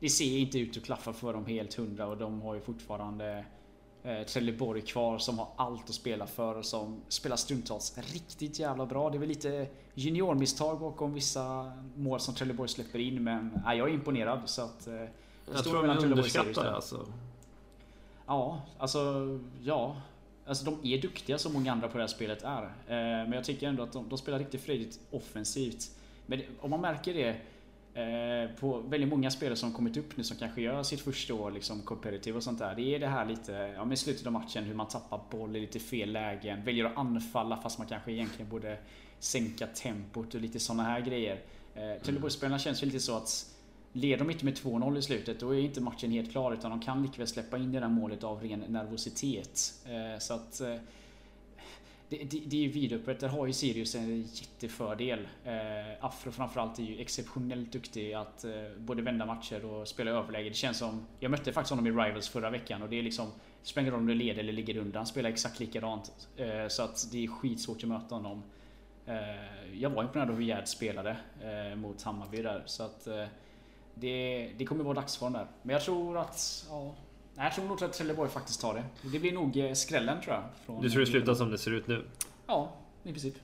det 0.00 0.08
ser 0.08 0.38
inte 0.38 0.58
ut 0.58 0.76
att 0.76 0.84
klaffa 0.84 1.12
för 1.12 1.32
dem 1.32 1.46
helt 1.46 1.74
hundra 1.74 2.06
och 2.06 2.16
de 2.16 2.42
har 2.42 2.54
ju 2.54 2.60
fortfarande 2.60 3.44
eh, 4.04 4.22
Trelleborg 4.22 4.80
kvar 4.80 5.18
som 5.18 5.38
har 5.38 5.48
allt 5.56 5.88
att 5.88 5.94
spela 5.94 6.26
för 6.26 6.54
och 6.54 6.64
som 6.64 7.00
spelar 7.08 7.36
stundtals 7.36 7.98
riktigt 8.12 8.58
jävla 8.58 8.86
bra. 8.86 9.10
Det 9.10 9.16
är 9.16 9.18
väl 9.18 9.28
lite 9.28 9.66
juniormisstag 9.94 10.80
bakom 10.80 11.14
vissa 11.14 11.72
mål 11.96 12.20
som 12.20 12.34
Trelleborg 12.34 12.68
släpper 12.68 12.98
in 12.98 13.24
men 13.24 13.60
ja, 13.64 13.74
jag 13.74 13.88
är 13.88 13.94
imponerad 13.94 14.40
så 14.44 14.62
att... 14.62 14.86
Eh, 14.86 14.94
jag 15.54 15.64
tror 15.64 15.86
de 15.86 16.04
underskattar 16.04 16.64
det 16.64 16.74
alltså. 16.74 17.06
Ja, 18.26 18.62
alltså 18.78 19.38
ja. 19.62 19.96
Alltså 20.46 20.64
de 20.64 20.94
är 20.94 21.02
duktiga 21.02 21.38
som 21.38 21.52
många 21.52 21.72
andra 21.72 21.88
på 21.88 21.98
det 21.98 22.02
här 22.02 22.08
spelet 22.08 22.42
är. 22.42 22.62
Eh, 22.62 22.68
men 23.28 23.32
jag 23.32 23.44
tycker 23.44 23.68
ändå 23.68 23.82
att 23.82 23.92
de, 23.92 24.08
de 24.08 24.18
spelar 24.18 24.38
riktigt 24.38 24.60
fredigt 24.60 25.00
offensivt. 25.10 25.90
Men 26.26 26.42
om 26.60 26.70
man 26.70 26.80
märker 26.80 27.14
det 27.14 27.36
på 28.60 28.78
väldigt 28.78 29.08
många 29.08 29.30
spelare 29.30 29.56
som 29.56 29.72
kommit 29.72 29.96
upp 29.96 30.16
nu 30.16 30.24
som 30.24 30.36
kanske 30.36 30.60
gör 30.60 30.82
sitt 30.82 31.00
första 31.00 31.34
år 31.34 31.50
liksom 31.50 31.82
competitive 31.82 32.36
och 32.36 32.42
sånt 32.42 32.58
där. 32.58 32.74
Det 32.74 32.94
är 32.94 32.98
det 32.98 33.06
här 33.06 33.26
lite, 33.26 33.52
ja 33.52 33.84
men 33.84 33.92
i 33.92 33.96
slutet 33.96 34.26
av 34.26 34.32
matchen 34.32 34.64
hur 34.64 34.74
man 34.74 34.88
tappar 34.88 35.20
boll 35.30 35.56
i 35.56 35.60
lite 35.60 35.78
fel 35.78 36.12
lägen. 36.12 36.64
Väljer 36.64 36.84
att 36.84 36.96
anfalla 36.96 37.56
fast 37.56 37.78
man 37.78 37.86
kanske 37.86 38.12
egentligen 38.12 38.50
borde 38.50 38.78
sänka 39.18 39.66
tempot 39.66 40.34
och 40.34 40.40
lite 40.40 40.60
såna 40.60 40.82
här 40.82 41.00
grejer. 41.00 41.40
Eh, 41.74 42.02
Trelleborgsspelarna 42.02 42.58
känns 42.58 42.82
ju 42.82 42.86
lite 42.86 43.00
så 43.00 43.16
att 43.16 43.46
Leder 43.92 44.18
de 44.18 44.30
inte 44.30 44.44
med 44.44 44.54
2-0 44.54 44.98
i 44.98 45.02
slutet 45.02 45.40
då 45.40 45.54
är 45.54 45.58
inte 45.58 45.80
matchen 45.80 46.10
helt 46.10 46.30
klar 46.30 46.52
utan 46.52 46.70
de 46.70 46.80
kan 46.80 47.02
likväl 47.02 47.26
släppa 47.26 47.58
in 47.58 47.72
det 47.72 47.80
där 47.80 47.88
målet 47.88 48.24
av 48.24 48.42
ren 48.42 48.64
nervositet. 48.68 49.74
Eh, 49.84 50.18
så 50.18 50.34
att 50.34 50.60
eh, 50.60 50.76
det, 52.10 52.16
det, 52.16 52.42
det 52.46 52.56
är 52.56 52.60
ju 52.60 52.68
vidöppet. 52.68 53.20
Där 53.20 53.28
har 53.28 53.46
ju 53.46 53.52
Sirius 53.52 53.94
en 53.94 54.22
jättefördel. 54.22 55.28
Eh, 55.44 56.04
Afro 56.04 56.30
framförallt 56.30 56.78
är 56.78 56.82
ju 56.82 57.00
exceptionellt 57.00 57.72
duktig 57.72 58.12
att 58.12 58.44
eh, 58.44 58.50
både 58.78 59.02
vända 59.02 59.26
matcher 59.26 59.64
och 59.64 59.88
spela 59.88 60.10
överläge. 60.10 60.48
Det 60.48 60.54
känns 60.54 60.78
som... 60.78 61.06
Jag 61.20 61.30
mötte 61.30 61.52
faktiskt 61.52 61.70
honom 61.70 61.86
i 61.86 61.90
Rivals 61.90 62.28
förra 62.28 62.50
veckan 62.50 62.82
och 62.82 62.88
det 62.88 62.98
är 62.98 63.02
liksom... 63.02 63.26
Det 63.62 63.68
spelar 63.68 63.82
ingen 63.82 63.92
roll 63.92 64.00
om 64.00 64.06
du 64.06 64.14
leder 64.14 64.40
eller 64.40 64.52
ligger 64.52 64.76
undan. 64.76 64.96
Han 64.96 65.06
spelar 65.06 65.30
exakt 65.30 65.60
likadant. 65.60 66.28
Eh, 66.36 66.68
så 66.68 66.82
att 66.82 67.08
det 67.12 67.24
är 67.24 67.28
skitsvårt 67.28 67.82
att 67.82 67.88
möta 67.88 68.14
honom. 68.14 68.42
Eh, 69.06 69.74
jag 69.74 69.90
var 69.90 70.02
imponerad 70.02 70.30
av 70.30 70.36
hur 70.36 70.44
Gerd 70.44 70.68
spelade 70.68 71.16
mot 71.76 72.02
Hammarby 72.02 72.42
där. 72.42 72.62
Så 72.66 72.82
att 72.82 73.08
det, 73.94 74.50
det 74.58 74.64
kommer 74.64 74.84
vara 74.84 74.94
dagsform 74.94 75.32
där. 75.32 75.46
Men 75.62 75.72
jag 75.72 75.82
tror 75.82 76.18
att... 76.18 76.66
Ja, 76.70 76.94
jag 77.42 77.54
tror 77.54 77.64
nog 77.64 77.84
att 77.84 77.92
Trelleborg 77.92 78.30
faktiskt 78.30 78.60
tar 78.60 78.74
det. 78.74 78.84
Det 79.02 79.18
blir 79.18 79.32
nog 79.32 79.56
eh, 79.56 79.72
skrällen 79.72 80.20
tror 80.20 80.34
jag. 80.34 80.44
Från 80.66 80.82
du 80.82 80.90
tror 80.90 81.00
det 81.00 81.06
slutar 81.06 81.34
som 81.34 81.50
det 81.50 81.58
ser 81.58 81.70
ut 81.70 81.86
nu? 81.86 82.04
Ja, 82.46 82.72
i 83.02 83.10
princip. 83.12 83.34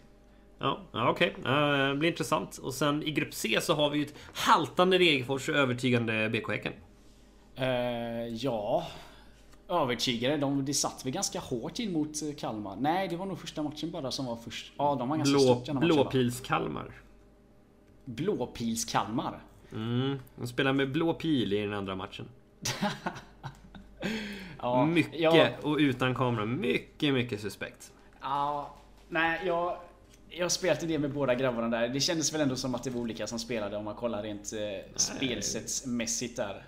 Ja, 0.59 0.81
okej. 0.93 1.37
Okay. 1.41 1.53
Uh, 1.53 1.95
blir 1.95 2.11
intressant. 2.11 2.59
Och 2.59 2.75
sen 2.75 3.03
i 3.03 3.11
grupp 3.11 3.35
C 3.35 3.59
så 3.63 3.75
har 3.75 3.91
vi 3.91 3.99
ju 3.99 4.05
ett 4.05 4.15
haltande 4.35 4.99
Degerfors 4.99 5.49
och 5.49 5.55
övertygande 5.55 6.29
BK 6.29 6.51
Häcken. 6.51 6.73
Uh, 7.59 8.35
ja... 8.35 8.87
Övertygade. 9.69 10.37
De, 10.37 10.65
det 10.65 10.75
satt 10.75 11.07
väl 11.07 11.13
ganska 11.13 11.41
hårt 11.41 11.79
in 11.79 11.93
mot 11.93 12.23
eh, 12.23 12.35
Kalmar. 12.39 12.77
Nej, 12.81 13.09
det 13.09 13.17
var 13.17 13.27
nog 13.27 13.39
första 13.39 13.63
matchen 13.63 13.91
bara 13.91 14.11
som 14.11 14.27
var 14.27 14.37
först. 14.37 14.73
Ja, 14.77 14.95
de 14.95 15.09
var 15.09 15.17
ganska 15.17 15.75
Blå, 15.75 16.05
Blåpils-Kalmar. 16.05 16.93
Blåpils-Kalmar? 18.05 19.41
Mm, 19.73 20.19
de 20.37 20.47
spelar 20.47 20.73
med 20.73 20.93
blå 20.93 21.15
pil 21.15 21.53
i 21.53 21.61
den 21.61 21.73
andra 21.73 21.95
matchen. 21.95 22.29
ja, 24.59 24.87
mycket 24.87 25.21
ja. 25.21 25.49
och 25.63 25.77
utan 25.77 26.15
kamera. 26.15 26.45
Mycket, 26.45 27.15
mycket 27.15 27.41
suspekt. 27.41 27.93
Ja, 28.21 28.75
nej, 29.09 29.41
jag... 29.45 29.77
Jag 30.29 30.53
spelat 30.53 30.83
en 30.83 30.89
del 30.89 31.01
med 31.01 31.13
båda 31.13 31.35
grabbarna 31.35 31.69
där. 31.69 31.89
Det 31.89 32.01
kändes 32.01 32.35
väl 32.35 32.41
ändå 32.41 32.57
som 32.57 32.75
att 32.75 32.85
det 32.85 32.91
var 32.91 33.01
olika 33.01 33.27
som 33.27 33.39
spelade 33.39 33.77
om 33.77 33.85
man 33.85 33.95
kollar 33.95 34.23
rent 34.23 34.53
eh, 34.53 34.93
spelsättsmässigt 34.97 36.37
där. 36.37 36.65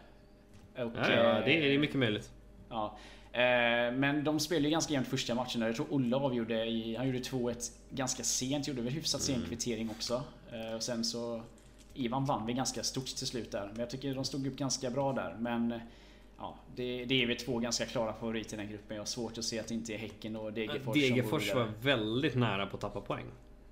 Och, 0.74 0.92
ja, 0.96 1.10
ja, 1.10 1.40
det 1.44 1.74
är 1.74 1.78
mycket 1.78 1.96
möjligt. 1.96 2.30
Ja. 2.68 2.98
Eh, 3.32 3.92
men 3.92 4.24
de 4.24 4.40
spelade 4.40 4.68
ju 4.68 4.70
ganska 4.70 4.92
jämnt 4.92 5.08
första 5.08 5.34
matchen. 5.34 5.60
Jag 5.62 5.76
tror 5.76 5.86
Olle 5.90 6.16
avgjorde 6.16 6.64
i, 6.66 6.96
Han 6.96 7.06
gjorde 7.06 7.18
2-1 7.18 7.72
ganska 7.90 8.22
sent. 8.22 8.68
Gjorde 8.68 8.82
väl 8.82 8.92
hyfsat 8.92 9.22
sen 9.22 9.34
mm. 9.34 9.48
kvittering 9.48 9.90
också. 9.90 10.22
Eh, 10.52 10.74
och 10.74 10.82
sen 10.82 11.04
så 11.04 11.42
Ivan 11.94 12.24
vann 12.24 12.46
vi 12.46 12.52
ganska 12.52 12.82
stort 12.82 13.06
till 13.06 13.26
slut 13.26 13.50
där. 13.50 13.68
Men 13.70 13.80
jag 13.80 13.90
tycker 13.90 14.14
de 14.14 14.24
stod 14.24 14.46
upp 14.46 14.56
ganska 14.56 14.90
bra 14.90 15.12
där. 15.12 15.36
Men 15.38 15.80
ja, 16.38 16.58
det, 16.76 17.04
det 17.04 17.22
är 17.22 17.26
väl 17.26 17.36
två 17.36 17.58
ganska 17.58 17.86
klara 17.86 18.12
favoriter 18.12 18.54
i 18.54 18.56
den 18.56 18.68
gruppen. 18.68 18.96
Jag 18.96 19.00
har 19.00 19.06
svårt 19.06 19.38
att 19.38 19.44
se 19.44 19.58
att 19.58 19.68
det 19.68 19.74
inte 19.74 19.94
är 19.94 19.98
Häcken 19.98 20.36
och 20.36 20.52
Degerfors 20.52 20.94
Degerfors 20.94 21.54
var 21.54 21.72
väldigt 21.82 22.34
nära 22.34 22.66
på 22.66 22.76
att 22.76 22.80
tappa 22.80 23.00
poäng. 23.00 23.26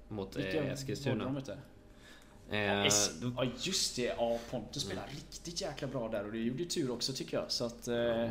Mot 0.09 0.37
Vilka 0.37 0.65
eh, 0.65 0.73
Eskilstuna. 0.73 1.43
Eh, 2.51 2.59
ja, 2.59 3.45
just 3.61 3.97
det. 3.97 4.15
Ja, 4.19 4.39
Pontus 4.51 4.83
spelade 4.83 5.07
mm. 5.07 5.17
riktigt 5.17 5.61
jäkla 5.61 5.89
bra 5.89 6.09
där 6.09 6.25
och 6.25 6.33
det 6.33 6.39
gjorde 6.39 6.65
tur 6.65 6.91
också 6.91 7.13
tycker 7.13 7.37
jag. 7.37 7.51
Så 7.51 7.65
att, 7.65 7.89
eh, 7.89 8.31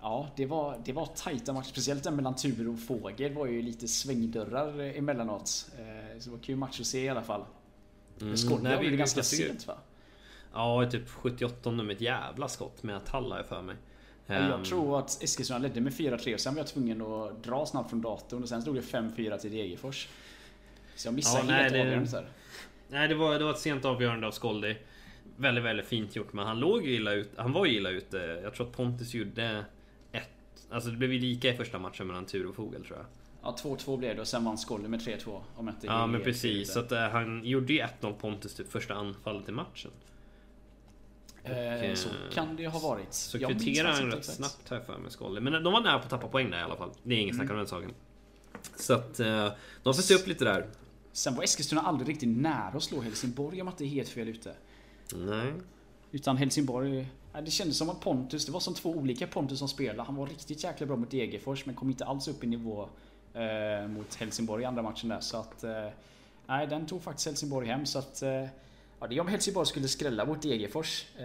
Ja, 0.00 0.28
det 0.36 0.46
var, 0.46 0.80
det 0.84 0.92
var 0.92 1.06
tajta 1.06 1.52
matcher. 1.52 1.68
Speciellt 1.68 2.04
den 2.04 2.16
mellan 2.16 2.36
Tur 2.36 2.68
och 2.68 2.80
Fågel 2.80 3.34
var 3.34 3.46
ju 3.46 3.62
lite 3.62 3.88
svängdörrar 3.88 4.80
emellanåt. 4.80 5.48
Så 5.48 5.70
det 6.24 6.30
var 6.30 6.38
kul 6.38 6.56
match 6.56 6.80
att 6.80 6.86
se 6.86 7.04
i 7.04 7.08
alla 7.08 7.22
fall. 7.22 7.44
Mm, 8.20 8.62
var 8.62 8.82
ju 8.82 8.96
ganska 8.96 9.22
sent 9.22 9.66
va? 9.66 9.78
Ja, 10.56 10.90
typ 10.90 11.08
78 11.08 11.70
med 11.70 11.96
ett 11.96 12.00
jävla 12.00 12.48
skott 12.48 12.82
med 12.82 12.96
Atalla 12.96 13.44
för 13.44 13.62
mig. 13.62 13.76
Jag 14.26 14.50
um, 14.50 14.64
tror 14.64 14.98
att 14.98 15.22
Eskilstuna 15.22 15.58
ledde 15.58 15.80
med 15.80 15.92
4-3 15.92 16.34
och 16.34 16.40
sen 16.40 16.54
var 16.54 16.60
jag 16.60 16.66
tvungen 16.66 17.02
att 17.02 17.44
dra 17.44 17.66
snabbt 17.66 17.90
från 17.90 18.02
datorn 18.02 18.42
och 18.42 18.48
sen 18.48 18.62
stod 18.62 18.74
det 18.74 18.80
5-4 18.80 19.38
till 19.38 19.50
Degerfors. 19.50 20.08
Så 20.96 21.08
jag 21.08 21.14
missade 21.14 21.52
ja, 21.52 21.52
helt 21.52 21.72
nej, 21.72 21.80
avgörandet 21.80 22.12
där. 22.12 22.28
Nej, 22.88 23.08
det 23.08 23.14
var, 23.14 23.38
det 23.38 23.44
var 23.44 23.50
ett 23.50 23.58
sent 23.58 23.84
avgörande 23.84 24.26
av 24.26 24.30
Skoldi. 24.30 24.76
Väldigt, 25.36 25.64
väldigt 25.64 25.86
fint 25.86 26.16
gjort, 26.16 26.32
men 26.32 26.46
han 26.46 26.58
låg 26.58 26.86
ju 26.86 26.94
illa 26.94 27.12
ut. 27.12 27.30
Han 27.36 27.52
var 27.52 27.66
ju 27.66 27.76
illa 27.76 27.90
ute. 27.90 28.40
Jag 28.42 28.54
tror 28.54 28.66
att 28.66 28.72
Pontus 28.72 29.14
gjorde 29.14 29.64
ett... 30.12 30.30
Alltså 30.70 30.90
det 30.90 30.96
blev 30.96 31.12
ju 31.12 31.18
lika 31.18 31.48
i 31.48 31.56
första 31.56 31.78
matchen 31.78 32.06
mellan 32.06 32.26
Tur 32.26 32.46
och 32.46 32.54
Fogel 32.54 32.84
tror 32.84 32.98
jag. 32.98 33.06
Ja, 33.42 33.56
2-2 33.62 33.96
blev 33.96 34.14
det 34.14 34.20
och 34.20 34.28
sen 34.28 34.44
vann 34.44 34.58
Skålle 34.58 34.88
med 34.88 35.00
3-2. 35.00 35.40
Om 35.56 35.68
inte 35.68 35.86
ja, 35.86 36.06
men 36.06 36.20
precis. 36.20 36.72
Så 36.72 36.80
att, 36.80 36.92
uh, 36.92 36.98
han 36.98 37.44
gjorde 37.44 37.72
ju 37.72 37.82
1-0 38.00 38.12
Pontus 38.12 38.54
typ 38.54 38.72
första 38.72 38.94
anfallet 38.94 39.48
i 39.48 39.52
matchen. 39.52 39.90
Och, 41.50 41.56
eh, 41.56 41.94
så 41.94 42.08
kan 42.32 42.56
det 42.56 42.66
ha 42.66 42.78
varit. 42.78 43.14
Så 43.14 43.38
kvitterade 43.38 43.94
han 43.94 44.10
rätt 44.10 44.24
snabbt 44.24 44.70
här 44.70 44.80
för 44.80 44.98
mig, 44.98 45.10
Skålle. 45.10 45.40
Men 45.40 45.52
de 45.52 45.72
var 45.72 45.80
nära 45.80 45.98
på 45.98 46.04
att 46.04 46.10
tappa 46.10 46.28
poäng 46.28 46.50
där 46.50 46.58
i 46.58 46.62
alla 46.62 46.76
fall. 46.76 46.90
Det 47.02 47.14
är 47.14 47.18
inget 47.18 47.34
mm. 47.34 47.46
snack 47.46 47.50
om 47.50 47.56
den 47.58 47.66
saken. 47.66 47.90
Så 48.76 48.94
att 48.94 49.20
uh, 49.20 49.48
de 49.82 49.94
får 49.94 50.02
se 50.02 50.14
upp 50.14 50.26
lite 50.26 50.44
där. 50.44 50.66
Sen 51.12 51.34
var 51.34 51.44
Eskilstuna 51.44 51.80
aldrig 51.80 52.08
riktigt 52.08 52.28
nära 52.28 52.72
att 52.76 52.82
slå 52.82 53.00
Helsingborg 53.00 53.62
om 53.62 53.68
att 53.68 53.78
det 53.78 53.84
är 53.84 53.88
helt 53.88 54.08
fel 54.08 54.28
ute. 54.28 54.54
Nej. 55.14 55.52
Utan 56.12 56.36
Helsingborg... 56.36 57.08
Det 57.44 57.50
kändes 57.50 57.78
som 57.78 57.90
att 57.90 58.00
Pontus, 58.00 58.46
det 58.46 58.52
var 58.52 58.60
som 58.60 58.74
två 58.74 58.90
olika 58.90 59.26
Pontus 59.26 59.58
som 59.58 59.68
spelade. 59.68 60.02
Han 60.02 60.16
var 60.16 60.26
riktigt 60.26 60.64
jäkla 60.64 60.86
bra 60.86 60.96
mot 60.96 61.10
Degerfors 61.10 61.66
men 61.66 61.74
kom 61.74 61.90
inte 61.90 62.04
alls 62.04 62.28
upp 62.28 62.44
i 62.44 62.46
nivå 62.46 62.88
eh, 63.34 63.88
mot 63.88 64.14
Helsingborg 64.14 64.62
i 64.62 64.66
andra 64.66 64.82
matchen 64.82 65.08
där. 65.08 65.20
Så 65.20 65.36
att, 65.36 65.64
eh, 65.64 65.88
nej, 66.46 66.66
den 66.66 66.86
tog 66.86 67.02
faktiskt 67.02 67.26
Helsingborg 67.26 67.68
hem. 67.68 67.86
Så 67.86 67.98
att, 67.98 68.22
eh, 68.22 68.44
ja, 69.00 69.06
det 69.06 69.16
är 69.16 69.20
om 69.20 69.28
Helsingborg 69.28 69.66
skulle 69.66 69.88
skrälla 69.88 70.24
mot 70.24 70.42
Degerfors. 70.42 71.04
Eh, 71.16 71.22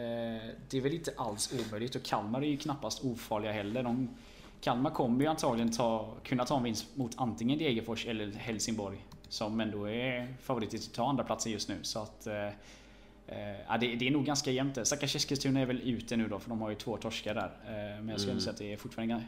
det 0.70 0.78
är 0.78 0.82
väl 0.82 0.94
inte 0.94 1.14
alls 1.18 1.54
omöjligt 1.60 1.96
och 1.96 2.04
Kalmar 2.04 2.42
är 2.42 2.46
ju 2.46 2.58
knappast 2.58 3.06
ofarliga 3.06 3.52
heller. 3.52 3.84
De, 3.84 4.10
Kalmar 4.62 4.90
kommer 4.90 5.22
ju 5.22 5.28
antagligen 5.28 5.72
ta, 5.72 6.14
kunna 6.24 6.46
ta 6.46 6.58
en 6.58 6.64
vinst 6.64 6.86
mot 6.96 7.12
antingen 7.18 7.60
Degerfors 7.60 8.06
eller 8.06 8.32
Helsingborg. 8.32 9.06
Som 9.30 9.60
ändå 9.60 9.90
är 9.90 10.36
favoriter 10.42 10.78
att 10.78 10.94
ta 10.94 11.10
andra 11.10 11.24
platsen 11.24 11.52
just 11.52 11.70
nu. 11.70 11.76
Så 11.82 12.00
att, 12.00 12.28
eh, 12.28 12.48
eh, 13.28 13.62
Ja, 13.68 13.78
det, 13.78 13.96
det, 13.96 14.08
är 14.08 14.12
nog 14.12 14.26
ganska 14.26 14.52
jämnt 14.52 14.76
där. 14.76 14.84
Stackars 14.84 15.16
Eskilstuna 15.16 15.60
är 15.60 15.66
väl 15.66 15.82
ute 15.82 16.18
nu 16.18 16.28
då 16.28 16.40
för 16.40 16.50
de 16.50 16.62
har 16.62 16.70
ju 16.70 16.76
två 16.76 16.98
torskar 16.98 17.36
där. 17.36 17.52
Men 18.00 18.10
jag 18.10 18.20
skulle 18.20 18.32
mm. 18.32 18.42
säga 18.42 18.52
att 18.52 18.60
det 18.60 18.74
är 18.74 18.78
fortfarande 18.78 19.24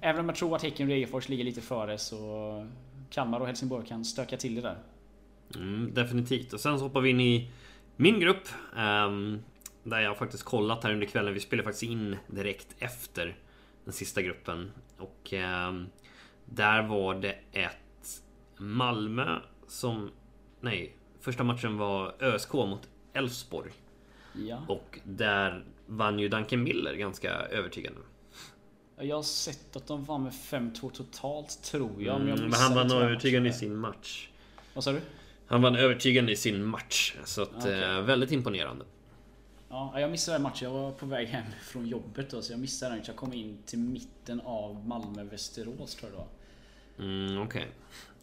Även 0.00 0.20
om 0.20 0.28
jag 0.28 0.36
tror 0.36 0.56
att 0.56 0.62
Häcken 0.62 0.86
och 0.86 0.90
Degerfors 0.90 1.28
ligger 1.28 1.44
lite 1.44 1.60
före 1.60 1.98
så 1.98 2.66
Kalmar 3.10 3.40
och 3.40 3.46
Helsingborg 3.46 3.86
kan 3.86 4.04
stöka 4.04 4.36
till 4.36 4.54
det 4.54 4.60
där. 4.60 4.78
Mm, 5.54 5.94
definitivt. 5.94 6.52
Och 6.52 6.60
sen 6.60 6.78
så 6.78 6.84
hoppar 6.84 7.00
vi 7.00 7.10
in 7.10 7.20
i 7.20 7.50
min 7.96 8.20
grupp. 8.20 8.48
Um, 8.76 9.42
där 9.82 10.00
jag 10.00 10.18
faktiskt 10.18 10.42
kollat 10.42 10.84
här 10.84 10.92
under 10.92 11.06
kvällen. 11.06 11.34
Vi 11.34 11.40
spelar 11.40 11.64
faktiskt 11.64 11.82
in 11.82 12.16
direkt 12.26 12.74
efter 12.78 13.36
den 13.84 13.92
sista 13.92 14.22
gruppen. 14.22 14.72
Och 14.98 15.32
um, 15.32 15.86
där 16.44 16.82
var 16.82 17.14
det 17.14 17.38
ett 17.52 18.22
Malmö 18.56 19.38
som... 19.68 20.10
Nej, 20.60 20.96
första 21.20 21.44
matchen 21.44 21.78
var 21.78 22.14
ÖSK 22.20 22.52
mot 22.52 22.88
Elfsborg. 23.12 23.72
Ja. 24.32 24.58
Och 24.68 24.98
där 25.04 25.64
vann 25.86 26.18
ju 26.18 26.28
Duncan 26.28 26.62
Miller 26.62 26.94
ganska 26.94 27.30
övertygande. 27.30 28.00
Jag 28.98 29.16
har 29.16 29.22
sett 29.22 29.76
att 29.76 29.86
de 29.86 30.04
vann 30.04 30.22
med 30.22 30.32
5-2 30.32 30.90
totalt 30.90 31.62
tror 31.62 32.02
jag. 32.02 32.18
Men, 32.18 32.28
jag 32.28 32.38
mm, 32.38 32.50
men 32.50 32.60
han 32.60 32.74
vann 32.74 32.90
övertygande 32.90 33.48
i 33.48 33.52
sin 33.52 33.76
match. 33.76 34.28
Vad 34.74 34.84
sa 34.84 34.92
du? 34.92 35.00
Han 35.46 35.62
vann 35.62 35.76
övertygande 35.76 36.32
i 36.32 36.36
sin 36.36 36.64
match. 36.64 37.14
Så 37.24 37.42
att, 37.42 37.56
okay. 37.56 37.82
eh, 37.82 38.00
väldigt 38.00 38.32
imponerande. 38.32 38.84
Ja, 39.68 40.00
jag 40.00 40.10
missade 40.10 40.34
den 40.34 40.42
matchen. 40.42 40.72
Jag 40.72 40.80
var 40.80 40.92
på 40.92 41.06
väg 41.06 41.28
hem 41.28 41.44
från 41.62 41.86
jobbet 41.86 42.30
då, 42.30 42.42
så 42.42 42.52
jag 42.52 42.60
missade 42.60 42.94
den. 42.94 43.04
Jag 43.06 43.16
kom 43.16 43.32
in 43.32 43.58
till 43.66 43.78
mitten 43.78 44.40
av 44.44 44.86
Malmö-Västerås 44.86 45.94
tror 45.94 46.10
jag 46.12 46.18
var. 46.18 46.26
Mm, 46.98 47.42
Okej. 47.42 47.62
Okay. 47.62 47.72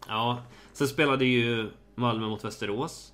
Ja, 0.08 0.42
sen 0.72 0.88
spelade 0.88 1.24
ju 1.24 1.70
Malmö 1.94 2.26
mot 2.26 2.44
Västerås. 2.44 3.12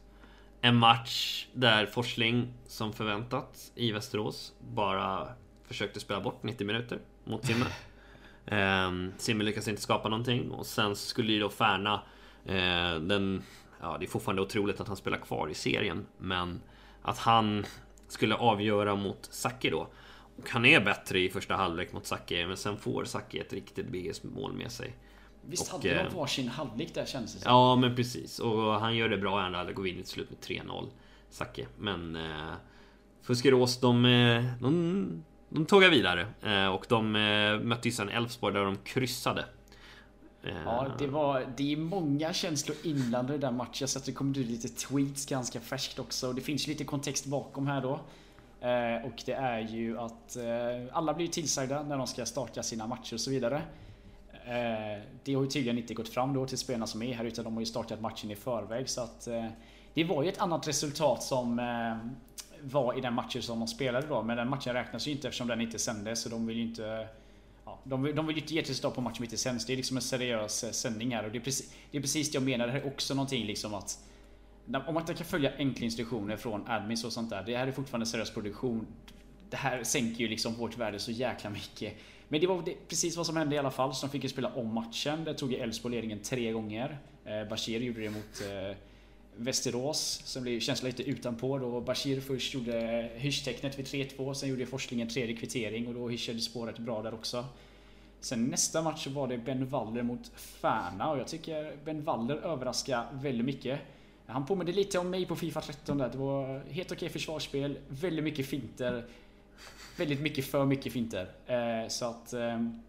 En 0.61 0.77
match 0.77 1.47
där 1.53 1.87
Forsling, 1.87 2.53
som 2.67 2.93
förväntat 2.93 3.73
i 3.75 3.93
Västerås, 3.93 4.53
bara 4.75 5.29
försökte 5.67 6.01
spela 6.01 6.21
bort 6.21 6.43
90 6.43 6.67
minuter 6.67 6.99
mot 7.25 7.47
Simme. 7.47 7.67
Ehm, 8.47 9.13
Simme 9.19 9.45
lyckas 9.45 9.69
inte 9.69 9.83
skapa 9.83 10.09
någonting 10.09 10.51
och 10.51 10.67
sen 10.67 10.97
skulle 10.97 11.33
ju 11.33 11.41
då 11.41 11.49
Färna 11.49 12.03
eh, 12.45 12.95
den, 13.01 13.43
ja, 13.81 13.97
det 13.99 14.05
är 14.07 14.09
fortfarande 14.09 14.43
otroligt 14.43 14.81
att 14.81 14.89
han 14.89 14.97
spelar 14.97 15.19
kvar 15.19 15.49
i 15.49 15.55
serien, 15.55 16.07
men 16.19 16.61
att 17.03 17.19
han 17.19 17.67
skulle 18.09 18.35
avgöra 18.35 18.95
mot 18.95 19.29
Saki 19.31 19.71
då. 19.71 19.89
Och 20.37 20.51
han 20.51 20.65
är 20.65 20.81
bättre 20.81 21.21
i 21.21 21.29
första 21.29 21.55
halvlek 21.55 21.93
mot 21.93 22.07
Saki, 22.07 22.47
men 22.47 22.57
sen 22.57 22.77
får 22.77 23.05
Saki 23.05 23.39
ett 23.39 23.53
riktigt 23.53 23.87
BS-mål 23.87 24.53
med 24.53 24.73
sig. 24.73 24.97
Visst 25.43 25.63
Och, 25.63 25.73
hade 25.73 25.95
de 25.95 26.01
eh, 26.01 26.15
varsin 26.15 26.49
halvlek 26.49 26.95
där 26.95 27.07
känns 27.07 27.35
det 27.35 27.41
som. 27.41 27.53
Ja, 27.53 27.77
men 27.77 27.97
precis. 27.97 28.39
Och 28.39 28.81
han 28.81 28.97
gör 28.97 29.09
det 29.09 29.19
bra 29.19 29.41
i 29.41 29.45
andra 29.45 29.59
halvlek 29.59 29.79
och 29.79 29.87
vinner 29.87 30.03
till 30.03 30.11
slut 30.11 30.31
med 30.31 30.39
3-0. 30.39 30.89
Sacke. 31.31 31.67
Men 31.79 32.17
eh, 32.17 32.53
Fuskerås, 33.23 33.81
de, 33.81 34.05
eh, 34.05 34.45
de, 34.61 35.25
de 35.49 35.67
tågar 35.67 35.91
vidare. 35.91 36.27
Eh, 36.43 36.67
och 36.67 36.87
de 36.89 37.17
eh, 37.17 37.61
mötte 37.61 37.89
ju 37.89 37.93
sen 37.93 38.09
Elfsborg 38.09 38.55
där 38.55 38.65
de 38.65 38.77
kryssade. 38.77 39.45
Eh, 40.43 40.63
Ja, 40.65 40.87
det 40.99 41.07
var... 41.07 41.47
Det 41.57 41.73
är 41.73 41.77
många 41.77 42.33
känslor 42.33 42.77
inblandade 42.85 43.35
i 43.35 43.39
den 43.39 43.57
matchen. 43.57 43.77
Jag 43.81 43.89
sett 43.89 44.01
att 44.01 44.07
det 44.07 44.13
kom 44.13 44.31
ut 44.31 44.37
lite 44.37 44.69
tweets 44.69 45.27
ganska 45.27 45.61
färskt 45.61 45.99
också. 45.99 46.29
Och 46.29 46.35
det 46.35 46.41
finns 46.41 46.67
lite 46.67 46.85
kontext 46.85 47.27
bakom 47.27 47.67
här 47.67 47.81
då. 47.81 48.01
Eh, 48.61 49.07
och 49.07 49.23
det 49.27 49.33
är 49.33 49.61
ju 49.61 49.99
att 49.99 50.37
eh, 50.37 50.45
alla 50.93 51.15
blir 51.15 51.29
tillsagda 51.29 51.83
när 51.83 51.99
de 51.99 52.07
ska 52.07 52.27
starta 52.27 52.63
sina 52.63 52.87
matcher 52.87 53.15
och 53.15 53.21
så 53.21 53.31
vidare. 53.31 53.63
Eh, 54.45 55.03
det 55.25 55.35
har 55.35 55.43
ju 55.43 55.49
tydligen 55.49 55.79
inte 55.79 55.95
gått 55.95 56.09
fram 56.09 56.35
då 56.35 56.47
till 56.47 56.59
spelarna 56.59 56.87
som 56.87 57.03
är 57.03 57.15
här 57.15 57.25
utan 57.25 57.45
de 57.45 57.55
har 57.55 57.61
ju 57.61 57.67
startat 57.67 58.01
matchen 58.01 58.31
i 58.31 58.37
förväg 58.37 58.89
så 58.89 59.01
att 59.01 59.27
eh, 59.27 59.47
Det 59.95 60.05
var 60.05 60.23
ju 60.23 60.29
ett 60.29 60.41
annat 60.41 60.69
resultat 60.69 61.23
som 61.23 61.59
eh, 61.59 61.97
var 62.63 62.99
i 62.99 63.01
den 63.01 63.15
matchen 63.15 63.43
som 63.43 63.59
de 63.59 63.69
spelade 63.69 64.07
då 64.07 64.23
men 64.23 64.37
den 64.37 64.51
matchen 64.51 64.73
räknas 64.75 65.07
ju 65.07 65.11
inte 65.11 65.29
eftersom 65.29 65.49
den 65.49 65.61
inte 65.61 65.79
sändes 65.79 66.23
så 66.23 66.29
de 66.29 66.47
vill 66.47 66.57
ju 66.57 66.63
inte 66.63 67.09
Ja, 67.65 67.81
de, 67.85 68.03
vill, 68.03 68.17
de 68.17 68.27
vill 68.27 68.37
ju 68.37 68.43
inte 68.43 68.55
ge 68.55 68.63
tillstånd 68.63 68.95
på 68.95 69.01
matchen 69.01 69.17
som 69.17 69.25
inte 69.25 69.37
sänds. 69.37 69.67
Det 69.67 69.73
är 69.73 69.77
liksom 69.77 69.97
en 69.97 70.03
seriös 70.03 70.65
eh, 70.65 70.71
sändning 70.71 71.15
här 71.15 71.25
och 71.25 71.33
det 71.33 71.39
är 71.39 71.43
precis 71.43 71.73
det, 71.91 71.99
är 71.99 72.03
precis 72.03 72.31
det 72.31 72.37
jag 72.37 72.43
menar. 72.43 72.67
Det 72.67 72.73
här 72.73 72.81
är 72.81 72.87
också 72.87 73.15
någonting 73.15 73.47
liksom 73.47 73.75
att 73.75 73.99
om 74.87 74.95
man 74.95 75.03
inte 75.03 75.15
kan 75.15 75.27
följa 75.27 75.53
enkla 75.59 75.85
instruktioner 75.85 76.37
från 76.37 76.69
admins 76.69 77.05
och 77.05 77.13
sånt 77.13 77.31
där. 77.31 77.43
Det 77.43 77.57
här 77.57 77.67
är 77.67 77.73
fortfarande 77.73 78.07
seriös 78.07 78.31
produktion. 78.31 78.87
Det 79.51 79.57
här 79.57 79.85
sänker 79.85 80.21
ju 80.21 80.29
liksom 80.29 80.55
vårt 80.55 80.79
värde 80.79 80.99
så 80.99 81.11
jäkla 81.11 81.51
mycket. 81.51 81.97
Men 82.29 82.41
det 82.41 82.47
var 82.47 82.63
precis 82.89 83.17
vad 83.17 83.27
som 83.27 83.37
hände 83.37 83.55
i 83.55 83.59
alla 83.59 83.71
fall. 83.71 83.95
Så 83.95 84.07
de 84.07 84.13
fick 84.13 84.23
ju 84.23 84.29
spela 84.29 84.49
om 84.49 84.75
matchen. 84.75 85.25
Det 85.25 85.35
tog 85.35 85.53
ju 85.53 85.59
Elfsborg 85.59 85.95
ledningen 85.95 86.19
tre 86.23 86.53
gånger. 86.53 86.99
Eh, 87.25 87.49
Bashir 87.49 87.81
gjorde 87.81 88.01
det 88.01 88.11
mot 88.11 88.41
eh, 88.41 88.77
Västerås. 89.37 90.23
som 90.25 90.43
blev 90.43 90.61
känslan 90.61 90.91
lite 90.91 91.03
utanpå 91.03 91.59
då. 91.59 91.81
Bashir 91.81 92.21
först 92.21 92.55
gjorde 92.55 93.09
hysch-tecknet 93.15 93.79
vid 93.79 93.87
3-2. 93.87 94.35
Sen 94.35 94.49
gjorde 94.49 94.67
Forslingen 94.67 95.09
tredje 95.09 95.37
kvittering 95.37 95.87
och 95.89 95.95
då 95.95 96.09
hyschade 96.09 96.41
spåret 96.41 96.79
bra 96.79 97.03
där 97.03 97.15
också. 97.15 97.45
Sen 98.21 98.45
nästa 98.45 98.83
match 98.83 99.05
så 99.05 99.11
var 99.11 99.29
det 99.29 99.39
Ben 99.39 99.67
Waller 99.67 100.03
mot 100.03 100.29
Färna 100.37 101.11
och 101.11 101.19
jag 101.19 101.29
tycker 101.29 101.77
Ben 101.85 102.03
Waller 102.03 102.37
överraskar 102.37 103.07
väldigt 103.13 103.47
mycket. 103.47 103.81
Han 104.27 104.47
påminner 104.47 104.73
lite 104.73 104.99
om 104.99 105.11
mig 105.11 105.27
på 105.27 105.37
Fifa 105.37 105.61
13 105.61 105.99
där. 105.99 106.09
Det 106.09 106.19
var 106.19 106.59
helt 106.71 106.93
okej 106.93 107.09
försvarsspel, 107.09 107.79
väldigt 107.89 108.25
mycket 108.25 108.47
finter. 108.47 109.05
Väldigt 109.99 110.21
mycket 110.21 110.45
för 110.45 110.65
mycket 110.65 110.93
finter. 110.93 111.31
Eh, 111.47 111.89
så 111.89 112.05
att 112.05 112.33
ehm, 112.33 112.83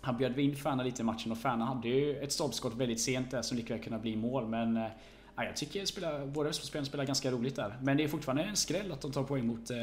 han 0.00 0.16
bjöd 0.16 0.38
in 0.38 0.56
Färna 0.56 0.82
lite 0.82 1.02
i 1.02 1.04
matchen 1.04 1.32
och 1.32 1.38
Färna 1.38 1.64
hade 1.64 1.88
ju 1.88 2.16
ett 2.16 2.32
stolpskott 2.32 2.74
väldigt 2.74 3.00
sent 3.00 3.30
där 3.30 3.42
som 3.42 3.56
lika 3.56 3.76
väl 3.76 3.98
bli 4.00 4.16
mål. 4.16 4.46
Men 4.46 4.76
eh, 4.76 4.86
ja, 5.42 5.48
jag 5.48 5.56
tycker 5.56 5.84
spelar, 5.84 6.26
båda 6.26 6.48
Östersundsspelarna 6.48 6.86
spelar 6.86 7.04
ganska 7.04 7.30
roligt 7.30 7.56
där. 7.56 7.76
Men 7.82 7.96
det 7.96 8.04
är 8.04 8.08
fortfarande 8.08 8.42
en 8.42 8.56
skräll 8.56 8.92
att 8.92 9.00
de 9.00 9.12
tar 9.12 9.22
poäng 9.22 9.46
mot 9.46 9.70
eh, 9.70 9.76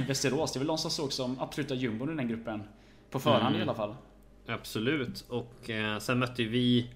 Västerås. 0.08 0.52
Det 0.52 0.56
är 0.56 0.58
väl 0.58 0.66
de 0.68 0.78
som 0.78 0.90
såg 0.90 1.12
som 1.12 1.40
absoluta 1.40 1.74
jumbon 1.74 2.12
i 2.12 2.16
den 2.16 2.28
gruppen. 2.28 2.62
På 3.10 3.18
förhand 3.20 3.46
Mm. 3.54 3.60
i 3.60 3.62
alla 3.62 3.74
fall. 3.74 3.94
Absolut. 4.46 5.24
Och 5.28 5.70
eh, 5.70 5.98
sen 5.98 6.18
mötte 6.18 6.44
vi 6.44 6.90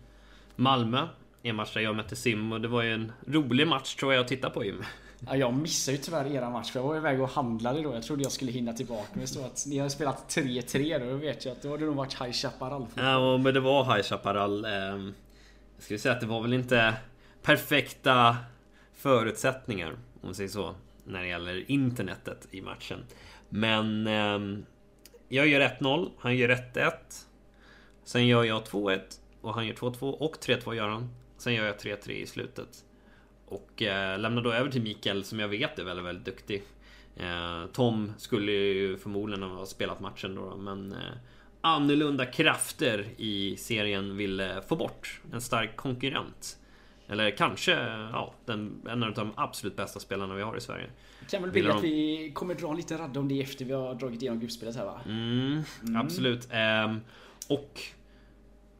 Malmö 0.56 1.08
en 1.42 1.56
match 1.56 1.74
där 1.74 1.80
jag 1.80 1.96
mötte 1.96 2.16
Sim 2.16 2.52
och 2.52 2.60
det 2.60 2.68
var 2.68 2.82
ju 2.82 2.92
en 2.94 3.12
rolig 3.26 3.66
match 3.66 3.94
tror 3.94 4.12
jag 4.14 4.20
att 4.20 4.28
titta 4.28 4.50
på 4.50 4.64
Jim. 4.64 4.82
Ja, 5.26 5.36
jag 5.36 5.54
missade 5.54 5.96
ju 5.96 6.02
tyvärr 6.02 6.26
era 6.26 6.50
match 6.50 6.70
för 6.70 6.80
jag 6.80 6.86
var 6.86 6.96
iväg 6.96 7.20
och 7.20 7.28
handlade 7.28 7.82
då. 7.82 7.94
Jag 7.94 8.02
trodde 8.02 8.22
jag 8.22 8.32
skulle 8.32 8.52
hinna 8.52 8.72
tillbaka. 8.72 9.08
Men 9.12 9.26
det 9.34 9.46
att 9.46 9.64
ni 9.66 9.78
har 9.78 9.88
spelat 9.88 10.36
3-3 10.36 10.98
då. 10.98 11.10
Då 11.10 11.16
vet 11.16 11.44
jag 11.44 11.52
att 11.52 11.62
då 11.62 11.68
har 11.68 11.78
det 11.78 11.84
nog 11.84 11.94
varit 11.94 12.20
High 12.20 12.32
Chaparral. 12.32 12.86
Ja, 12.94 13.36
men 13.36 13.54
det 13.54 13.60
var 13.60 13.84
High 13.84 14.02
Chaparral. 14.02 14.64
Eh, 14.64 14.70
jag 14.70 15.12
skulle 15.78 15.98
säga 15.98 16.14
att 16.14 16.20
det 16.20 16.26
var 16.26 16.42
väl 16.42 16.52
inte 16.52 16.94
perfekta 17.42 18.36
förutsättningar, 18.94 19.90
om 19.90 19.98
man 20.22 20.34
säger 20.34 20.50
så, 20.50 20.74
när 21.04 21.22
det 21.22 21.28
gäller 21.28 21.70
internetet 21.70 22.48
i 22.50 22.60
matchen. 22.60 23.04
Men 23.48 24.06
eh, 24.06 24.64
jag 25.28 25.48
gör 25.48 25.60
1-0, 25.60 26.10
han 26.18 26.36
gör 26.36 26.48
1-1. 26.48 26.92
Sen 28.04 28.26
gör 28.26 28.44
jag 28.44 28.62
2-1 28.62 29.00
och 29.40 29.54
han 29.54 29.66
gör 29.66 29.74
2-2 29.74 30.10
och 30.10 30.36
3-2 30.36 30.74
gör 30.74 30.88
han. 30.88 31.10
Sen 31.36 31.54
gör 31.54 31.66
jag 31.66 31.76
3-3 31.76 32.10
i 32.10 32.26
slutet. 32.26 32.84
Och 33.46 33.82
eh, 33.82 34.18
lämnar 34.18 34.42
då 34.42 34.52
över 34.52 34.70
till 34.70 34.82
Mikael 34.82 35.24
som 35.24 35.40
jag 35.40 35.48
vet 35.48 35.78
är 35.78 35.84
väldigt, 35.84 36.06
väldigt 36.06 36.24
duktig. 36.24 36.62
Eh, 37.16 37.66
Tom 37.72 38.12
skulle 38.18 38.52
ju 38.52 38.96
förmodligen 38.96 39.42
ha 39.42 39.66
spelat 39.66 40.00
matchen 40.00 40.34
då, 40.34 40.56
men 40.56 40.92
eh, 40.92 40.98
annorlunda 41.60 42.26
krafter 42.26 43.06
i 43.16 43.56
serien 43.56 44.16
ville 44.16 44.62
få 44.68 44.76
bort 44.76 45.20
en 45.32 45.40
stark 45.40 45.76
konkurrent. 45.76 46.58
Eller 47.08 47.30
kanske 47.30 47.72
ja, 48.12 48.34
den, 48.44 48.82
en 48.88 49.02
av 49.02 49.14
de 49.14 49.32
absolut 49.36 49.76
bästa 49.76 50.00
spelarna 50.00 50.34
vi 50.34 50.42
har 50.42 50.56
i 50.56 50.60
Sverige. 50.60 50.90
Kan 51.30 51.42
väl 51.42 51.50
bli 51.50 51.70
att 51.70 51.84
vi 51.84 52.30
kommer 52.34 52.54
dra 52.54 52.70
en 52.70 52.76
liten 52.76 52.98
radda 52.98 53.20
om 53.20 53.28
det 53.28 53.40
efter 53.40 53.64
vi 53.64 53.72
har 53.72 53.94
dragit 53.94 54.22
igenom 54.22 54.40
gruppspelet 54.40 54.76
här 54.76 54.84
va? 54.84 55.00
Mm, 55.06 55.62
Absolut. 55.96 56.48
Ehm, 56.50 57.00
och 57.48 57.80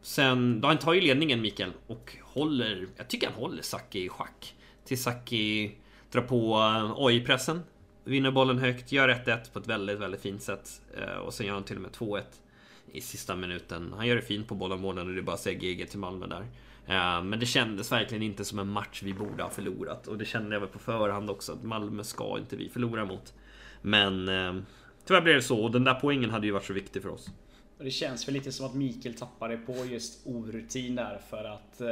sen, 0.02 0.60
då 0.60 0.68
han 0.68 0.78
tar 0.78 0.92
ju 0.92 1.00
ledningen 1.00 1.40
Mikael 1.40 1.72
och 1.86 2.16
håller, 2.22 2.86
jag 2.96 3.08
tycker 3.08 3.26
han 3.26 3.36
håller 3.36 3.62
Saki 3.62 4.04
i 4.04 4.08
schack. 4.08 4.54
Till 4.84 5.02
Saki 5.02 5.72
drar 6.10 6.22
på 6.22 6.54
eh, 6.54 6.94
AI-pressen, 6.96 7.60
vinner 8.04 8.30
bollen 8.30 8.58
högt, 8.58 8.92
gör 8.92 9.08
1-1 9.08 9.52
på 9.52 9.58
ett 9.58 9.66
väldigt, 9.66 9.98
väldigt 9.98 10.20
fint 10.20 10.42
sätt. 10.42 10.82
Eh, 10.96 11.16
och 11.16 11.34
sen 11.34 11.46
gör 11.46 11.54
han 11.54 11.64
till 11.64 11.76
och 11.76 11.82
med 11.82 11.90
2-1 11.90 12.22
i 12.92 13.00
sista 13.00 13.36
minuten. 13.36 13.92
Han 13.96 14.06
gör 14.06 14.16
det 14.16 14.22
fint 14.22 14.48
på 14.48 14.54
bollen 14.54 14.98
och 14.98 15.14
det 15.14 15.20
är 15.20 15.22
bara 15.22 15.34
att 15.34 15.40
säga 15.40 15.58
GG 15.58 15.90
till 15.90 15.98
Malmö 15.98 16.26
där. 16.26 16.46
Eh, 16.86 17.22
men 17.22 17.40
det 17.40 17.46
kändes 17.46 17.92
verkligen 17.92 18.22
inte 18.22 18.44
som 18.44 18.58
en 18.58 18.68
match 18.68 19.02
vi 19.02 19.14
borde 19.14 19.42
ha 19.42 19.50
förlorat. 19.50 20.06
Och 20.06 20.18
det 20.18 20.24
kände 20.24 20.54
jag 20.54 20.60
väl 20.60 20.68
på 20.68 20.78
förhand 20.78 21.30
också, 21.30 21.52
att 21.52 21.62
Malmö 21.62 22.04
ska 22.04 22.38
inte 22.38 22.56
vi 22.56 22.68
förlora 22.68 23.04
mot. 23.04 23.34
Men 23.82 24.28
eh, 24.28 24.62
tyvärr 25.04 25.20
blev 25.20 25.34
det 25.34 25.42
så 25.42 25.62
och 25.62 25.70
den 25.70 25.84
där 25.84 25.94
poängen 25.94 26.30
hade 26.30 26.46
ju 26.46 26.52
varit 26.52 26.64
så 26.64 26.72
viktig 26.72 27.02
för 27.02 27.08
oss. 27.08 27.30
Och 27.78 27.84
det 27.84 27.90
känns 27.90 28.28
väl 28.28 28.34
lite 28.34 28.52
som 28.52 28.66
att 28.66 28.74
Mikael 28.74 29.14
tappade 29.14 29.56
på 29.56 29.84
just 29.84 30.26
orutin 30.26 30.94
där 30.94 31.20
för 31.30 31.44
att 31.44 31.80
eh, 31.80 31.88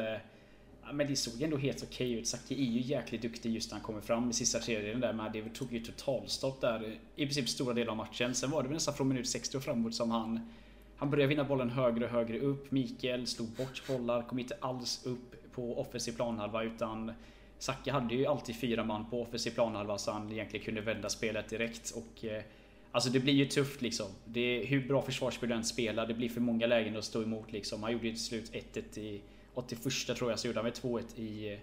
ja, 0.83 0.92
Men 0.92 1.07
det 1.07 1.16
såg 1.16 1.42
ändå 1.42 1.57
helt 1.57 1.83
okej 1.83 2.12
ut. 2.12 2.29
Saki 2.29 2.55
är 2.55 2.72
ju 2.72 2.81
jäkligt 2.81 3.22
duktig 3.22 3.55
just 3.55 3.70
när 3.70 3.79
han 3.79 3.87
kommer 3.87 4.00
fram 4.00 4.31
i 4.31 4.33
sista 4.33 4.59
tredjedelen 4.59 5.00
där. 5.00 5.12
Men 5.12 5.33
det 5.33 5.55
tog 5.55 5.72
ju 5.72 5.81
totalstopp 5.81 6.61
där 6.61 6.98
i 7.16 7.24
princip 7.24 7.48
stora 7.48 7.74
delar 7.74 7.90
av 7.90 7.96
matchen. 7.96 8.35
Sen 8.35 8.50
var 8.50 8.62
det 8.62 8.68
väl 8.68 8.74
nästan 8.74 8.94
från 8.94 9.09
minut 9.09 9.29
60 9.29 9.57
och 9.57 9.62
framåt 9.62 9.94
som 9.94 10.11
han 10.11 10.40
han 11.00 11.10
började 11.10 11.28
vinna 11.28 11.44
bollen 11.44 11.70
högre 11.70 12.04
och 12.04 12.10
högre 12.10 12.38
upp. 12.38 12.70
Mikael 12.70 13.26
slog 13.26 13.48
bort 13.48 13.82
bollar, 13.88 14.22
kom 14.22 14.38
inte 14.38 14.56
alls 14.60 15.06
upp 15.06 15.52
på 15.54 15.80
offensiv 15.80 16.12
planhalva 16.12 16.62
utan 16.62 17.12
Zacke 17.58 17.92
hade 17.92 18.14
ju 18.14 18.26
alltid 18.26 18.56
fyra 18.56 18.84
man 18.84 19.10
på 19.10 19.22
offensiv 19.22 19.50
planhalva 19.50 19.98
så 19.98 20.12
han 20.12 20.32
egentligen 20.32 20.64
kunde 20.64 20.80
vända 20.80 21.08
spelet 21.08 21.48
direkt 21.48 21.90
och 21.90 22.24
eh, 22.24 22.42
Alltså 22.92 23.11
det 23.11 23.20
blir 23.20 23.32
ju 23.32 23.46
tufft 23.46 23.82
liksom. 23.82 24.07
Det 24.24 24.64
hur 24.64 24.88
bra 24.88 25.03
försvarsspel 25.03 25.48
du 25.48 25.55
än 25.55 25.64
spelar, 25.64 26.07
det 26.07 26.14
blir 26.14 26.28
för 26.28 26.40
många 26.40 26.66
lägen 26.66 26.96
att 26.96 27.05
stå 27.05 27.22
emot 27.22 27.53
liksom. 27.53 27.82
Han 27.82 27.92
gjorde 27.92 28.07
ju 28.07 28.12
till 28.12 28.24
slut 28.24 28.53
1-1 28.53 28.98
i 28.98 29.20
81 29.55 30.16
tror 30.16 30.30
jag, 30.30 30.38
så 30.38 30.46
gjorde 30.46 30.59
han 30.59 30.64
väl 30.64 30.72
2-1 30.72 31.20
i 31.20 31.53
eh, 31.53 31.59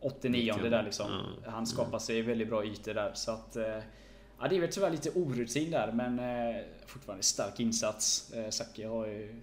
89 0.00 0.54
där 0.70 0.82
liksom. 0.82 1.10
Han 1.46 1.66
skapar 1.66 1.98
sig 1.98 2.22
väldigt 2.22 2.48
bra 2.48 2.64
ytor 2.64 2.94
där 2.94 3.12
så 3.14 3.30
att 3.30 3.56
eh, 3.56 3.78
Ja 4.40 4.48
det 4.48 4.56
är 4.56 4.60
väl 4.60 4.72
tyvärr 4.72 4.90
lite 4.90 5.10
orutin 5.10 5.70
där 5.70 5.92
men 5.92 6.18
eh, 6.18 6.62
fortfarande 6.86 7.22
stark 7.24 7.60
insats. 7.60 8.32
Eh, 8.32 8.50
Zacke 8.50 8.86
har 8.86 9.06
ju 9.06 9.34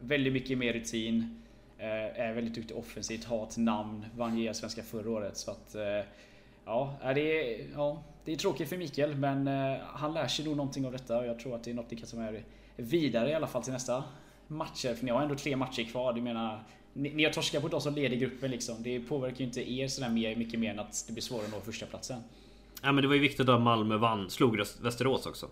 väldigt 0.00 0.32
mycket 0.32 0.58
mer 0.58 0.72
rutin. 0.72 1.42
Eh, 1.78 2.20
är 2.20 2.32
väldigt 2.32 2.54
duktig 2.54 2.76
offensivt, 2.76 3.24
har 3.24 3.44
ett 3.46 3.56
namn, 3.56 4.04
vann 4.16 4.38
ju 4.38 4.54
svenska 4.54 4.82
förra 4.82 5.10
året 5.10 5.36
så 5.36 5.50
att 5.50 5.74
eh, 5.74 5.82
Ja, 6.64 6.96
det, 7.14 7.20
är- 7.20 7.66
ja, 7.74 8.02
det 8.24 8.32
är 8.32 8.36
tråkigt 8.36 8.68
för 8.68 8.76
Mikael 8.76 9.14
men 9.16 9.48
eh, 9.48 9.76
han 9.84 10.14
lär 10.14 10.28
sig 10.28 10.44
nog 10.44 10.56
någonting 10.56 10.86
av 10.86 10.92
detta 10.92 11.18
och 11.18 11.26
jag 11.26 11.38
tror 11.38 11.54
att 11.54 11.64
det 11.64 11.70
är 11.70 11.74
något 11.74 11.86
vi 11.88 11.96
kan 11.96 12.08
ta 12.08 12.16
med 12.16 12.42
vidare 12.76 13.30
i 13.30 13.34
alla 13.34 13.46
fall 13.46 13.62
till 13.62 13.72
nästa 13.72 14.04
matcher. 14.46 14.94
För 14.94 15.04
ni 15.04 15.10
har 15.10 15.22
ändå 15.22 15.34
tre 15.34 15.56
matcher 15.56 15.82
kvar. 15.84 16.12
Du 16.12 16.20
menar, 16.22 16.62
ni, 16.92 17.10
ni 17.14 17.24
har 17.24 17.30
torskat 17.32 17.62
på 17.62 17.68
de 17.68 17.80
som 17.80 17.94
leder 17.94 18.16
gruppen 18.16 18.50
liksom. 18.50 18.82
Det 18.82 19.00
påverkar 19.00 19.38
ju 19.38 19.44
inte 19.44 19.72
er 19.72 19.88
sådär 19.88 20.08
mer, 20.08 20.36
mycket 20.36 20.60
mer 20.60 20.70
än 20.70 20.78
att 20.78 21.04
det 21.06 21.12
blir 21.12 21.22
svårare 21.22 21.44
att 21.46 21.52
nå 21.52 21.60
första 21.60 21.86
platsen. 21.86 22.22
Ja 22.82 22.92
men 22.92 23.02
det 23.02 23.08
var 23.08 23.14
ju 23.14 23.20
viktigt 23.20 23.48
att 23.48 23.60
Malmö 23.60 23.96
vann, 23.96 24.30
slog 24.30 24.60
Västerås 24.80 25.26
också. 25.26 25.50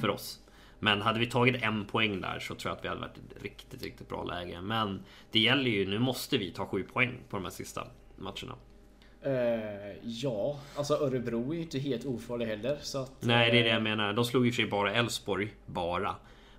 För 0.00 0.10
oss. 0.10 0.40
Men 0.78 1.02
hade 1.02 1.18
vi 1.20 1.26
tagit 1.26 1.62
en 1.62 1.84
poäng 1.84 2.20
där 2.20 2.38
så 2.38 2.54
tror 2.54 2.70
jag 2.70 2.76
att 2.76 2.84
vi 2.84 2.88
hade 2.88 3.00
varit 3.00 3.18
i 3.18 3.20
ett 3.36 3.42
riktigt, 3.42 3.82
riktigt 3.82 4.08
bra 4.08 4.24
läge. 4.24 4.60
Men 4.60 5.00
det 5.30 5.38
gäller 5.38 5.70
ju, 5.70 5.86
nu 5.86 5.98
måste 5.98 6.38
vi 6.38 6.50
ta 6.50 6.66
sju 6.66 6.82
poäng 6.82 7.18
på 7.28 7.36
de 7.36 7.44
här 7.44 7.50
sista 7.50 7.86
matcherna. 8.16 8.54
Uh, 9.26 9.96
ja, 10.02 10.60
alltså 10.76 10.94
Örebro 10.94 11.52
är 11.52 11.56
ju 11.56 11.62
inte 11.62 11.78
helt 11.78 12.06
ofarlig 12.06 12.46
heller. 12.46 12.78
Så 12.80 13.02
att, 13.02 13.12
Nej, 13.20 13.50
det 13.50 13.58
är 13.58 13.64
det 13.64 13.70
jag 13.70 13.82
menar. 13.82 14.12
De 14.12 14.24
slog 14.24 14.46
ju 14.46 14.52
för 14.52 14.56
sig 14.56 14.66
bara 14.66 14.92
Elfsborg, 14.92 15.54
bara. 15.66 16.16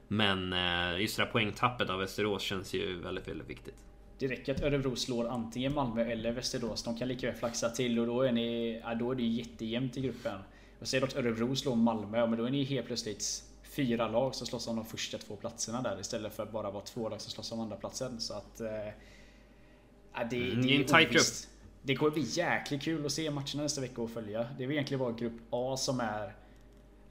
Men 0.08 0.54
uh, 0.54 1.02
just 1.02 1.18
det 1.18 1.24
där 1.24 1.32
poängtappet 1.32 1.90
av 1.90 2.00
Västerås 2.00 2.42
känns 2.42 2.74
ju 2.74 3.02
väldigt, 3.02 3.28
väldigt 3.28 3.50
viktigt. 3.50 3.84
Det 4.20 4.28
räcker 4.28 4.56
att 4.56 4.62
Örebro 4.62 4.96
slår 4.96 5.28
antingen 5.28 5.74
Malmö 5.74 6.06
eller 6.06 6.32
Västerås. 6.32 6.84
De 6.84 6.98
kan 6.98 7.08
lika 7.08 7.28
väl 7.28 7.36
flaxa 7.36 7.70
till 7.70 8.00
och 8.00 8.08
då 8.08 8.22
är, 8.22 8.32
ni, 8.32 8.82
ja, 8.84 8.96
då 8.96 9.12
är 9.12 9.16
det 9.16 9.24
jättejämnt 9.24 9.98
i 9.98 10.02
gruppen. 10.02 10.40
Och 10.80 10.88
säger 10.88 11.04
att 11.04 11.16
Örebro 11.16 11.56
slår 11.56 11.76
Malmö, 11.76 12.28
men 12.28 12.40
då 12.40 12.46
är 12.46 12.52
ni 12.52 12.64
helt 12.64 12.88
plötsligt 12.88 13.44
fyra 13.64 14.08
lag 14.08 14.36
som 14.36 14.48
slåss 14.48 14.68
om 14.68 14.76
de 14.76 14.86
första 14.86 15.18
två 15.18 15.36
platserna 15.36 15.82
där 15.82 16.00
istället 16.00 16.34
för 16.34 16.44
att 16.44 16.52
bara 16.52 16.72
vara 16.72 16.84
två 16.84 17.10
lag 17.10 17.22
som 17.22 17.32
slåss 17.32 17.52
om 17.52 17.60
andra 17.60 17.76
platsen. 17.76 18.20
Så 18.22 18.34
att... 18.34 18.62
Eh, 18.62 18.68
det, 20.30 20.52
mm, 20.52 20.62
det 20.62 20.76
är 20.76 20.80
en 20.80 20.86
tight 20.86 21.12
grupp. 21.12 21.26
Det 21.82 21.96
kommer 21.96 22.12
bli 22.12 22.26
jäkligt 22.30 22.82
kul 22.82 23.06
att 23.06 23.12
se 23.12 23.32
matcherna 23.32 23.64
nästa 23.64 23.82
vecka 23.82 24.02
och 24.02 24.10
följa. 24.10 24.50
Det 24.58 24.64
är 24.64 24.72
egentligen 24.72 25.00
bara 25.00 25.12
grupp 25.12 25.34
A 25.50 25.78
som 25.78 26.00
är 26.00 26.36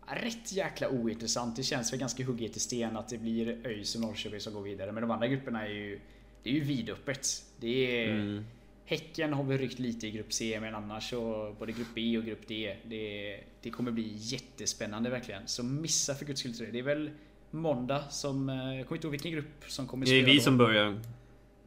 rätt 0.06 0.52
jäkla 0.52 0.88
ointressant. 0.88 1.56
Det 1.56 1.62
känns 1.62 1.92
väl 1.92 2.00
ganska 2.00 2.24
hugget 2.24 2.56
i 2.56 2.60
sten 2.60 2.96
att 2.96 3.08
det 3.08 3.18
blir 3.18 3.66
ÖIS 3.66 3.94
och 3.94 4.00
Norrköping 4.00 4.40
som 4.40 4.54
går 4.54 4.62
vidare. 4.62 4.92
Men 4.92 5.00
de 5.00 5.10
andra 5.10 5.26
grupperna 5.26 5.66
är 5.66 5.72
ju, 5.72 6.00
det 6.44 6.50
är 6.50 6.54
ju 6.54 6.60
vidöppet. 6.60 7.44
Det 7.60 8.04
är... 8.04 8.10
Mm. 8.10 8.44
Häcken 8.86 9.32
har 9.32 9.44
vi 9.44 9.58
ryckt 9.58 9.78
lite 9.78 10.06
i 10.06 10.10
grupp 10.10 10.32
C 10.32 10.58
men 10.60 10.74
annars 10.74 11.10
så 11.10 11.54
både 11.58 11.72
grupp 11.72 11.88
B 11.94 12.18
och 12.18 12.24
grupp 12.24 12.48
D. 12.48 12.76
Det, 12.84 13.40
det 13.62 13.70
kommer 13.70 13.90
bli 13.90 14.12
jättespännande 14.16 15.10
verkligen. 15.10 15.48
Så 15.48 15.62
missa 15.62 16.14
för 16.14 16.24
guds 16.24 16.40
skull 16.40 16.52
det. 16.58 16.66
Det 16.66 16.78
är 16.78 16.82
väl 16.82 17.10
måndag 17.50 18.04
som... 18.10 18.48
Eh, 18.48 18.54
jag 18.54 18.86
kommer 18.86 18.96
inte 18.96 19.06
ihåg 19.06 19.12
vilken 19.12 19.32
grupp 19.32 19.64
som 19.66 19.86
kommer 19.86 20.06
spela 20.06 20.26
Det 20.26 20.30
är 20.30 20.32
vi 20.32 20.38
då. 20.38 20.42
som 20.42 20.58
börjar. 20.58 21.00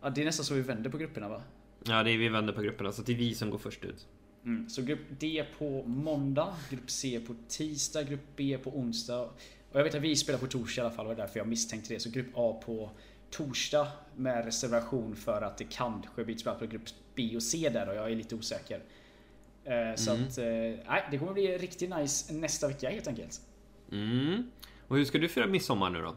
Ja, 0.02 0.10
det 0.10 0.22
är 0.22 0.26
nästan 0.26 0.46
så 0.46 0.54
vi 0.54 0.62
vänder 0.62 0.90
på 0.90 0.98
grupperna 0.98 1.30
va? 1.30 1.42
Ja, 1.84 2.04
det 2.04 2.12
är 2.12 2.18
vi 2.18 2.30
vänder 2.30 2.54
på 2.54 2.62
grupperna 2.62 2.92
så 2.92 3.02
det 3.02 3.12
är 3.12 3.18
vi 3.18 3.36
som 3.36 3.50
går 3.50 3.58
först 3.58 3.86
ut. 3.86 4.08
Mm, 4.46 4.70
så 4.70 4.82
grupp 4.82 5.00
D 5.20 5.46
på 5.58 5.84
måndag, 5.84 6.56
grupp 6.70 6.90
C 6.90 7.22
på 7.28 7.36
tisdag, 7.48 8.04
grupp 8.04 8.36
B 8.36 8.58
på 8.64 8.78
onsdag. 8.78 9.20
Och 9.72 9.80
jag 9.80 9.84
vet 9.84 9.96
att 9.96 10.02
vi 10.02 10.16
spelar 10.16 10.40
på 10.40 10.48
torsdag 10.48 10.82
i 10.82 10.86
alla 10.86 10.96
fall, 10.96 11.06
och 11.06 11.12
det 11.12 11.16
var 11.16 11.28
därför 11.28 11.40
jag 11.40 11.48
misstänkte 11.48 11.94
det. 11.94 12.00
Så 12.00 12.10
grupp 12.10 12.28
A 12.36 12.62
på 12.66 12.92
torsdag 13.30 13.88
med 14.16 14.46
reservation 14.46 15.16
för 15.16 15.42
att 15.42 15.58
det 15.58 15.64
kanske 15.64 16.38
spelat 16.38 16.60
på 16.60 16.66
grupp 16.66 16.84
B 17.16 17.32
och 17.36 17.44
C 17.44 17.70
där 17.70 17.90
och 17.90 17.96
jag 17.96 18.12
är 18.12 18.16
lite 18.16 18.36
osäker. 18.36 18.82
Eh, 19.64 19.96
så 19.96 20.12
mm. 20.12 20.28
att, 20.28 20.38
eh, 20.38 20.46
nej, 20.90 21.08
det 21.12 21.18
kommer 21.18 21.34
bli 21.34 21.58
riktigt 21.58 21.96
nice 21.96 22.34
nästa 22.34 22.68
vecka 22.68 22.90
helt 22.90 23.08
enkelt. 23.08 23.42
Mm. 23.92 24.52
Och 24.88 24.98
hur 24.98 25.06
ska 25.06 25.18
du 25.18 25.30
fira 25.30 25.48
midsommar 25.48 25.90
nu 25.90 26.02
då? 26.02 26.16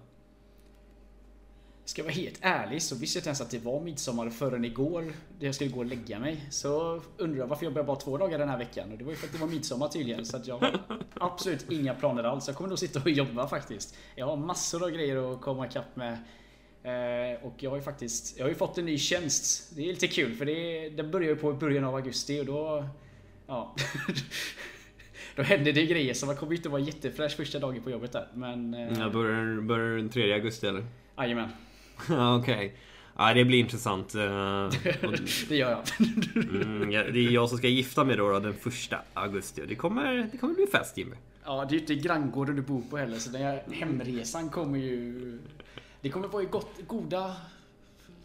Ska 1.84 2.00
jag 2.00 2.04
vara 2.04 2.14
helt 2.14 2.38
ärlig 2.40 2.82
så 2.82 2.94
visste 2.94 3.16
jag 3.16 3.20
inte 3.20 3.28
ens 3.28 3.40
att 3.40 3.50
det 3.50 3.58
var 3.58 3.80
midsommar 3.80 4.30
förrän 4.30 4.64
igår. 4.64 5.12
Jag 5.38 5.54
skulle 5.54 5.70
gå 5.70 5.78
och 5.78 5.86
lägga 5.86 6.18
mig. 6.18 6.46
Så 6.50 7.02
undrar 7.16 7.38
jag 7.38 7.46
varför 7.46 7.64
jag 7.64 7.86
bara 7.86 7.96
två 7.96 8.18
dagar 8.18 8.38
den 8.38 8.48
här 8.48 8.58
veckan. 8.58 8.92
Och 8.92 8.98
det 8.98 9.04
var 9.04 9.10
ju 9.10 9.16
för 9.16 9.26
att 9.26 9.32
det 9.32 9.38
var 9.38 9.46
midsommar 9.46 9.88
tydligen. 9.88 10.26
Så 10.26 10.36
att 10.36 10.46
jag 10.46 10.58
har 10.58 10.80
absolut 11.14 11.70
inga 11.70 11.94
planer 11.94 12.24
alls. 12.24 12.46
Jag 12.46 12.56
kommer 12.56 12.68
nog 12.68 12.78
sitta 12.78 13.00
och 13.00 13.10
jobba 13.10 13.48
faktiskt. 13.48 13.96
Jag 14.14 14.26
har 14.26 14.36
massor 14.36 14.84
av 14.84 14.90
grejer 14.90 15.32
att 15.32 15.40
komma 15.40 15.66
ikapp 15.66 15.96
med. 15.96 16.18
Eh, 16.82 17.46
och 17.46 17.54
jag 17.58 17.70
har 17.70 17.76
ju 17.76 17.82
faktiskt 17.82 18.38
jag 18.38 18.44
har 18.44 18.48
ju 18.48 18.54
fått 18.54 18.78
en 18.78 18.84
ny 18.84 18.98
tjänst. 18.98 19.72
Det 19.76 19.82
är 19.82 19.86
lite 19.86 20.06
kul 20.06 20.34
för 20.34 20.44
det, 20.44 20.88
den 20.88 21.10
börjar 21.10 21.28
ju 21.28 21.36
på 21.36 21.52
början 21.52 21.84
av 21.84 21.94
augusti 21.94 22.40
och 22.40 22.46
då... 22.46 22.88
Ja. 23.46 23.76
då 25.36 25.42
händer 25.42 25.72
det 25.72 25.86
grejer 25.86 26.14
så 26.14 26.26
man 26.26 26.36
kommer 26.36 26.52
inte 26.52 26.68
vara 26.68 26.80
jättefräsch 26.80 27.36
första 27.36 27.58
dagen 27.58 27.82
på 27.82 27.90
jobbet 27.90 28.12
där. 28.12 28.28
Men... 28.34 28.74
Eh, 28.74 28.98
ja, 28.98 29.10
börjar, 29.10 29.60
börjar 29.60 29.96
den 29.96 30.08
3 30.08 30.32
augusti 30.32 30.66
eller? 30.66 30.84
Jajamän. 31.18 31.48
Okej. 32.08 32.38
Okay. 32.38 32.70
Ja, 33.16 33.34
det 33.34 33.44
blir 33.44 33.58
intressant. 33.58 34.14
Eh, 34.14 34.20
det 35.48 35.56
gör 35.56 35.70
jag. 35.70 35.82
mm, 36.36 36.90
det 36.90 37.20
är 37.26 37.30
jag 37.30 37.48
som 37.48 37.58
ska 37.58 37.68
gifta 37.68 38.04
mig 38.04 38.16
då, 38.16 38.32
då 38.32 38.38
den 38.38 38.54
första 38.54 38.98
augusti. 39.14 39.62
Det 39.68 39.74
kommer, 39.74 40.28
det 40.32 40.38
kommer 40.38 40.54
bli 40.54 40.66
fest 40.66 40.98
Jimmy. 40.98 41.16
Ja, 41.44 41.64
det 41.64 41.74
är 41.74 41.74
ju 41.74 41.80
inte 41.80 41.94
granngården 41.94 42.56
du 42.56 42.62
bor 42.62 42.82
på 42.90 42.96
heller, 42.96 43.18
så 43.18 43.30
den 43.30 43.42
här 43.42 43.62
hemresan 43.72 44.48
kommer 44.48 44.78
ju... 44.78 45.38
Det 46.00 46.10
kommer 46.10 46.28
vara 46.28 46.42
i 46.42 46.46
gott, 46.46 46.70
goda... 46.86 47.36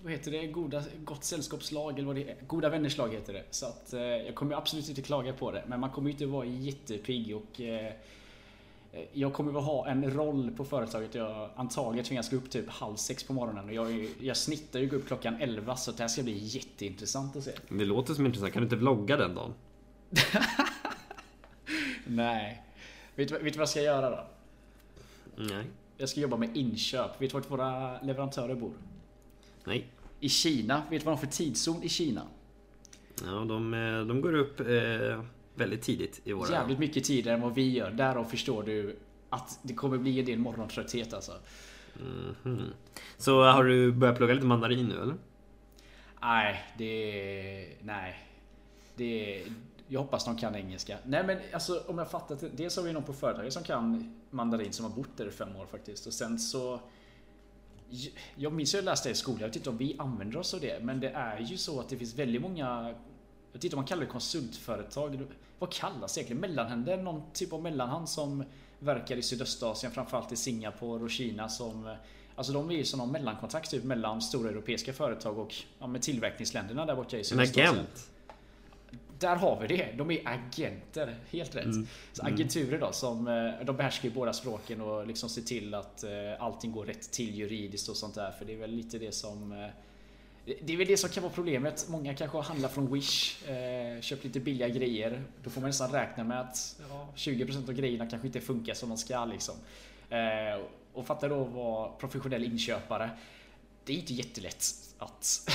Vad 0.01 0.11
heter 0.11 0.31
det? 0.31 0.47
Goda, 0.47 0.83
gott 1.03 1.23
sällskapslag 1.23 1.93
eller 1.93 2.07
vad 2.07 2.15
det 2.15 2.29
är. 2.29 2.35
Goda 2.47 2.69
vänners 2.69 2.97
lag 2.97 3.13
heter 3.13 3.33
det. 3.33 3.43
Så 3.51 3.65
att 3.65 3.93
eh, 3.93 4.01
jag 4.01 4.35
kommer 4.35 4.55
absolut 4.55 4.89
inte 4.89 5.01
klaga 5.01 5.33
på 5.33 5.51
det. 5.51 5.63
Men 5.67 5.79
man 5.79 5.89
kommer 5.89 6.07
ju 6.07 6.11
inte 6.11 6.25
vara 6.25 6.45
jättepigg 6.45 7.35
och... 7.35 7.61
Eh, 7.61 7.93
jag 9.13 9.33
kommer 9.33 9.51
väl 9.51 9.63
ha 9.63 9.87
en 9.87 10.11
roll 10.11 10.51
på 10.57 10.65
företaget. 10.65 11.15
Jag 11.15 11.49
antagligen 11.55 12.05
tvingas 12.05 12.29
gå 12.29 12.37
upp 12.37 12.49
typ 12.49 12.69
halv 12.69 12.95
sex 12.95 13.23
på 13.23 13.33
morgonen. 13.33 13.65
Och 13.65 13.73
jag, 13.73 14.07
jag 14.19 14.37
snittar 14.37 14.79
ju 14.79 14.87
gå 14.87 14.95
upp 14.95 15.07
klockan 15.07 15.41
11 15.41 15.75
så 15.75 15.91
det 15.91 16.03
här 16.03 16.07
ska 16.07 16.23
bli 16.23 16.37
jätteintressant 16.37 17.35
att 17.35 17.43
se. 17.43 17.51
Det 17.69 17.85
låter 17.85 18.13
som 18.13 18.25
intressant. 18.25 18.53
Kan 18.53 18.61
du 18.61 18.65
inte 18.65 18.75
vlogga 18.75 19.17
den 19.17 19.35
dagen? 19.35 19.53
Nej. 22.05 22.63
Vet, 23.15 23.31
vet 23.31 23.41
du 23.41 23.49
vad 23.49 23.57
jag 23.57 23.69
ska 23.69 23.81
göra 23.81 24.09
då? 24.09 24.27
Nej. 25.35 25.65
Jag 25.97 26.09
ska 26.09 26.19
jobba 26.19 26.37
med 26.37 26.57
inköp. 26.57 27.21
Vet 27.21 27.31
du 27.31 27.33
vart 27.33 27.51
våra 27.51 28.01
leverantörer 28.01 28.55
bor? 28.55 28.73
Nej. 29.65 29.87
I 30.19 30.29
Kina. 30.29 30.83
Vet 30.89 31.01
du 31.01 31.05
vad 31.05 31.05
de 31.05 31.09
har 31.09 31.17
för 31.17 31.27
tidszon 31.27 31.83
i 31.83 31.89
Kina? 31.89 32.21
Ja, 33.25 33.31
de, 33.31 33.73
eh, 33.73 34.05
de 34.05 34.21
går 34.21 34.33
upp 34.35 34.59
eh, 34.59 35.23
väldigt 35.55 35.81
tidigt 35.81 36.21
i 36.23 36.33
våra... 36.33 36.51
Jävligt 36.51 36.79
mycket 36.79 37.03
tidigare 37.03 37.35
än 37.35 37.41
vad 37.41 37.55
vi 37.55 37.69
gör. 37.69 37.91
Därav 37.91 38.23
förstår 38.23 38.63
du 38.63 38.95
att 39.29 39.59
det 39.61 39.73
kommer 39.73 39.97
bli 39.97 40.19
en 40.19 40.25
del 40.25 40.39
morgontrötthet 40.39 41.13
alltså. 41.13 41.31
Mm 42.01 42.35
-hmm. 42.43 42.71
Så 43.17 43.43
har 43.43 43.63
du 43.63 43.91
börjat 43.91 44.17
plugga 44.17 44.33
lite 44.33 44.45
mandarin 44.45 44.85
nu 44.85 45.01
eller? 45.01 45.15
Nej, 46.21 46.63
det... 46.77 47.67
Nej. 47.81 48.15
Det... 48.95 49.43
Jag 49.87 49.99
hoppas 49.99 50.25
de 50.25 50.37
kan 50.37 50.55
engelska. 50.55 50.97
Nej 51.03 51.23
men 51.23 51.37
alltså 51.53 51.83
om 51.87 51.97
jag 51.97 52.11
fattat 52.11 52.39
det. 52.39 52.49
Dels 52.49 52.77
har 52.77 52.83
vi 52.83 52.93
någon 52.93 53.03
på 53.03 53.13
företaget 53.13 53.53
som 53.53 53.63
kan 53.63 54.15
mandarin 54.29 54.73
som 54.73 54.85
har 54.85 54.91
bott 54.91 55.17
där 55.17 55.27
i 55.27 55.31
fem 55.31 55.55
år 55.55 55.65
faktiskt. 55.65 56.07
Och 56.07 56.13
sen 56.13 56.39
så... 56.39 56.79
Jag 58.35 58.53
minns 58.53 58.73
att 58.73 58.77
jag 58.77 58.85
läste 58.85 59.09
det 59.09 59.13
i 59.13 59.15
skolan. 59.15 59.39
Jag 59.41 59.47
vet 59.47 59.55
inte 59.55 59.69
om 59.69 59.77
vi 59.77 59.95
använder 59.99 60.37
oss 60.37 60.53
av 60.53 60.59
det. 60.59 60.83
Men 60.83 60.99
det 60.99 61.09
är 61.09 61.39
ju 61.39 61.57
så 61.57 61.79
att 61.79 61.89
det 61.89 61.97
finns 61.97 62.15
väldigt 62.15 62.41
många 62.41 62.95
jag 63.55 63.57
vet 63.57 63.63
inte 63.63 63.75
om 63.75 63.79
man 63.79 63.87
kallar 63.87 64.01
det 64.01 64.11
konsultföretag. 64.11 65.25
Vad 65.59 65.71
kallas 65.71 66.13
det 66.13 66.19
egentligen? 66.19 66.41
Mellanhänder? 66.41 66.97
Någon 66.97 67.21
typ 67.33 67.53
av 67.53 67.61
mellanhand 67.61 68.09
som 68.09 68.43
verkar 68.79 69.17
i 69.17 69.21
Sydostasien, 69.21 69.91
framförallt 69.91 70.31
i 70.31 70.35
Singapore 70.35 71.03
och 71.03 71.09
Kina 71.09 71.49
som 71.49 71.95
Alltså 72.35 72.53
de 72.53 72.71
är 72.71 72.75
ju 72.75 72.85
som 72.85 72.97
någon 72.97 73.11
mellankontakt 73.11 73.71
typ 73.71 73.83
mellan 73.83 74.21
stora 74.21 74.49
europeiska 74.49 74.93
företag 74.93 75.37
och 75.39 75.55
ja, 75.79 75.87
med 75.87 76.01
tillverkningsländerna 76.01 76.85
där 76.85 76.95
borta 76.95 77.17
i 77.17 77.23
Sydostasien. 77.23 77.67
En 77.67 77.73
agent? 77.73 78.09
Där 79.25 79.35
har 79.35 79.59
vi 79.61 79.67
det. 79.67 79.91
De 79.97 80.11
är 80.11 80.21
agenter. 80.25 81.15
Helt 81.31 81.55
rätt. 81.55 81.65
Mm. 81.65 81.87
Så 82.13 82.25
agenturer 82.25 82.79
då 82.79 82.91
som 82.91 83.27
eh, 83.27 83.65
de 83.65 83.77
behärskar 83.77 84.09
ju 84.09 84.15
båda 84.15 84.33
språken 84.33 84.81
och 84.81 85.07
liksom 85.07 85.29
ser 85.29 85.41
till 85.41 85.73
att 85.73 86.03
eh, 86.03 86.09
allting 86.39 86.71
går 86.71 86.85
rätt 86.85 87.11
till 87.11 87.35
juridiskt 87.35 87.89
och 87.89 87.95
sånt 87.95 88.15
där. 88.15 88.31
För 88.31 88.45
det 88.45 88.53
är 88.53 88.57
väl 88.57 88.71
lite 88.71 88.97
det 88.99 89.11
som 89.11 89.51
eh, 89.51 89.67
det 90.45 90.73
är 90.73 90.77
väl 90.77 90.87
det 90.87 90.97
som 90.97 91.09
kan 91.09 91.23
vara 91.23 91.33
problemet. 91.33 91.87
Många 91.89 92.13
kanske 92.13 92.37
handlar 92.37 92.69
från 92.69 92.93
Wish, 92.93 93.47
eh, 93.49 94.01
köpt 94.01 94.23
lite 94.23 94.39
billiga 94.39 94.69
grejer. 94.69 95.23
Då 95.43 95.49
får 95.49 95.61
man 95.61 95.69
nästan 95.69 95.91
räkna 95.91 96.23
med 96.23 96.39
att 96.39 96.79
ja, 96.89 97.07
20% 97.15 97.69
av 97.69 97.73
grejerna 97.73 98.09
kanske 98.09 98.27
inte 98.27 98.41
funkar 98.41 98.73
som 98.73 98.89
de 98.89 98.97
ska. 98.97 99.25
Liksom. 99.25 99.55
Eh, 100.09 100.61
och 100.93 101.05
fatta 101.05 101.27
då 101.27 101.41
att 101.41 101.51
vara 101.51 101.89
professionell 101.89 102.43
inköpare. 102.43 103.09
Det 103.85 103.93
är 103.93 103.97
inte 103.97 104.13
jättelätt 104.13 104.84
att 104.99 105.49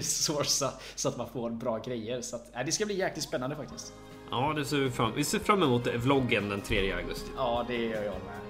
sourca 0.00 0.70
så 0.94 1.08
att 1.08 1.16
man 1.16 1.28
får 1.28 1.50
bra 1.50 1.78
grejer. 1.78 2.20
Så 2.20 2.36
att, 2.36 2.56
eh, 2.56 2.64
det 2.66 2.72
ska 2.72 2.86
bli 2.86 2.98
jäkligt 2.98 3.24
spännande 3.24 3.56
faktiskt. 3.56 3.92
Ja, 4.30 4.52
det 4.56 4.64
ser 4.64 4.76
vi 4.76 4.90
fram 4.90 5.12
Vi 5.16 5.24
ser 5.24 5.38
fram 5.38 5.62
emot 5.62 5.86
vloggen 5.86 6.48
den 6.48 6.60
3 6.60 6.92
augusti. 6.92 7.30
Ja, 7.36 7.64
det 7.68 7.76
gör 7.76 8.02
jag 8.02 8.14
med. 8.24 8.42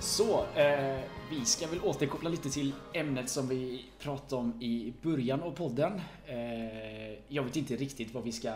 Så, 0.00 0.46
eh, 0.54 1.00
vi 1.30 1.44
ska 1.44 1.66
väl 1.66 1.80
återkoppla 1.82 2.30
lite 2.30 2.50
till 2.50 2.72
ämnet 2.92 3.30
som 3.30 3.48
vi 3.48 3.84
pratade 3.98 4.40
om 4.40 4.62
i 4.62 4.92
början 5.02 5.42
av 5.42 5.50
podden. 5.50 6.00
Eh, 6.26 7.18
jag 7.28 7.42
vet 7.42 7.56
inte 7.56 7.76
riktigt 7.76 8.14
vad 8.14 8.22
vi 8.22 8.32
ska 8.32 8.52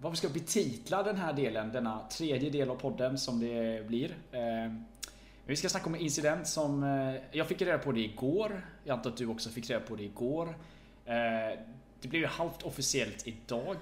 vad 0.00 0.12
vi 0.12 0.16
ska 0.18 0.28
betitla 0.28 1.02
den 1.02 1.16
här 1.16 1.32
delen, 1.32 1.72
denna 1.72 2.08
tredje 2.08 2.50
del 2.50 2.70
av 2.70 2.74
podden 2.74 3.18
som 3.18 3.40
det 3.40 3.86
blir. 3.86 4.16
Eh, 4.32 4.72
vi 5.46 5.56
ska 5.56 5.68
snacka 5.68 5.86
om 5.86 5.94
en 5.94 6.00
incident 6.00 6.46
som 6.46 6.82
eh, 6.82 7.14
jag 7.32 7.46
fick 7.46 7.62
reda 7.62 7.78
på 7.78 7.92
det 7.92 8.00
igår. 8.00 8.66
Jag 8.84 8.94
antar 8.94 9.10
att 9.10 9.16
du 9.16 9.26
också 9.26 9.50
fick 9.50 9.70
reda 9.70 9.80
på 9.80 9.96
det 9.96 10.02
igår. 10.02 10.48
Eh, 11.04 11.58
det 12.00 12.08
blev 12.08 12.22
ju 12.22 12.26
halvt 12.26 12.62
officiellt 12.62 13.26
idag. 13.26 13.76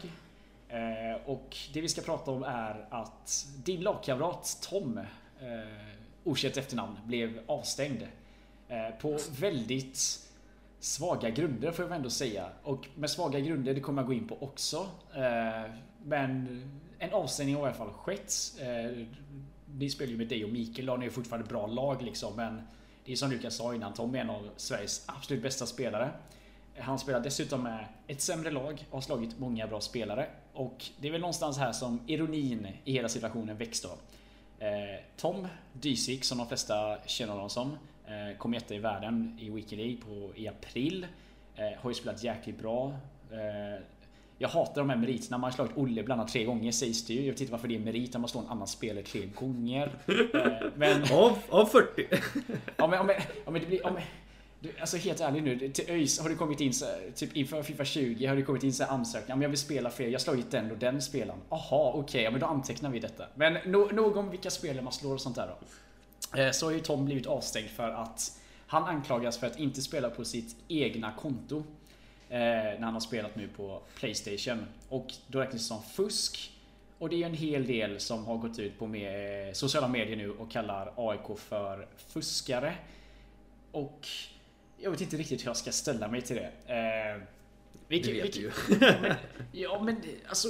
Och 1.25 1.57
det 1.73 1.81
vi 1.81 1.89
ska 1.89 2.01
prata 2.01 2.31
om 2.31 2.43
är 2.43 2.87
att 2.91 3.47
din 3.65 3.81
lagkamrat 3.81 4.59
Tom 4.71 5.01
okänt 6.25 6.57
efternamn 6.57 6.99
blev 7.05 7.41
avstängd. 7.47 8.03
På 9.01 9.19
väldigt 9.41 9.99
svaga 10.81 11.31
grunder 11.31 11.73
får 11.73 11.83
jag 11.83 11.89
väl 11.89 11.97
ändå 11.97 12.11
säga. 12.11 12.49
Och 12.63 12.89
med 12.95 13.11
svaga 13.11 13.41
grunder, 13.41 13.75
det 13.75 13.81
kommer 13.81 14.03
jag 14.03 14.07
gå 14.07 14.13
in 14.13 14.29
på 14.29 14.43
också. 14.43 14.87
Men 16.07 16.63
en 16.99 17.13
avstängning 17.13 17.55
har 17.55 17.63
i 17.63 17.67
alla 17.67 17.75
fall 17.75 17.91
skett. 17.91 18.33
Eh, 18.61 19.07
ni 19.79 19.91
spelar 19.91 20.11
ju 20.11 20.19
med 20.19 20.29
dig 20.29 20.45
och 20.45 20.51
Mikael 20.51 20.91
och 20.91 20.99
ni 20.99 21.07
är 21.07 21.11
fortfarande 21.11 21.49
bra 21.49 21.67
lag 21.67 22.03
liksom. 22.03 22.37
Men 22.37 22.63
det 23.05 23.13
är 23.13 23.17
som 23.17 23.31
Lukas 23.31 23.57
sa 23.57 23.75
innan, 23.75 23.95
Tom 23.95 24.15
är 24.15 24.19
en 24.19 24.31
av 24.31 24.51
Sveriges 24.57 25.05
absolut 25.07 25.43
bästa 25.43 25.67
spelare. 25.67 26.11
Han 26.79 26.99
spelar 26.99 27.21
dessutom 27.21 27.63
med 27.63 27.87
ett 28.07 28.21
sämre 28.21 28.51
lag 28.51 28.87
och 28.91 28.97
har 28.97 29.01
slagit 29.01 29.39
många 29.39 29.67
bra 29.67 29.81
spelare. 29.81 30.27
Och 30.53 30.85
det 31.01 31.09
är 31.09 31.13
väl 31.13 31.21
någonstans 31.21 31.59
här 31.59 31.73
som 31.73 32.01
ironin 32.07 32.69
i 32.85 32.93
hela 32.93 33.09
situationen 33.09 33.57
väcks 33.57 33.81
då. 33.81 33.89
Eh, 34.59 35.01
Tom 35.17 35.49
Dysik, 35.73 36.25
som 36.25 36.39
de 36.39 36.49
flesta 36.49 36.99
känner 37.07 37.33
honom 37.33 37.51
som, 37.51 37.79
eh, 38.07 38.37
kom 38.39 38.55
etta 38.55 38.75
i 38.75 38.79
världen 38.79 39.39
i 39.41 39.51
Weekend 39.51 39.83
League 39.83 40.33
i 40.35 40.49
april. 40.49 41.07
Har 41.79 41.91
ju 41.91 41.95
spelat 41.95 42.23
jäkligt 42.23 42.59
bra. 42.59 42.93
Jag 44.39 44.49
hatar 44.49 44.81
de 44.81 44.91
här 44.91 44.97
meriterna. 44.97 45.39
Man 45.39 45.51
har 45.51 45.55
slagit 45.55 45.77
Olle 45.77 46.03
bland 46.03 46.21
annat 46.21 46.33
tre 46.33 46.45
gånger 46.45 46.73
sägs 46.73 47.07
det 47.07 47.15
ju. 47.15 47.21
Jag 47.25 47.33
vet 47.33 47.41
inte 47.41 47.53
varför 47.53 47.69
det 47.69 47.75
är 47.75 47.81
merit 47.81 48.15
om 48.15 48.21
man 48.21 48.29
slår 48.29 48.43
en 48.43 48.49
annan 48.49 48.67
spelare 48.67 49.05
tre 49.05 49.27
gånger. 49.27 49.99
Eh, 50.07 50.69
men... 50.77 51.03
Av, 51.13 51.39
av 51.49 51.67
40? 51.67 52.07
ja, 52.77 52.87
men, 52.87 53.01
om, 53.01 53.11
om, 53.45 53.55
det 53.55 53.67
blir... 53.67 53.87
Om, 53.87 53.99
du, 54.61 54.73
alltså 54.81 54.97
helt 54.97 55.21
ärligt 55.21 55.45
nu, 55.45 55.69
till 55.69 55.91
ÖIS 55.91 56.21
har 56.21 56.29
det 56.29 56.35
kommit 56.35 56.61
in 56.61 56.75
så, 56.75 56.87
typ 57.15 57.37
inför 57.37 57.63
Fifa 57.63 57.85
20 57.85 58.27
har 58.27 58.37
det 58.37 58.43
kommit 58.43 58.63
in 58.63 58.73
så 58.73 58.85
ansökningar. 58.85 59.35
Om 59.35 59.43
jag 59.43 59.49
vill 59.49 59.59
spela 59.59 59.91
fler, 59.91 60.07
jag 60.07 60.13
har 60.13 60.19
slagit 60.19 60.51
den 60.51 60.71
och 60.71 60.79
den 60.79 61.03
spelaren. 61.03 61.41
Aha, 61.49 61.91
okej, 61.95 62.01
okay, 62.01 62.23
ja, 62.23 62.31
men 62.31 62.41
då 62.41 62.47
antecknar 62.47 62.91
vi 62.91 63.01
detta. 63.01 63.25
Men 63.35 63.53
no, 63.53 63.93
nog 63.93 64.17
om 64.17 64.31
vilka 64.31 64.51
spelare 64.51 64.83
man 64.83 64.93
slår 64.93 65.15
och 65.15 65.21
sånt 65.21 65.37
där 65.37 65.49
då. 65.49 65.57
Eh, 66.41 66.51
så 66.51 66.67
har 66.67 66.73
ju 66.73 66.81
Tom 66.81 67.05
blivit 67.05 67.27
avstängd 67.27 67.69
för 67.69 67.91
att 67.91 68.41
han 68.67 68.85
anklagas 68.85 69.39
för 69.39 69.47
att 69.47 69.59
inte 69.59 69.83
spela 69.83 70.11
på 70.11 70.25
sitt 70.25 70.57
egna 70.69 71.13
konto. 71.13 71.65
Eh, 72.29 72.39
när 72.39 72.83
han 72.83 72.93
har 72.93 73.01
spelat 73.01 73.37
nu 73.37 73.49
på 73.49 73.83
Playstation. 73.95 74.67
Och 74.89 75.13
då 75.27 75.41
räknas 75.41 75.63
det 75.63 75.69
som 75.69 75.83
fusk. 75.83 76.53
Och 76.99 77.09
det 77.09 77.23
är 77.23 77.27
en 77.27 77.35
hel 77.35 77.67
del 77.67 78.01
som 78.01 78.25
har 78.25 78.37
gått 78.37 78.59
ut 78.59 78.79
på 78.79 78.87
med, 78.87 79.49
eh, 79.49 79.53
sociala 79.53 79.89
medier 79.89 80.17
nu 80.17 80.31
och 80.31 80.51
kallar 80.51 80.93
AIK 80.97 81.39
för 81.39 81.89
fuskare. 81.97 82.75
Och 83.73 84.09
jag 84.79 84.91
vet 84.91 85.01
inte 85.01 85.17
riktigt 85.17 85.43
hur 85.43 85.47
jag 85.49 85.57
ska 85.57 85.73
ställa 85.73 86.09
mig 86.09 86.23
till 86.23 86.37
det. 86.37 86.75
Eh, 86.75 87.23
vilket, 87.89 88.15
det 88.15 88.23
vet 88.23 88.33
du 88.33 88.41
ju. 88.41 88.53
men, 89.03 89.15
ja 89.53 89.83
men 89.83 90.03
alltså. 90.29 90.49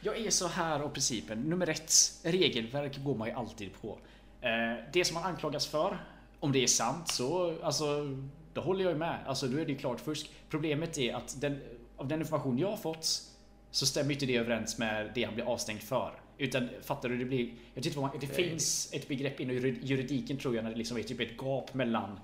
Jag 0.00 0.18
är 0.18 0.30
så 0.30 0.46
här 0.46 0.80
av 0.80 0.88
principen. 0.88 1.40
Nummer 1.40 1.68
ett. 1.68 1.92
Regelverk 2.22 3.04
går 3.04 3.14
man 3.14 3.28
ju 3.28 3.34
alltid 3.34 3.70
på. 3.80 3.98
Eh, 4.40 4.84
det 4.92 5.04
som 5.04 5.14
man 5.14 5.24
anklagas 5.24 5.66
för. 5.66 5.98
Om 6.40 6.52
det 6.52 6.62
är 6.62 6.66
sant 6.66 7.08
så 7.08 7.56
alltså. 7.62 8.16
Då 8.52 8.60
håller 8.60 8.84
jag 8.84 8.96
med. 8.96 9.18
Alltså 9.26 9.46
då 9.46 9.58
är 9.58 9.66
det 9.66 9.74
klart 9.74 10.00
fusk. 10.00 10.30
Problemet 10.48 10.98
är 10.98 11.14
att 11.14 11.40
den, 11.40 11.60
av 11.96 12.08
den 12.08 12.20
information 12.20 12.58
jag 12.58 12.70
har 12.70 12.76
fått. 12.76 13.22
Så 13.70 13.86
stämmer 13.86 14.12
inte 14.12 14.26
det 14.26 14.36
överens 14.36 14.78
med 14.78 15.10
det 15.14 15.24
han 15.24 15.34
blir 15.34 15.44
avstängd 15.44 15.80
för. 15.80 16.12
Utan 16.38 16.68
fattar 16.82 17.08
du? 17.08 17.18
Det 17.18 17.24
blir... 17.24 17.52
Jag 17.74 17.84
tycker 17.84 18.20
det 18.20 18.26
finns 18.26 18.92
ett 18.92 19.08
begrepp 19.08 19.40
inom 19.40 19.56
juridiken 19.82 20.36
tror 20.36 20.54
jag 20.54 20.64
när 20.64 20.70
det 20.70 20.76
liksom 20.76 20.96
är 20.96 21.02
typ 21.02 21.20
ett 21.20 21.36
gap 21.38 21.74
mellan 21.74 22.20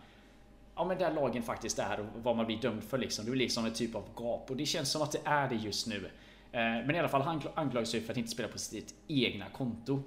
ja, 0.76 0.84
men 0.84 0.98
där 0.98 1.12
lagen 1.12 1.42
faktiskt 1.42 1.78
är 1.78 2.00
och 2.00 2.06
vad 2.22 2.36
man 2.36 2.46
blir 2.46 2.56
dömd 2.56 2.84
för 2.84 2.98
liksom. 2.98 3.24
Det 3.24 3.32
är 3.32 3.36
liksom 3.36 3.64
en 3.64 3.72
typ 3.72 3.94
av 3.94 4.04
gap 4.16 4.50
och 4.50 4.56
det 4.56 4.66
känns 4.66 4.90
som 4.90 5.02
att 5.02 5.12
det 5.12 5.20
är 5.24 5.48
det 5.48 5.54
just 5.54 5.86
nu. 5.86 6.10
Eh, 6.52 6.60
men 6.60 6.90
i 6.90 6.98
alla 6.98 7.08
fall, 7.08 7.22
han 7.22 7.42
anklagas 7.54 7.94
ju 7.94 8.00
för 8.00 8.12
att 8.12 8.18
inte 8.18 8.30
spela 8.30 8.48
på 8.48 8.58
sitt 8.58 8.94
egna 9.08 9.44
konto. 9.48 10.02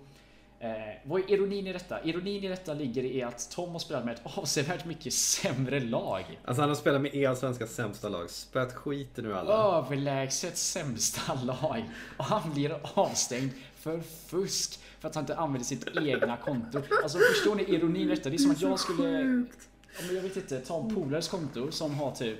Eh, 0.61 0.69
vad 1.03 1.21
är 1.21 1.31
ironin 1.31 1.67
i 1.67 1.73
detta? 1.73 2.03
Ironin 2.03 2.43
i 2.43 2.47
detta 2.47 2.73
ligger 2.73 3.03
i 3.03 3.23
att 3.23 3.51
Tom 3.51 3.71
har 3.71 3.79
spelat 3.79 4.05
med 4.05 4.13
ett 4.13 4.21
avsevärt 4.37 4.85
mycket 4.85 5.13
sämre 5.13 5.79
lag. 5.79 6.39
Alltså 6.45 6.61
han 6.61 6.69
har 6.69 6.75
spelat 6.75 7.01
med 7.01 7.15
E-svenska 7.15 7.67
sämsta 7.67 8.09
lag. 8.09 8.29
Spöat 8.29 8.73
skiten 8.73 9.25
ur 9.25 9.33
alla. 9.33 9.53
Överlägset 9.53 10.57
sämsta 10.57 11.33
lag. 11.33 11.83
Och 12.17 12.25
han 12.25 12.53
blir 12.53 12.79
avstängd 12.93 13.51
för 13.75 13.99
fusk. 14.27 14.79
För 14.99 15.07
att 15.07 15.15
han 15.15 15.23
inte 15.23 15.35
använder 15.35 15.65
sitt 15.65 15.97
egna 15.97 16.37
konto. 16.37 16.81
Alltså 17.03 17.17
förstår 17.17 17.55
ni 17.55 17.63
ironin 17.63 18.01
i 18.01 18.15
detta? 18.15 18.29
Det 18.29 18.35
är 18.35 18.37
som 18.37 18.51
att 18.51 18.61
jag 18.61 18.79
skulle 18.79 19.09
ja, 19.09 20.05
men 20.07 20.15
jag 20.15 20.21
vet 20.21 20.37
inte, 20.37 20.59
ta 20.59 20.81
en 20.81 20.95
polares 20.95 21.27
konto 21.27 21.71
som 21.71 21.95
har 21.95 22.11
typ 22.11 22.39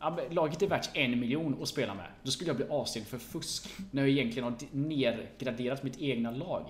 ja, 0.00 0.18
Laget 0.30 0.62
är 0.62 0.66
värt 0.66 0.90
en 0.96 1.20
miljon 1.20 1.62
att 1.62 1.68
spela 1.68 1.94
med. 1.94 2.06
Då 2.22 2.30
skulle 2.30 2.50
jag 2.50 2.56
bli 2.56 2.66
avstängd 2.70 3.06
för 3.06 3.18
fusk. 3.18 3.68
När 3.90 4.02
jag 4.02 4.10
egentligen 4.10 4.44
har 4.44 4.54
nergraderat 4.70 5.82
mitt 5.82 5.98
egna 5.98 6.30
lag. 6.30 6.66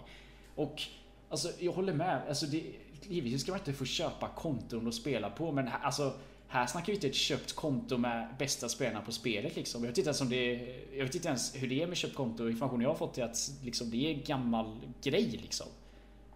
Och 0.56 0.82
alltså, 1.28 1.48
jag 1.58 1.72
håller 1.72 1.92
med. 1.92 2.22
Alltså, 2.28 2.46
det, 2.46 2.62
givetvis 3.02 3.42
ska 3.42 3.52
man 3.52 3.58
inte 3.58 3.72
få 3.72 3.84
köpa 3.84 4.28
konton 4.28 4.88
att 4.88 4.94
spela 4.94 5.30
på. 5.30 5.52
Men 5.52 5.68
här, 5.68 5.80
alltså, 5.82 6.14
här 6.48 6.66
snackar 6.66 6.86
vi 6.86 6.92
inte 6.92 7.06
ett 7.06 7.14
köpt 7.14 7.52
konto 7.52 7.96
med 7.96 8.28
bästa 8.38 8.68
spelarna 8.68 9.00
på 9.00 9.12
spelet. 9.12 9.56
Liksom. 9.56 9.82
Jag, 9.84 9.88
vet 9.88 9.98
inte 9.98 10.08
ens 10.08 10.20
om 10.20 10.28
det, 10.28 10.52
jag 10.96 11.04
vet 11.04 11.14
inte 11.14 11.28
ens 11.28 11.54
hur 11.54 11.68
det 11.68 11.82
är 11.82 11.86
med 11.86 11.96
köpt 11.96 12.14
konto. 12.14 12.48
Informationen 12.48 12.82
jag 12.82 12.90
har 12.90 12.96
fått 12.96 13.18
är 13.18 13.24
att 13.24 13.50
liksom, 13.64 13.90
det 13.90 13.96
är 13.96 14.14
en 14.14 14.22
gammal 14.26 14.76
grej. 15.02 15.40
Liksom. 15.42 15.66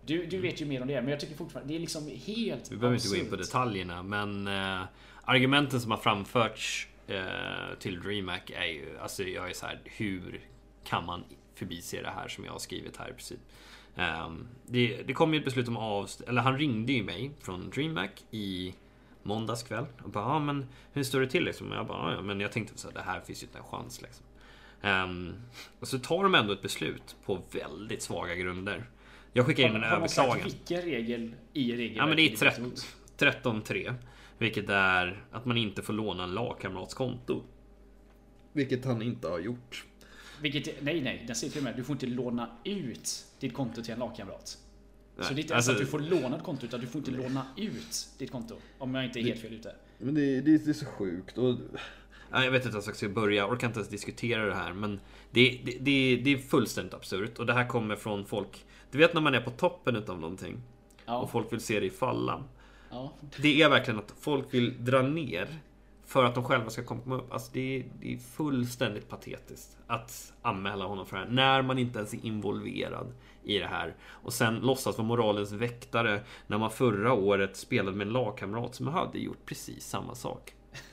Du, 0.06 0.26
du 0.26 0.40
vet 0.40 0.60
ju 0.60 0.66
mer 0.66 0.82
om 0.82 0.88
det, 0.88 1.02
men 1.02 1.10
jag 1.10 1.20
tycker 1.20 1.34
fortfarande 1.34 1.72
det 1.72 1.78
är 1.78 1.80
liksom 1.80 2.10
helt 2.26 2.72
Vi 2.72 2.76
behöver 2.76 2.96
inte 2.96 3.08
gå 3.08 3.16
in 3.16 3.30
på 3.30 3.36
detaljerna, 3.36 4.02
men 4.02 4.46
eh, 4.46 4.82
argumenten 5.24 5.80
som 5.80 5.90
har 5.90 5.98
framförts 5.98 6.88
eh, 7.06 7.78
till 7.78 8.00
DreamHack 8.00 8.50
är 8.50 8.64
ju, 8.64 8.98
alltså 8.98 9.22
jag 9.22 9.50
är 9.50 9.54
så 9.54 9.66
här, 9.66 9.80
hur 9.84 10.40
kan 10.84 11.06
man 11.06 11.24
förbise 11.54 12.02
det 12.02 12.10
här 12.10 12.28
som 12.28 12.44
jag 12.44 12.52
har 12.52 12.58
skrivit 12.58 12.96
här 12.96 13.08
i 13.08 13.12
princip? 13.12 13.40
Um, 13.94 14.48
det, 14.66 15.02
det 15.06 15.12
kom 15.12 15.34
ju 15.34 15.38
ett 15.38 15.44
beslut 15.44 15.68
om 15.68 15.76
avstängning, 15.76 16.30
eller 16.30 16.42
han 16.42 16.58
ringde 16.58 16.92
ju 16.92 17.02
mig 17.02 17.30
från 17.40 17.70
DreamHack 17.70 18.24
i 18.30 18.74
måndags 19.22 19.62
kväll 19.62 19.86
och 20.02 20.10
bara, 20.10 20.24
ja 20.24 20.30
ah, 20.30 20.38
men 20.38 20.66
hur 20.92 21.02
står 21.02 21.20
det 21.20 21.26
till 21.26 21.44
liksom? 21.44 21.70
Och 21.70 21.76
jag 21.76 21.86
bara, 21.86 22.14
ja 22.14 22.22
men 22.22 22.40
jag 22.40 22.52
tänkte 22.52 22.78
så 22.78 22.88
här, 22.88 22.94
det 22.94 23.02
här 23.02 23.20
finns 23.20 23.42
ju 23.42 23.46
inte 23.46 23.58
en 23.58 23.64
chans 23.64 24.02
liksom. 24.02 24.24
Um, 24.82 25.34
och 25.80 25.88
så 25.88 25.98
tar 25.98 26.22
de 26.22 26.34
ändå 26.34 26.52
ett 26.52 26.62
beslut 26.62 27.16
på 27.24 27.42
väldigt 27.52 28.02
svaga 28.02 28.34
grunder. 28.34 28.90
Jag 29.32 29.46
skickar 29.46 29.68
in 29.68 29.76
en 29.76 29.84
överklagan. 29.84 30.44
Vilken 30.44 30.82
regel 30.82 31.34
i 31.52 31.72
regelverket? 31.72 31.96
Ja 31.96 32.06
men 32.06 32.16
det 32.16 32.22
är 32.22 32.36
13.3. 33.32 33.94
Vilket 34.38 34.68
är 34.68 35.24
att 35.30 35.44
man 35.44 35.56
inte 35.56 35.82
får 35.82 35.92
låna 35.92 36.24
en 36.24 36.34
lagkamrats 36.34 36.94
konto. 36.94 37.42
Vilket 38.52 38.84
han 38.84 39.02
inte 39.02 39.28
har 39.28 39.38
gjort. 39.38 39.84
Vilket, 40.40 40.82
nej 40.82 41.00
nej, 41.00 41.24
den 41.26 41.36
säger 41.36 41.52
till 41.52 41.62
med 41.62 41.76
du 41.76 41.84
får 41.84 41.92
inte 41.94 42.06
låna 42.06 42.50
ut 42.64 43.26
ditt 43.38 43.54
konto 43.54 43.82
till 43.82 43.92
en 43.92 43.98
lagkamrat. 43.98 44.58
Så 45.18 45.34
det 45.34 45.40
är 45.40 45.42
inte 45.42 45.56
alltså, 45.56 45.70
ens 45.70 45.82
att 45.82 45.86
du 45.86 45.90
får 45.90 46.20
låna 46.20 46.36
ett 46.36 46.42
konto 46.42 46.66
utan 46.66 46.80
du 46.80 46.86
får 46.86 46.98
inte 46.98 47.10
låna 47.10 47.46
ut 47.56 48.08
ditt 48.18 48.30
konto. 48.30 48.54
Om 48.78 48.94
jag 48.94 49.04
inte 49.04 49.20
är 49.20 49.22
helt 49.22 49.40
fel 49.40 49.52
ute. 49.52 49.74
Men 49.98 50.14
det, 50.14 50.40
det, 50.40 50.58
det 50.64 50.70
är 50.70 50.74
så 50.74 50.86
sjukt. 50.86 51.38
Och... 51.38 51.56
Jag 52.32 52.50
vet 52.50 52.64
inte 52.64 52.74
ens 52.74 52.86
var 52.86 52.90
jag 52.90 52.96
ska 52.96 53.08
börja, 53.08 53.36
jag 53.36 53.52
orkar 53.52 53.66
inte 53.66 53.78
ens 53.78 53.90
diskutera 53.90 54.46
det 54.46 54.54
här. 54.54 54.72
Men 54.72 55.00
det, 55.30 55.60
det, 55.64 55.78
det, 55.80 56.16
det 56.16 56.32
är 56.32 56.38
fullständigt 56.38 56.94
absurt. 56.94 57.38
Och 57.38 57.46
det 57.46 57.52
här 57.52 57.68
kommer 57.68 57.96
från 57.96 58.24
folk 58.24 58.64
du 58.90 58.98
vet 58.98 59.14
när 59.14 59.20
man 59.20 59.34
är 59.34 59.40
på 59.40 59.50
toppen 59.50 59.96
utav 59.96 60.20
någonting 60.20 60.62
ja. 61.06 61.18
och 61.18 61.30
folk 61.30 61.52
vill 61.52 61.60
se 61.60 61.80
dig 61.80 61.90
falla. 61.90 62.44
Ja. 62.90 63.12
Det 63.36 63.62
är 63.62 63.68
verkligen 63.68 63.98
att 63.98 64.14
folk 64.20 64.54
vill 64.54 64.84
dra 64.84 65.02
ner 65.02 65.48
för 66.10 66.24
att 66.24 66.34
de 66.34 66.44
själva 66.44 66.70
ska 66.70 66.84
komma 66.84 67.14
upp. 67.16 67.32
Alltså 67.32 67.50
det, 67.52 67.76
är, 67.76 67.84
det 68.00 68.14
är 68.14 68.18
fullständigt 68.18 69.08
patetiskt 69.08 69.76
att 69.86 70.32
anmäla 70.42 70.84
honom 70.84 71.06
för 71.06 71.16
det 71.16 71.22
här. 71.22 71.30
När 71.30 71.62
man 71.62 71.78
inte 71.78 71.98
ens 71.98 72.14
är 72.14 72.26
involverad 72.26 73.12
i 73.44 73.58
det 73.58 73.66
här. 73.66 73.94
Och 74.02 74.32
sen 74.32 74.54
låtsas 74.54 74.98
vara 74.98 75.08
moralens 75.08 75.52
väktare 75.52 76.20
när 76.46 76.58
man 76.58 76.70
förra 76.70 77.12
året 77.12 77.56
spelade 77.56 77.96
med 77.96 78.06
en 78.06 78.12
lagkamrat 78.12 78.74
som 78.74 78.86
hade 78.86 79.18
gjort 79.18 79.46
precis 79.46 79.86
samma 79.86 80.14
sak. 80.14 80.54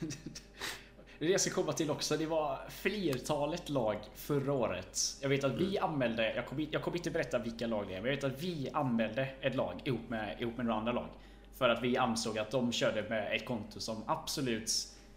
Det 1.18 1.24
är 1.24 1.26
det 1.26 1.32
jag 1.32 1.40
ska 1.40 1.50
komma 1.50 1.72
till 1.72 1.90
också. 1.90 2.16
Det 2.16 2.26
var 2.26 2.58
flertalet 2.68 3.68
lag 3.68 3.96
förra 4.14 4.52
året. 4.52 4.98
Jag 5.20 5.28
vet 5.28 5.44
att 5.44 5.54
vi 5.54 5.76
mm. 5.76 5.90
anmälde, 5.90 6.34
jag 6.34 6.46
kommer, 6.46 6.66
jag 6.70 6.82
kommer 6.82 6.96
inte 6.96 7.10
berätta 7.10 7.38
vilka 7.38 7.66
lag 7.66 7.88
det 7.88 7.94
är, 7.94 8.00
men 8.00 8.10
jag 8.10 8.16
vet 8.16 8.24
att 8.24 8.42
vi 8.42 8.70
anmälde 8.72 9.28
ett 9.40 9.54
lag 9.54 9.80
ihop 9.84 10.08
med, 10.08 10.40
ihop 10.40 10.56
med 10.56 10.66
några 10.66 10.78
andra 10.78 10.92
lag. 10.92 11.08
För 11.54 11.68
att 11.68 11.82
vi 11.82 11.96
ansåg 11.96 12.38
att 12.38 12.50
de 12.50 12.72
körde 12.72 13.02
med 13.08 13.36
ett 13.36 13.46
konto 13.46 13.80
som 13.80 14.02
absolut 14.06 14.70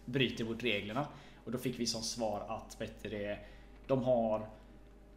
bryter 0.04 0.44
mot 0.44 0.64
reglerna. 0.64 1.06
Och 1.44 1.52
då 1.52 1.58
fick 1.58 1.80
vi 1.80 1.86
som 1.86 2.02
svar 2.02 2.46
att 2.48 2.78
bättre, 2.78 3.38
de 3.86 4.04
har 4.04 4.46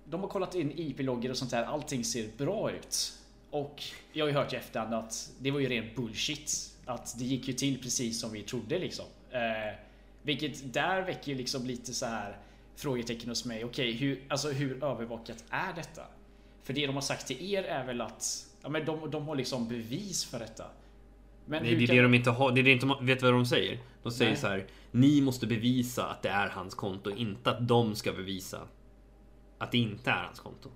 de 0.09 0.21
har 0.21 0.27
kollat 0.27 0.55
in 0.55 0.71
IP-loggar 0.75 1.29
och 1.29 1.37
sånt 1.37 1.51
där. 1.51 1.63
Allting 1.63 2.03
ser 2.03 2.27
bra 2.37 2.71
ut. 2.71 3.13
Och 3.49 3.83
jag 4.13 4.25
har 4.25 4.29
ju 4.29 4.35
hört 4.35 4.53
i 4.53 4.55
efterhand 4.55 4.93
att 4.93 5.31
det 5.39 5.51
var 5.51 5.59
ju 5.59 5.69
ren 5.69 5.85
bullshit. 5.95 6.71
Att 6.85 7.19
det 7.19 7.25
gick 7.25 7.47
ju 7.47 7.53
till 7.53 7.81
precis 7.81 8.19
som 8.19 8.31
vi 8.31 8.43
trodde 8.43 8.79
liksom. 8.79 9.05
Eh, 9.31 9.79
vilket 10.21 10.73
där 10.73 11.01
väcker 11.01 11.35
liksom 11.35 11.65
lite 11.65 11.93
så 11.93 12.05
här 12.05 12.37
frågetecken 12.75 13.29
hos 13.29 13.45
mig. 13.45 13.65
Okej, 13.65 13.95
okay, 13.95 14.07
hur, 14.07 14.21
alltså 14.27 14.49
hur 14.49 14.83
övervakat 14.83 15.43
är 15.49 15.73
detta? 15.73 16.01
För 16.63 16.73
det 16.73 16.87
de 16.87 16.95
har 16.95 17.01
sagt 17.01 17.27
till 17.27 17.53
er 17.53 17.63
är 17.63 17.85
väl 17.85 18.01
att 18.01 18.47
ja, 18.61 18.69
men 18.69 18.85
de, 18.85 19.11
de 19.11 19.27
har 19.27 19.35
liksom 19.35 19.67
bevis 19.67 20.25
för 20.25 20.39
detta. 20.39 20.65
Men 21.45 21.63
Nej, 21.63 21.75
det 21.75 21.83
är 21.83 21.87
kan... 21.87 21.95
det 21.95 22.01
de 22.01 22.13
inte 22.13 22.29
har. 22.29 22.51
Det 22.51 22.61
är 22.61 22.63
det 22.63 22.71
inte, 22.71 22.95
vet 23.01 23.21
vad 23.21 23.33
de 23.33 23.45
säger? 23.45 23.79
De 24.05 24.11
säger 24.11 24.31
Nej. 24.31 24.39
så 24.39 24.47
här. 24.47 24.67
Ni 24.91 25.21
måste 25.21 25.47
bevisa 25.47 26.05
att 26.05 26.21
det 26.21 26.29
är 26.29 26.49
hans 26.49 26.75
konto, 26.75 27.11
inte 27.11 27.49
att 27.51 27.67
de 27.67 27.95
ska 27.95 28.13
bevisa 28.13 28.59
att 29.57 29.71
det 29.71 29.77
inte 29.77 30.09
är 30.09 30.23
hans 30.23 30.39
konto. 30.39 30.69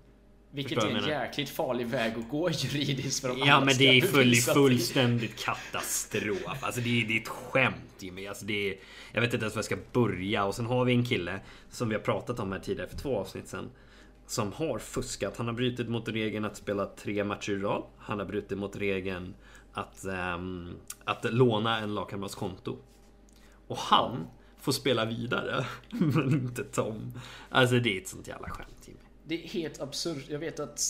Vilket 0.51 0.83
är 0.83 0.87
en 0.87 1.07
jäkligt 1.07 1.49
farlig 1.49 1.87
väg 1.87 2.13
att 2.17 2.29
gå 2.29 2.49
juridiskt 2.51 3.21
för 3.21 3.29
de 3.29 3.39
Ja 3.39 3.59
men 3.59 3.77
det 3.77 3.97
är 3.97 4.01
full, 4.01 4.31
att 4.31 4.53
fullständigt 4.53 5.45
katastrof. 5.45 6.63
Alltså 6.63 6.81
det 6.81 7.01
är, 7.01 7.07
det 7.07 7.17
är 7.17 7.21
ett 7.21 7.27
skämt 7.27 7.75
Jimmy. 7.99 8.27
Alltså 8.27 8.45
det 8.45 8.69
är, 8.69 8.77
jag 9.13 9.21
vet 9.21 9.33
inte 9.33 9.43
ens 9.43 9.55
var 9.55 9.59
jag 9.59 9.65
ska 9.65 9.77
börja. 9.93 10.45
Och 10.45 10.55
sen 10.55 10.65
har 10.65 10.85
vi 10.85 10.93
en 10.93 11.05
kille 11.05 11.39
som 11.69 11.89
vi 11.89 11.95
har 11.95 12.01
pratat 12.01 12.39
om 12.39 12.51
här 12.51 12.59
tidigare 12.59 12.89
för 12.89 12.97
två 12.97 13.17
avsnitt 13.17 13.47
sen. 13.47 13.69
Som 14.27 14.53
har 14.53 14.79
fuskat. 14.79 15.37
Han 15.37 15.47
har 15.47 15.53
brutit 15.53 15.89
mot 15.89 16.07
regeln 16.07 16.45
att 16.45 16.57
spela 16.57 16.85
tre 16.85 17.23
matcher 17.23 17.51
i 17.51 17.57
rad. 17.57 17.83
Han 17.97 18.19
har 18.19 18.25
brutit 18.25 18.57
mot 18.57 18.75
regeln 18.75 19.33
att, 19.73 20.05
ehm, 20.05 20.73
att 21.03 21.33
låna 21.33 21.79
en 21.79 21.95
lagkamrats 21.95 22.35
konto. 22.35 22.77
Och 23.69 23.77
han 23.77 24.27
får 24.57 24.71
spela 24.71 25.05
vidare. 25.05 25.65
Men 25.89 26.29
inte 26.33 26.63
Tom. 26.63 27.13
Alltså 27.49 27.79
det 27.79 27.97
är 27.97 28.01
ett 28.01 28.07
sånt 28.07 28.27
jävla 28.27 28.49
skämt 28.49 28.83
Jimmy. 28.85 28.99
Det 29.27 29.43
är 29.43 29.47
helt 29.47 29.81
absurt. 29.81 30.25
Jag 30.29 30.39
vet 30.39 30.59
att 30.59 30.81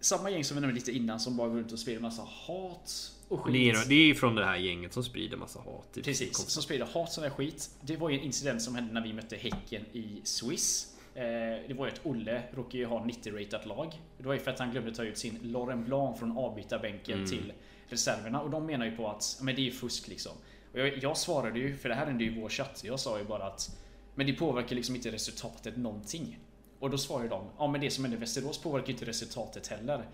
samma 0.00 0.30
gäng 0.30 0.44
som 0.44 0.54
vi 0.54 0.60
nämnde 0.60 0.74
lite 0.74 0.92
innan 0.92 1.20
som 1.20 1.36
bara 1.36 1.48
går 1.48 1.56
runt 1.56 1.72
och 1.72 1.78
sprider 1.78 2.00
massa 2.00 2.22
hat 2.22 3.12
och 3.28 3.40
skit. 3.40 3.52
Det 3.52 3.70
är, 3.70 3.88
det 3.88 4.10
är 4.10 4.14
från 4.14 4.34
det 4.34 4.44
här 4.44 4.56
gänget 4.56 4.92
som 4.92 5.04
sprider 5.04 5.36
massa 5.36 5.58
hat. 5.58 5.96
i 5.96 6.02
Precis, 6.02 6.36
som 6.36 6.62
sprider 6.62 6.84
hat 6.86 7.12
sån 7.12 7.24
här 7.24 7.30
skit. 7.30 7.70
Det 7.80 7.96
var 7.96 8.10
ju 8.10 8.18
en 8.18 8.24
incident 8.24 8.62
som 8.62 8.74
hände 8.74 8.92
när 8.94 9.00
vi 9.02 9.12
mötte 9.12 9.36
Häcken 9.36 9.84
i 9.92 10.20
Swiss. 10.24 10.94
Eh, 11.14 11.22
Det 11.68 11.74
var 11.78 11.86
ju 11.86 11.92
att 11.92 12.00
Olle 12.06 12.42
råkade 12.52 12.78
ju 12.78 12.86
ha 12.86 13.04
90-ratat 13.04 13.66
lag. 13.66 14.00
Det 14.18 14.26
var 14.26 14.34
ju 14.34 14.40
för 14.40 14.50
att 14.50 14.58
han 14.58 14.70
glömde 14.70 14.94
ta 14.94 15.04
ut 15.04 15.18
sin 15.18 15.38
Laurent 15.42 15.86
Blanc 15.86 16.18
från 16.18 16.38
avbytarbänken 16.38 17.18
Mm. 17.18 17.30
till 17.30 17.52
reserverna. 17.88 18.40
Och 18.40 18.50
de 18.50 18.66
menar 18.66 18.86
ju 18.86 18.96
på 18.96 19.08
att 19.08 19.38
men 19.42 19.54
det 19.54 19.60
är 19.60 19.64
ju 19.64 19.72
fusk 19.72 20.08
liksom. 20.08 20.32
Och 20.72 20.78
jag, 20.78 20.98
jag 21.02 21.16
svarade 21.16 21.58
ju, 21.58 21.76
för 21.76 21.88
det 21.88 21.94
här 21.94 22.06
hände 22.06 22.24
ju 22.24 22.36
i 22.36 22.40
vår 22.40 22.48
chatt. 22.48 22.80
Jag 22.84 23.00
sa 23.00 23.18
ju 23.18 23.24
bara 23.24 23.44
att 23.44 23.76
men 24.14 24.26
det 24.26 24.32
påverkar 24.32 24.76
liksom 24.76 24.96
inte 24.96 25.10
resultatet 25.12 25.76
någonting. 25.76 26.38
Och 26.78 26.90
då 26.90 26.98
svarade 26.98 27.28
de, 27.28 27.44
ja 27.58 27.66
men 27.66 27.80
det 27.80 27.90
som 27.90 28.04
hände 28.04 28.16
i 28.16 28.20
Västerås 28.20 28.58
påverkar 28.58 28.86
ju 28.86 28.92
inte 28.92 29.04
resultatet 29.04 29.66
heller. 29.66 30.08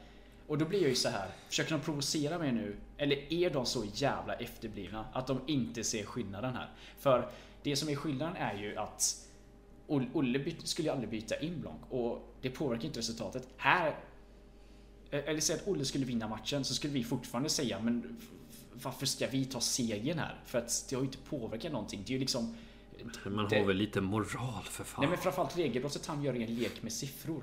Och 0.47 0.59
då 0.59 0.65
blir 0.65 0.81
jag 0.81 0.89
ju 0.89 0.95
så 0.95 1.09
här, 1.09 1.29
försöker 1.49 1.71
de 1.71 1.81
provocera 1.81 2.39
mig 2.39 2.53
nu? 2.53 2.77
Eller 2.99 3.33
är 3.33 3.51
de 3.51 3.67
så 3.67 3.85
jävla 3.95 4.35
efterblivna 4.35 5.07
att 5.13 5.27
de 5.27 5.41
inte 5.47 5.85
ser 5.85 6.05
skillnaden 6.05 6.55
här? 6.55 6.69
För 6.99 7.31
det 7.63 7.77
som 7.77 7.89
är 7.89 7.95
skillnaden 7.97 8.37
är 8.37 8.55
ju 8.55 8.77
att 8.77 9.27
Olle- 9.89 10.55
skulle 10.65 10.89
ju 10.89 10.93
aldrig 10.93 11.11
byta 11.11 11.41
in 11.41 11.61
Blanc 11.61 11.81
och 11.91 12.35
det 12.41 12.51
påverkar 12.51 12.85
inte 12.85 12.99
resultatet. 12.99 13.49
Här 13.57 13.99
e-, 15.11 15.17
eller 15.27 15.41
säg 15.41 15.57
att 15.57 15.69
Olle 15.69 15.85
skulle 15.85 16.05
vinna 16.05 16.29
matchen 16.29 16.65
så 16.65 16.75
skulle 16.75 16.93
vi 16.93 17.05
fortfarande 17.05 17.49
säga 17.49 17.81
men 17.81 18.17
varför 18.83 19.07
ska 19.07 19.27
vi 19.27 19.45
ta 19.45 19.61
segern 19.61 20.19
här? 20.19 20.41
För 20.47 20.59
att 20.59 20.87
det 20.89 20.97
har 20.97 21.03
ju 21.03 21.07
inte 21.07 21.19
påverkat 21.19 21.73
någonting. 21.73 22.03
Det 22.07 22.11
är 22.11 22.15
ju 22.15 22.19
liksom 22.21 22.55
Man 23.25 23.49
det- 23.49 23.59
har 23.59 23.67
väl 23.67 23.77
lite 23.77 24.01
moral 24.01 24.63
för 24.65 24.85
fan. 24.85 25.01
Nej 25.01 25.11
men 25.11 25.19
framförallt 25.19 25.59
regelbrottet 25.59 26.07
han 26.07 26.23
gör 26.23 26.35
en 26.35 26.55
lek 26.55 26.83
med 26.83 26.93
siffror. 26.93 27.43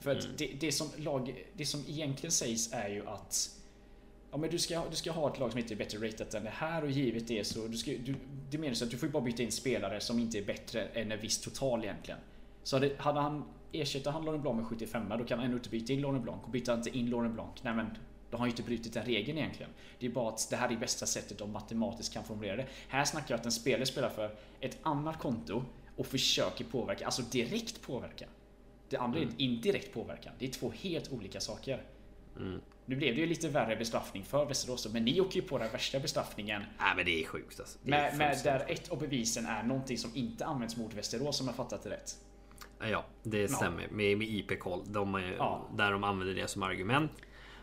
För 0.00 0.10
att 0.10 0.24
Mm. 0.24 0.36
det, 0.38 0.46
det, 0.60 0.72
som 0.72 0.88
lag, 0.96 1.44
det 1.56 1.66
som 1.66 1.80
egentligen 1.88 2.32
sägs 2.32 2.72
är 2.72 2.88
ju 2.88 3.06
att 3.06 3.50
Ja 4.30 4.36
men 4.38 4.50
du 4.50 4.58
ska, 4.58 4.82
du 4.90 4.96
ska 4.96 5.12
ha 5.12 5.32
ett 5.32 5.38
lag 5.38 5.50
som 5.50 5.58
inte 5.60 5.74
är 5.74 5.76
bättre 5.76 6.08
ratat 6.08 6.34
än 6.34 6.44
det 6.44 6.50
här 6.50 6.84
och 6.84 6.90
givet 6.90 7.28
det 7.28 7.46
så 7.46 7.66
du 7.66 7.76
ska, 7.76 7.90
du, 7.90 8.14
Det 8.50 8.58
menar 8.58 8.74
så 8.74 8.84
att 8.84 8.90
du 8.90 8.96
får 8.98 9.06
ju 9.08 9.12
bara 9.12 9.22
byta 9.22 9.42
in 9.42 9.52
spelare 9.52 10.00
som 10.00 10.18
inte 10.18 10.38
är 10.38 10.44
bättre 10.44 10.84
än 10.86 11.12
en 11.12 11.20
viss 11.20 11.38
total 11.38 11.84
egentligen. 11.84 12.20
Så 12.62 12.76
hade, 12.76 12.92
hade 12.98 13.20
han 13.20 13.44
ersätter 13.72 14.10
han 14.10 14.24
Laurent 14.24 14.42
Blanc 14.42 14.56
med 14.56 14.66
75 14.66 15.02
då 15.18 15.24
kan 15.24 15.38
han 15.38 15.44
ändå 15.46 15.56
inte 15.56 15.70
byta 15.70 15.92
in 15.92 16.00
Laurent 16.00 16.22
Blanc 16.24 16.42
och 16.44 16.50
byter 16.50 16.68
han 16.70 16.78
inte 16.78 16.98
in 16.98 17.10
Laurent 17.10 17.34
Blanc 17.34 17.50
nej 17.62 17.74
men 17.74 17.86
då 18.30 18.36
har 18.36 18.46
ju 18.46 18.50
inte 18.50 18.62
brutit 18.62 18.92
den 18.94 19.04
regeln 19.04 19.38
egentligen. 19.38 19.70
Det 19.98 20.06
är 20.06 20.10
bara 20.10 20.28
att 20.28 20.46
det 20.50 20.56
här 20.56 20.72
är 20.72 20.76
bästa 20.76 21.06
sättet 21.06 21.38
de 21.38 21.52
matematiskt 21.52 22.12
kan 22.12 22.24
formulera 22.24 22.56
det. 22.56 22.66
Här 22.88 23.04
snackar 23.04 23.34
jag 23.34 23.38
att 23.40 23.46
en 23.46 23.52
spelare 23.52 23.86
spelar 23.86 24.08
för 24.10 24.34
ett 24.60 24.78
annat 24.82 25.18
konto 25.18 25.64
och 25.96 26.06
försöker 26.06 26.64
påverka, 26.64 27.04
alltså 27.06 27.22
direkt 27.22 27.82
påverka. 27.82 28.26
Det 28.88 28.96
andra 28.96 29.18
är 29.18 29.22
Mm. 29.22 29.34
indirekt 29.38 29.94
påverkan. 29.94 30.32
Det 30.38 30.46
är 30.46 30.50
två 30.50 30.72
helt 30.82 31.12
olika 31.12 31.40
saker. 31.40 31.82
Mm. 32.36 32.60
Nu 32.86 32.96
blev 32.96 33.14
det 33.14 33.20
ju 33.20 33.26
lite 33.26 33.48
värre 33.48 33.76
bestraffning 33.76 34.24
för 34.24 34.44
Västerås 34.44 34.92
men 34.92 35.04
ni 35.04 35.20
åker 35.20 35.36
ju 35.36 35.42
på 35.42 35.58
den 35.58 35.72
värsta 35.72 36.00
bestraffningen. 36.00 36.62
Nej 36.78 36.96
men 36.96 37.04
det 37.04 37.22
är 37.22 37.26
sjukt 37.26 37.60
alltså. 37.60 37.78
Är 37.84 37.88
Med, 37.90 38.16
med 38.18 38.40
där 38.44 38.64
ett 38.68 38.88
av 38.88 38.98
bevisen 38.98 39.46
är 39.46 39.62
någonting 39.62 39.98
som 39.98 40.10
inte 40.14 40.46
används 40.46 40.76
mot 40.76 40.94
Västerås 40.94 41.40
om 41.40 41.46
jag 41.46 41.56
fattat 41.56 41.82
det 41.82 41.90
rätt. 41.90 42.16
Ja, 42.80 43.04
det 43.22 43.48
stämmer. 43.48 43.88
Med, 43.90 44.18
med 44.18 44.28
IP-koll. 44.28 44.82
De 44.86 45.14
är, 45.14 45.34
Ja. 45.38 45.68
Där 45.76 45.92
de 45.92 46.04
använder 46.04 46.34
det 46.34 46.48
som 46.48 46.62
argument. 46.62 47.10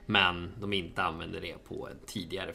Men 0.06 0.52
de 0.60 0.74
inte 0.74 1.04
använder 1.04 1.42
det 1.42 1.64
på 1.68 1.88
en 1.88 1.98
tidigare 2.06 2.54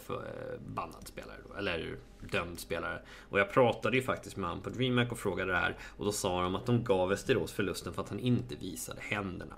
bannad 0.66 1.06
spelare. 1.08 1.36
Då, 1.48 1.54
eller 1.54 1.96
dömd 2.32 2.58
spelare. 2.60 3.02
Och 3.30 3.38
jag 3.40 3.52
pratade 3.52 3.96
ju 3.96 4.02
faktiskt 4.02 4.36
med 4.36 4.48
han 4.48 4.60
på 4.60 4.70
DreamHack 4.70 5.12
och 5.12 5.18
frågade 5.18 5.52
det 5.52 5.58
här. 5.58 5.76
Och 5.96 6.04
då 6.04 6.12
sa 6.12 6.42
de 6.42 6.54
att 6.54 6.66
de 6.66 6.84
gav 6.84 7.08
Västerås 7.08 7.52
förlusten 7.52 7.92
för 7.92 8.02
att 8.02 8.08
han 8.08 8.18
inte 8.20 8.54
visade 8.56 9.00
händerna 9.00 9.54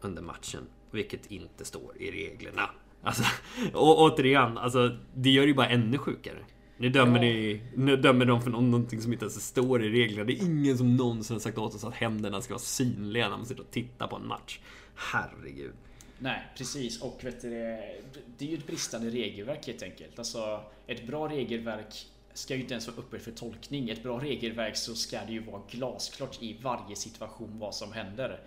under 0.00 0.22
matchen. 0.22 0.60
Vilket 0.90 1.26
inte 1.30 1.64
står 1.64 1.96
i 2.02 2.10
reglerna. 2.10 2.70
Alltså, 3.02 3.24
och 3.72 4.00
återigen, 4.02 4.58
alltså, 4.58 4.96
det 5.14 5.30
gör 5.30 5.46
ju 5.46 5.54
bara 5.54 5.68
ännu 5.68 5.98
sjukare. 5.98 6.38
Nu 6.76 6.88
dömer, 6.88 7.16
Ja. 7.16 7.20
ni, 7.22 7.62
nu 7.76 7.96
dömer 7.96 8.24
de 8.26 8.42
för 8.42 8.50
nå- 8.50 8.60
någonting 8.60 9.00
som 9.00 9.12
inte 9.12 9.24
ens 9.24 9.46
står 9.46 9.84
i 9.84 9.90
reglerna. 9.90 10.24
Det 10.24 10.32
är 10.32 10.42
ingen 10.44 10.78
som 10.78 10.96
någonsin 10.96 11.34
har 11.34 11.40
sagt 11.40 11.58
åt 11.58 11.74
oss 11.74 11.84
att 11.84 11.94
händerna 11.94 12.40
ska 12.40 12.54
vara 12.54 12.58
synliga 12.60 13.28
när 13.28 13.36
man 13.36 13.46
sitter 13.46 13.62
och 13.62 13.70
tittar 13.70 14.06
på 14.06 14.16
en 14.16 14.26
match. 14.26 14.60
Herregud. 14.94 15.72
Nej, 16.18 16.42
precis. 16.56 17.02
Och 17.02 17.24
vet 17.24 17.42
du, 17.42 17.50
det, 17.50 17.94
det 18.38 18.44
är 18.44 18.48
ju 18.48 18.56
ett 18.58 18.66
bristande 18.66 19.10
regelverk 19.10 19.66
helt 19.66 19.82
enkelt. 19.82 20.18
Alltså, 20.18 20.60
ett 20.86 21.06
bra 21.06 21.28
regelverk 21.28 22.06
ska 22.34 22.54
ju 22.54 22.60
inte 22.60 22.74
ens 22.74 22.88
vara 22.88 22.98
öppet 22.98 23.22
för 23.22 23.32
tolkning. 23.32 23.90
Ett 23.90 24.02
bra 24.02 24.18
regelverk 24.18 24.76
så 24.76 24.94
ska 24.94 25.20
det 25.26 25.32
ju 25.32 25.40
vara 25.40 25.62
glasklart 25.70 26.42
i 26.42 26.56
varje 26.62 26.96
situation 26.96 27.58
vad 27.58 27.74
som 27.74 27.92
händer. 27.92 28.40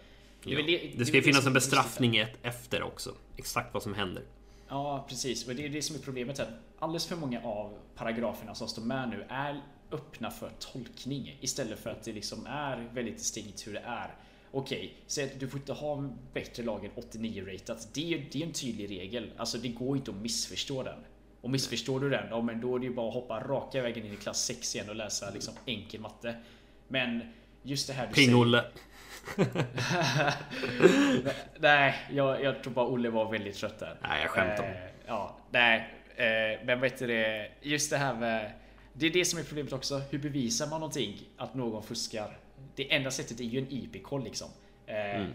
Det, 0.43 0.49
Ja. 0.51 0.57
väl 0.57 0.65
Det, 0.65 1.01
är 1.01 1.05
ska 1.05 1.15
ju 1.15 1.23
finnas 1.23 1.45
en 1.45 1.53
bestraffning 1.53 2.17
ett 2.17 2.37
efter 2.41 2.83
också. 2.83 3.15
Exakt 3.37 3.73
vad 3.73 3.83
som 3.83 3.93
händer. 3.93 4.23
Ja, 4.67 5.05
precis. 5.09 5.47
Och 5.47 5.55
det 5.55 5.65
är 5.65 5.69
det 5.69 5.81
som 5.81 5.95
är 5.95 5.99
problemet 5.99 6.37
här. 6.37 6.59
Alldeles 6.79 7.05
för 7.05 7.15
många 7.15 7.41
av 7.41 7.77
paragraferna 7.95 8.55
som 8.55 8.67
står 8.67 8.81
med 8.81 9.09
nu 9.09 9.25
är 9.29 9.61
öppna 9.91 10.31
för 10.31 10.51
tolkning 10.59 11.37
istället 11.41 11.79
för 11.79 11.89
att 11.89 12.03
det 12.03 12.13
liksom 12.13 12.45
är 12.45 12.89
väldigt 12.93 13.17
distinkt 13.17 13.67
hur 13.67 13.73
det 13.73 13.83
är. 13.85 14.15
Okej, 14.51 14.93
säg 15.07 15.25
att 15.25 15.39
du 15.39 15.47
får 15.47 15.59
inte 15.59 15.73
ha 15.73 15.97
en 15.97 16.17
bättre 16.33 16.63
lag 16.63 16.85
än 16.85 16.91
89 16.95 17.45
ratat. 17.45 17.87
Det 17.93 18.13
är, 18.13 18.25
det 18.31 18.41
är 18.41 18.45
en 18.45 18.53
tydlig 18.53 18.89
regel. 18.89 19.31
Alltså 19.37 19.57
det 19.57 19.67
går 19.67 19.97
inte 19.97 20.11
att 20.11 20.17
missförstå 20.17 20.83
den. 20.83 20.99
Och 21.41 21.49
missförstår 21.49 21.99
du 21.99 22.09
den, 22.09 22.25
ja 22.29 22.41
men 22.41 22.61
då 22.61 22.75
är 22.75 22.79
det 22.79 22.85
ju 22.85 22.93
bara 22.93 23.07
att 23.07 23.13
hoppa 23.13 23.39
raka 23.39 23.81
vägen 23.81 24.05
in 24.05 24.13
i 24.13 24.15
klass 24.15 24.45
6 24.45 24.75
igen 24.75 24.89
och 24.89 24.95
läsa 24.95 25.29
liksom 25.29 25.53
enkel 25.65 26.01
matte. 26.01 26.35
Men 26.87 27.21
just 27.63 27.87
det 27.87 27.93
här 27.93 28.07
du 28.07 28.13
säger- 28.13 28.27
Ping-Olle. 28.27 28.63
Nej, 31.59 31.95
jag, 32.11 32.43
jag 32.43 32.63
tror 32.63 32.73
bara 32.73 32.87
Olle 32.87 33.09
var 33.09 33.31
väldigt 33.31 33.55
trött 33.55 33.79
där. 33.79 33.97
Nej, 34.01 34.21
jag 34.21 34.29
skämtar. 34.29 34.63
Eh, 34.63 34.91
ja, 35.07 35.37
nej. 35.51 35.93
Eh, 36.15 36.65
men 36.65 36.79
vet 36.81 36.99
du 36.99 37.07
det? 37.07 37.51
Just 37.61 37.89
det 37.91 37.97
här 37.97 38.13
med... 38.13 38.51
Det 38.93 39.05
är 39.05 39.09
det 39.09 39.25
som 39.25 39.39
är 39.39 39.43
problemet 39.43 39.73
också. 39.73 40.01
Hur 40.09 40.19
bevisar 40.19 40.67
man 40.67 40.79
någonting? 40.79 41.21
Att 41.37 41.55
någon 41.55 41.83
fuskar? 41.83 42.37
Det 42.77 42.93
enda 42.93 43.11
sättet 43.11 43.39
är 43.39 43.43
ju 43.43 43.59
en 43.59 43.67
IP-koll 43.71 44.23
liksom. 44.23 44.49
Eh, 44.85 44.95
Mm. 44.95 45.33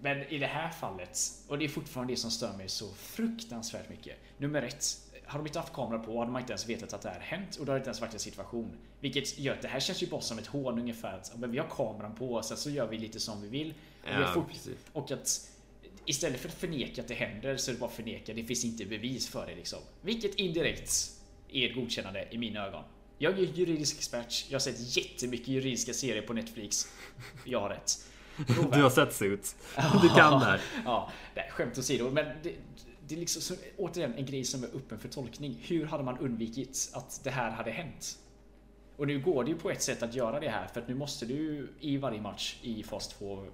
Men 0.00 0.22
i 0.22 0.38
det 0.38 0.46
här 0.46 0.70
fallet, 0.70 1.18
och 1.48 1.58
det 1.58 1.64
är 1.64 1.68
fortfarande 1.68 2.12
det 2.12 2.16
som 2.16 2.30
stör 2.30 2.52
mig 2.56 2.68
så 2.68 2.88
fruktansvärt 2.94 3.88
mycket. 3.88 4.16
Nummer 4.38 4.62
ett, 4.62 4.84
har 5.24 5.38
de 5.38 5.46
inte 5.46 5.58
haft 5.58 5.72
kamera 5.72 5.98
på 5.98 6.18
hade 6.18 6.30
man 6.30 6.40
inte 6.40 6.52
ens 6.52 6.68
vetat 6.68 6.92
att 6.92 7.02
det 7.02 7.08
här 7.08 7.20
hänt 7.20 7.56
och 7.56 7.66
det 7.66 7.72
har 7.72 7.76
inte 7.76 7.88
ens 7.88 8.00
varit 8.00 8.12
en 8.12 8.18
situation. 8.18 8.76
Vilket 9.00 9.38
gör 9.38 9.54
att 9.54 9.62
det 9.62 9.68
här 9.68 9.80
känns 9.80 10.02
ju 10.02 10.06
bara 10.06 10.20
som 10.20 10.38
ett 10.38 10.46
hån 10.46 10.78
ungefär. 10.78 11.16
Att, 11.16 11.36
men 11.36 11.50
vi 11.50 11.58
har 11.58 11.68
kameran 11.68 12.14
på 12.14 12.42
sen 12.42 12.56
så 12.56 12.70
gör 12.70 12.86
vi 12.86 12.98
lite 12.98 13.20
som 13.20 13.42
vi 13.42 13.48
vill. 13.48 13.74
Och, 14.02 14.08
vi 14.08 14.12
Ja, 14.12 14.44
precis. 14.48 14.76
och 14.92 15.10
att 15.10 15.50
istället 16.04 16.40
för 16.40 16.48
att 16.48 16.54
förneka 16.54 17.02
att 17.02 17.08
det 17.08 17.14
händer 17.14 17.56
så 17.56 17.70
är 17.70 17.74
det 17.74 17.80
bara 17.80 17.90
att 17.90 17.96
förneka. 17.96 18.34
Det 18.34 18.44
finns 18.44 18.64
inte 18.64 18.84
bevis 18.84 19.28
för 19.28 19.46
det 19.46 19.54
liksom. 19.54 19.78
Vilket 20.02 20.34
indirekt 20.34 21.10
är 21.52 21.68
ett 21.68 21.74
godkännande 21.74 22.28
i 22.30 22.38
mina 22.38 22.66
ögon. 22.66 22.84
Jag 23.24 23.38
är 23.38 23.42
juridisk 23.42 23.96
expert. 23.96 24.46
Jag 24.48 24.54
har 24.54 24.60
sett 24.60 24.96
jättemycket 24.96 25.48
juridiska 25.48 25.92
serier 25.92 26.22
på 26.22 26.32
Netflix. 26.32 26.88
Jag 27.44 27.60
har 27.60 27.68
rätt. 27.68 28.06
Du 28.72 28.82
har 28.82 28.90
sett 28.90 29.14
Suits. 29.14 29.56
Du 30.02 30.08
kan 30.08 30.40
det 30.40 30.46
här. 30.46 30.60
Ja, 30.84 31.10
nej, 31.34 31.50
skämt 31.50 31.78
åsido. 31.78 32.10
Men 32.10 32.24
det, 32.42 32.54
det 33.08 33.14
är 33.14 33.18
liksom 33.18 33.42
så, 33.42 33.54
återigen 33.76 34.14
en 34.14 34.26
grej 34.26 34.44
som 34.44 34.64
är 34.64 34.66
öppen 34.66 34.98
för 34.98 35.08
tolkning. 35.08 35.58
Hur 35.62 35.86
hade 35.86 36.04
man 36.04 36.18
undvikit 36.18 36.90
att 36.92 37.20
det 37.24 37.30
här 37.30 37.50
hade 37.50 37.70
hänt? 37.70 38.18
Och 38.96 39.06
nu 39.06 39.20
går 39.20 39.44
det 39.44 39.50
ju 39.50 39.58
på 39.58 39.70
ett 39.70 39.82
sätt 39.82 40.02
att 40.02 40.14
göra 40.14 40.40
det 40.40 40.48
här 40.48 40.66
för 40.66 40.80
att 40.80 40.88
nu 40.88 40.94
måste 40.94 41.26
du 41.26 41.68
i 41.80 41.96
varje 41.96 42.20
match 42.20 42.56
i 42.62 42.82
fas 42.82 43.08
2 43.08 43.46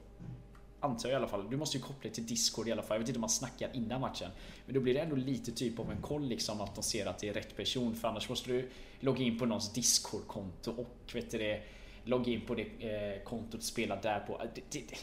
Antar 0.80 1.08
jag 1.08 1.12
i 1.12 1.16
alla 1.16 1.28
fall. 1.28 1.50
Du 1.50 1.56
måste 1.56 1.76
ju 1.76 1.82
koppla 1.82 2.08
det 2.08 2.14
till 2.14 2.26
Discord 2.26 2.68
i 2.68 2.72
alla 2.72 2.82
fall. 2.82 2.94
Jag 2.94 2.98
vet 2.98 3.08
inte 3.08 3.18
om 3.18 3.20
man 3.20 3.30
snackar 3.30 3.70
innan 3.72 4.00
matchen. 4.00 4.30
Men 4.66 4.74
då 4.74 4.80
blir 4.80 4.94
det 4.94 5.00
ändå 5.00 5.16
lite 5.16 5.52
typ 5.52 5.78
av 5.78 5.90
en 5.90 6.02
koll 6.02 6.28
liksom 6.28 6.60
att 6.60 6.74
de 6.74 6.82
ser 6.82 7.06
att 7.06 7.18
det 7.18 7.28
är 7.28 7.34
rätt 7.34 7.56
person. 7.56 7.94
För 7.94 8.08
annars 8.08 8.28
måste 8.28 8.50
du 8.50 8.70
logga 9.00 9.22
in 9.22 9.38
på 9.38 9.46
någons 9.46 9.72
Discord-konto 9.72 10.70
och 10.70 11.14
vet 11.14 11.30
du 11.30 11.38
det, 11.38 11.62
logga 12.04 12.32
in 12.32 12.40
på 12.46 12.54
det 12.54 12.62
eh, 12.62 13.22
kontot, 13.22 13.62
spela 13.62 13.96
där 13.96 14.20
på. 14.20 14.38
Det, 14.54 14.60
det, 14.70 14.80
det. 14.88 14.98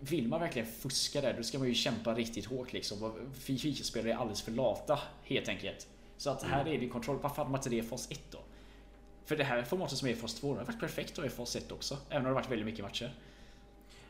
Vill 0.00 0.28
man 0.28 0.40
verkligen 0.40 0.68
fuska 0.68 1.20
där, 1.20 1.34
då 1.36 1.42
ska 1.42 1.58
man 1.58 1.68
ju 1.68 1.74
kämpa 1.74 2.14
riktigt 2.14 2.46
hårt 2.46 2.72
liksom. 2.72 3.12
Fifa-spelare 3.34 4.12
är 4.12 4.16
alldeles 4.16 4.42
för 4.42 4.52
lata 4.52 4.98
helt 5.24 5.48
enkelt. 5.48 5.88
Så 6.16 6.30
att 6.30 6.42
här 6.42 6.68
är 6.68 6.78
det 6.78 6.88
kontroll. 6.88 7.18
Varför 7.22 7.36
hade 7.36 7.50
man 7.50 7.58
inte 7.58 7.70
det 7.70 7.76
i 7.76 7.82
fas 7.82 8.10
1 8.10 8.20
då? 8.30 8.38
För 9.24 9.36
det 9.36 9.44
här 9.44 9.62
formatet 9.62 9.98
som 9.98 10.08
är 10.08 10.12
i 10.12 10.16
fas 10.16 10.34
2 10.34 10.52
det 10.52 10.60
har 10.60 10.66
varit 10.66 10.80
perfekt 10.80 11.18
att 11.18 11.24
i 11.24 11.28
fas 11.28 11.56
1 11.56 11.72
också. 11.72 11.98
Även 12.08 12.16
om 12.16 12.22
det 12.22 12.28
har 12.28 12.34
varit 12.34 12.50
väldigt 12.50 12.66
mycket 12.66 12.84
matcher. 12.84 13.14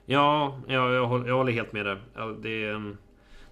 Ja, 0.06 0.60
ja 0.68 0.92
jag, 0.92 1.06
håller, 1.06 1.28
jag 1.28 1.36
håller 1.36 1.52
helt 1.52 1.72
med. 1.72 1.98
Ja, 2.14 2.26
det, 2.42 2.68
ehm, 2.68 2.96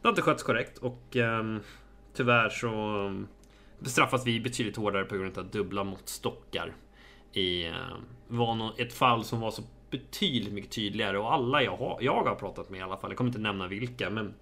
det 0.02 0.08
har 0.08 0.10
inte 0.10 0.22
skötts 0.22 0.42
korrekt 0.42 0.78
och 0.78 1.16
um, 1.16 1.60
tyvärr 2.14 2.48
så 2.48 2.96
um, 2.98 3.28
bestraffas 3.78 4.26
vi 4.26 4.40
betydligt 4.40 4.76
hårdare 4.76 5.04
på 5.04 5.16
grund 5.16 5.38
av 5.38 5.50
dubbla 5.50 5.84
måttstockar. 5.84 6.74
I 7.32 7.72
var 8.28 8.80
ett 8.80 8.92
fall 8.92 9.24
som 9.24 9.40
var 9.40 9.50
så 9.50 9.62
betydligt 9.90 10.52
mycket 10.52 10.70
tydligare 10.70 11.18
och 11.18 11.32
alla 11.32 11.62
jag 11.62 11.76
har, 11.76 11.98
jag 12.00 12.24
har 12.24 12.34
pratat 12.34 12.70
med 12.70 12.78
i 12.78 12.82
alla 12.82 12.96
fall, 12.96 13.10
jag 13.10 13.18
kommer 13.18 13.30
inte 13.30 13.40
nämna 13.40 13.66
vilka, 13.66 14.10
men 14.10 14.34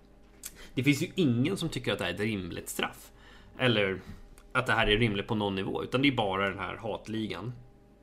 det 0.74 0.84
finns 0.84 1.02
ju 1.02 1.08
ingen 1.14 1.56
som 1.56 1.68
tycker 1.68 1.92
att 1.92 1.98
det 1.98 2.04
här 2.04 2.10
är 2.10 2.14
ett 2.14 2.20
rimligt 2.20 2.68
straff. 2.68 3.10
Eller 3.58 4.00
att 4.52 4.66
det 4.66 4.72
här 4.72 4.86
är 4.86 4.98
rimligt 4.98 5.26
på 5.26 5.34
någon 5.34 5.54
nivå, 5.54 5.82
utan 5.82 6.02
det 6.02 6.08
är 6.08 6.12
bara 6.12 6.48
den 6.48 6.58
här 6.58 6.76
hatligan 6.76 7.52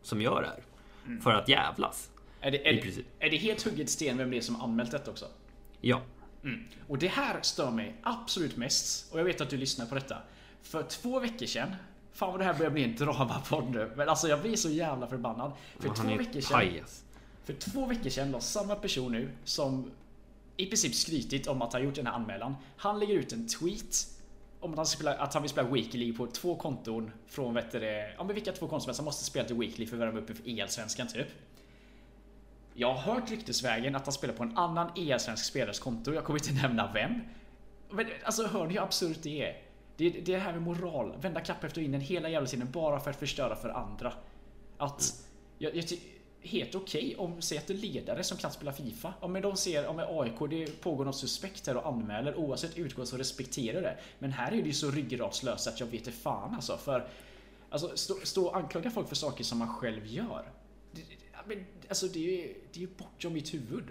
som 0.02 0.22
gör 0.22 0.42
det 0.42 0.48
här. 0.48 0.64
Mm. 1.06 1.22
För 1.22 1.32
att 1.32 1.50
jävlas. 1.50 2.12
Är 2.48 2.52
det, 2.52 2.68
är, 2.68 3.04
är 3.20 3.30
det 3.30 3.38
helt 3.38 3.64
hugget 3.64 3.90
sten 3.90 4.18
vem 4.18 4.32
det 4.32 4.38
är 4.38 4.42
som 4.42 4.62
anmält 4.62 4.92
detta 4.92 5.12
också? 5.12 5.26
Ja. 5.82 6.02
Mm. 6.44 6.64
Och 6.88 6.98
det 6.98 7.08
här 7.08 7.42
stör 7.42 7.72
mig 7.72 7.96
absolut 8.04 8.58
mest. 8.58 9.14
Och 9.14 9.20
jag 9.20 9.24
vet 9.24 9.42
att 9.42 9.50
du 9.50 9.58
lyssnar 9.58 9.86
på 9.86 9.96
detta. 9.96 10.18
För 10.62 10.84
två 10.84 11.20
veckor 11.20 11.46
sedan 11.46 11.76
Fan 12.14 12.32
vad 12.32 12.40
det 12.40 12.44
här 12.44 12.54
börjar 12.54 12.72
bli 12.72 12.84
en 12.84 12.96
dramapodd 12.96 13.70
nu. 13.70 13.92
Men 13.96 14.10
alltså 14.10 14.28
jag 14.28 14.42
blir 14.42 14.56
så 14.56 14.70
jävla 14.70 15.08
förbannad. 15.08 15.52
För 15.80 15.90
två 15.90 16.16
veckor 16.18 16.42
sedan. 16.42 16.84
För 17.44 17.54
två 17.54 17.86
veckor 17.86 18.10
sedan 18.10 18.32
la 18.32 18.40
samma 18.40 18.76
person 18.76 19.12
nu 19.12 19.30
som 19.44 19.92
i 20.58 20.66
princip 20.66 20.96
skrytit 20.96 21.48
om 21.48 21.62
att 21.62 21.74
ha 21.74 21.80
gjort 21.80 21.96
den 21.96 22.08
här 22.08 22.14
anmälan. 22.14 22.56
Han 22.78 23.00
lägger 23.00 23.14
ut 23.14 23.34
en 23.34 23.48
tweet 23.48 24.08
om 24.60 24.72
att 24.72 24.78
han, 24.78 24.86
spela, 24.86 25.14
att 25.14 25.34
han 25.34 25.44
vill 25.44 25.50
spela 25.50 25.70
Weekly 25.70 26.14
på 26.14 26.28
två 26.28 26.56
konton 26.56 27.12
från 27.28 27.54
vet 27.54 27.72
du, 27.72 27.86
ja, 28.18 28.24
men 28.24 28.36
vilka 28.36 28.52
två 28.52 28.68
konton 28.68 28.82
som 28.82 28.90
helst. 28.90 29.00
Han 29.00 29.06
måste 29.06 29.24
spela 29.24 29.48
till 29.48 29.56
Weekly 29.56 29.88
för 29.88 29.96
att 29.96 30.02
värma 30.02 30.20
upp 30.20 30.28
för 30.28 30.50
EL-svenskan 30.50 31.08
typ. 31.08 31.28
Jag 32.80 32.94
har 32.94 33.14
hört 33.14 33.32
ryktesvägen 33.32 33.96
att 33.96 34.06
han 34.06 34.14
spelar 34.14 34.34
på 34.34 34.44
en 34.44 34.58
annan 34.58 34.92
EL-svensk 34.96 35.46
spelares 35.46 35.80
konto. 35.80 36.14
Jag 36.14 36.24
kommer 36.24 36.40
inte 36.40 36.62
nämna 36.62 36.92
vem. 36.94 37.22
Men 37.90 38.08
alltså 38.24 38.48
hör 38.48 38.68
ni 38.68 38.74
hur 38.74 38.82
absurt 38.82 39.18
det 39.24 39.42
är? 39.42 39.62
Det, 39.98 40.10
det 40.10 40.34
är 40.34 40.38
det 40.38 40.38
här 40.38 40.52
med 40.54 40.62
moral. 40.62 41.14
Vända 41.22 41.42
kapp 41.42 41.64
efter 41.64 41.82
vinden 41.82 42.02
hela 42.02 42.30
jävla 42.30 42.48
tiden 42.48 42.72
bara 42.72 43.00
för 43.00 43.10
att 43.10 43.20
förstöra 43.20 43.56
för 43.56 43.70
andra. 43.70 44.14
Att... 44.78 45.14
Jag, 45.58 45.76
jag, 45.76 45.86
helt 46.42 46.76
okej 46.76 47.06
okay 47.06 47.16
om, 47.16 47.42
säg 47.42 47.58
att 47.58 47.68
det 47.68 47.74
är 47.74 47.78
ledare 47.78 48.24
som 48.24 48.38
kan 48.38 48.52
spela 48.52 48.74
FIFA. 48.74 49.14
Om 49.20 49.42
de 49.42 49.58
ser, 49.58 49.88
om 49.88 50.00
AIK, 50.00 50.50
det 50.50 50.82
pågår 50.82 51.06
något 51.06 51.18
suspekt 51.18 51.68
här 51.68 51.78
och 51.78 51.88
anmäler, 51.88 52.36
oavsett 52.36 52.78
utgång 52.78 53.06
så 53.06 53.18
respekterar 53.18 53.82
det. 53.82 53.98
Men 54.20 54.32
här 54.32 54.52
är 54.52 54.62
det 54.62 54.68
ju 54.68 54.74
så 54.74 54.92
ryggradslöst 54.92 55.68
att 55.68 55.80
jag 55.80 55.88
vet 55.88 55.94
inte 55.94 56.12
fan 56.12 56.56
alltså. 56.56 56.78
För, 56.78 57.08
alltså 57.70 57.98
stå, 57.98 58.14
stå 58.24 58.46
och 58.46 58.58
anklaga 58.58 58.92
folk 58.92 59.08
för 59.08 59.16
saker 59.16 59.44
som 59.44 59.58
man 59.58 59.70
själv 59.76 60.06
gör. 60.06 60.52
Men, 61.48 61.66
alltså 61.88 62.08
det 62.08 62.20
är 62.20 62.32
ju 62.32 62.54
det 62.74 62.84
är 62.84 62.88
bortom 62.98 63.34
mitt 63.34 63.54
huvud. 63.54 63.84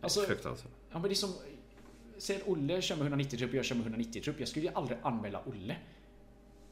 Alltså, 0.00 0.20
alltså. 0.20 0.68
Ja 0.90 0.98
men 0.98 1.02
det 1.02 1.12
är 1.12 1.14
som, 1.14 1.34
säg 2.18 2.36
att 2.36 2.48
Olle 2.48 2.82
kör 2.82 2.96
med 2.96 3.02
190 3.02 3.38
trupp 3.38 3.50
och 3.50 3.56
jag 3.56 3.64
kör 3.64 3.74
med 3.76 3.82
190 3.82 4.22
trupp. 4.22 4.40
Jag 4.40 4.48
skulle 4.48 4.66
ju 4.66 4.72
aldrig 4.74 4.98
anmäla 5.02 5.42
Olle. 5.46 5.76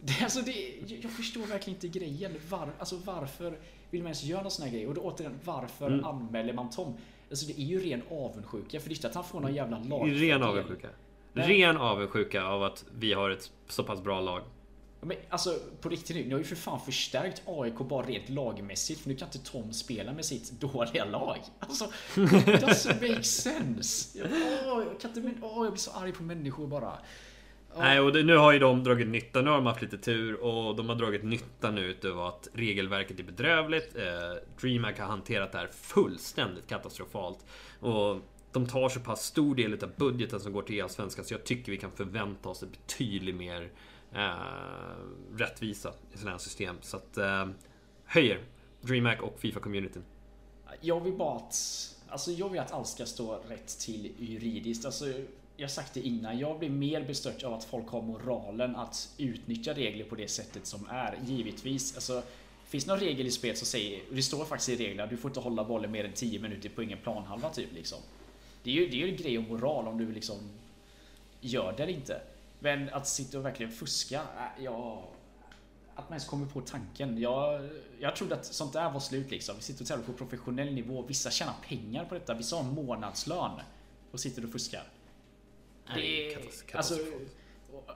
Det, 0.00 0.22
alltså 0.22 0.40
det, 0.40 0.74
jag 1.02 1.12
förstår 1.12 1.46
verkligen 1.46 1.76
inte 1.76 1.98
grejen. 1.98 2.32
Var, 2.48 2.72
alltså 2.78 2.96
varför 3.04 3.58
vill 3.90 4.02
man 4.02 4.06
ens 4.06 4.24
göra 4.24 4.42
någon 4.42 4.50
sån 4.50 4.64
här 4.64 4.72
grej? 4.72 4.86
Och 4.86 4.94
då 4.94 5.00
återigen, 5.00 5.38
varför 5.44 5.86
mm. 5.86 6.04
anmäler 6.04 6.52
man 6.52 6.70
Tom? 6.70 6.94
Alltså 7.30 7.46
det 7.46 7.60
är 7.60 7.64
ju 7.64 7.80
ren 7.80 8.02
avundsjuka. 8.10 8.80
För 8.80 8.88
det 8.88 8.92
är 8.92 8.96
inte 8.96 9.08
att 9.08 9.14
han 9.14 9.24
får 9.24 9.40
någon 9.40 9.54
jävla 9.54 9.78
lag. 9.78 10.22
Ren 10.22 10.42
avundsjuka. 10.42 10.88
Ren 11.32 11.76
avundsjuka 11.76 12.44
av 12.44 12.62
att 12.62 12.84
vi 12.98 13.12
har 13.12 13.30
ett 13.30 13.52
så 13.68 13.84
pass 13.84 14.02
bra 14.02 14.20
lag. 14.20 14.42
Men 15.00 15.16
alltså 15.28 15.58
på 15.80 15.88
riktigt 15.88 16.16
nu, 16.16 16.24
ni 16.24 16.32
har 16.32 16.38
ju 16.38 16.44
för 16.44 16.56
fan 16.56 16.80
förstärkt 16.80 17.42
AIK 17.46 17.78
bara 17.78 18.06
rent 18.06 18.28
lagmässigt. 18.28 19.00
För 19.00 19.08
nu 19.08 19.16
kan 19.16 19.28
inte 19.28 19.50
Tom 19.50 19.72
spela 19.72 20.12
med 20.12 20.24
sitt 20.24 20.50
dåliga 20.50 21.04
lag. 21.04 21.38
Alltså, 21.58 21.84
it 22.16 22.62
doesn't 22.62 23.08
make 23.08 23.22
sense. 23.22 24.18
Jag, 24.18 24.28
åh, 24.66 24.84
jag, 24.88 25.00
kan 25.00 25.26
inte, 25.26 25.40
åh, 25.42 25.64
jag 25.64 25.72
blir 25.72 25.80
så 25.80 25.90
arg 25.90 26.12
på 26.12 26.22
människor 26.22 26.66
bara. 26.66 26.92
Nej, 27.76 28.00
och 28.00 28.12
det, 28.12 28.22
nu 28.22 28.36
har 28.36 28.52
ju 28.52 28.58
de 28.58 28.84
dragit 28.84 29.08
nytta. 29.08 29.40
Nu 29.40 29.50
har 29.50 29.56
de 29.56 29.66
haft 29.66 29.82
lite 29.82 29.98
tur 29.98 30.34
och 30.34 30.76
de 30.76 30.88
har 30.88 30.96
dragit 30.96 31.24
nytta 31.24 31.70
nu 31.70 31.84
utav 31.86 32.20
att 32.20 32.48
regelverket 32.52 33.20
är 33.20 33.24
bedrövligt. 33.24 33.96
Eh, 33.96 34.02
DreamHack 34.60 34.98
har 34.98 35.06
hanterat 35.06 35.52
det 35.52 35.58
här 35.58 35.68
fullständigt 35.72 36.66
katastrofalt. 36.66 37.46
Och 37.80 38.20
de 38.52 38.66
tar 38.66 38.88
så 38.88 39.00
pass 39.00 39.24
stor 39.24 39.54
del 39.54 39.72
av 39.72 39.90
budgeten 39.96 40.40
som 40.40 40.52
går 40.52 40.62
till 40.62 40.82
Allsvenskan 40.82 41.24
så 41.24 41.34
jag 41.34 41.44
tycker 41.44 41.72
vi 41.72 41.78
kan 41.78 41.92
förvänta 41.92 42.48
oss 42.48 42.62
ett 42.62 42.70
betydligt 42.70 43.36
mer 43.36 43.62
eh, 43.62 43.68
Eh, 44.14 44.30
rättvisa 45.36 45.92
i 46.14 46.18
sådana 46.18 46.30
här 46.30 46.38
system. 46.38 46.76
Så 46.80 46.96
att 46.96 47.16
eh, 47.16 47.46
höjer 48.04 48.40
DreamHack 48.80 49.22
och 49.22 49.40
Fifa-communityn. 49.40 50.02
Jag 50.80 51.00
vill 51.00 51.14
bara 51.14 51.36
att 51.36 51.54
Alltså 52.10 52.32
jag 52.32 52.48
vill 52.48 52.60
att 52.60 52.72
allt 52.72 52.88
ska 52.88 53.06
stå 53.06 53.40
rätt 53.48 53.78
till 53.78 54.12
juridiskt. 54.18 54.84
Alltså 54.84 55.06
jag 55.56 55.64
har 55.64 55.68
sagt 55.68 55.94
det 55.94 56.00
innan, 56.00 56.38
jag 56.38 56.58
blir 56.58 56.70
mer 56.70 57.04
bestört 57.04 57.42
av 57.42 57.54
att 57.54 57.64
folk 57.64 57.88
har 57.88 58.02
moralen 58.02 58.76
att 58.76 59.14
utnyttja 59.18 59.74
regler 59.74 60.04
på 60.04 60.14
det 60.14 60.28
sättet 60.28 60.66
som 60.66 60.86
är. 60.90 61.18
Givetvis, 61.26 61.94
alltså 61.94 62.22
Finns 62.68 62.84
det 62.84 62.90
någon 62.90 63.00
regel 63.00 63.26
i 63.26 63.30
spelet 63.30 63.58
som 63.58 63.66
säger, 63.66 64.02
det 64.10 64.22
står 64.22 64.44
faktiskt 64.44 64.68
i 64.68 64.76
reglerna, 64.76 65.06
du 65.06 65.16
får 65.16 65.30
inte 65.30 65.40
hålla 65.40 65.64
bollen 65.64 65.90
mer 65.90 66.04
än 66.04 66.12
10 66.12 66.38
minuter 66.38 66.68
på 66.68 66.82
ingen 66.82 66.98
planhalva 66.98 67.50
typ 67.50 67.72
liksom. 67.74 67.98
Det 68.62 68.70
är 68.70 68.74
ju, 68.74 68.88
det 68.88 69.02
är 69.02 69.06
ju 69.06 69.10
en 69.10 69.16
grej 69.16 69.38
om 69.38 69.44
moral 69.44 69.88
om 69.88 69.98
du 69.98 70.12
liksom 70.12 70.36
gör 71.40 71.74
det 71.76 71.82
eller 71.82 71.92
inte. 71.92 72.20
Men 72.60 72.88
att 72.88 73.08
sitta 73.08 73.38
och 73.38 73.44
verkligen 73.44 73.72
fuska, 73.72 74.20
äh, 74.20 74.64
ja... 74.64 75.08
Att 75.94 76.04
man 76.04 76.12
ens 76.12 76.28
kommer 76.28 76.46
på 76.46 76.60
tanken. 76.60 77.18
Jag, 77.18 77.68
jag 77.98 78.16
trodde 78.16 78.34
att 78.34 78.44
sånt 78.44 78.72
där 78.72 78.90
var 78.90 79.00
slut 79.00 79.30
liksom. 79.30 79.56
Vi 79.56 79.62
sitter 79.62 79.82
och 79.82 79.88
tävlar 79.88 80.06
på 80.06 80.12
professionell 80.12 80.74
nivå. 80.74 81.02
Vissa 81.02 81.30
tjänar 81.30 81.54
pengar 81.68 82.04
på 82.04 82.14
detta. 82.14 82.34
Vissa 82.34 82.56
har 82.56 82.62
månadslön 82.62 83.60
och 84.10 84.20
sitter 84.20 84.44
och 84.44 84.50
fuskar. 84.50 84.82
Det 85.94 86.32
är... 86.34 86.40
Alltså, 86.72 86.98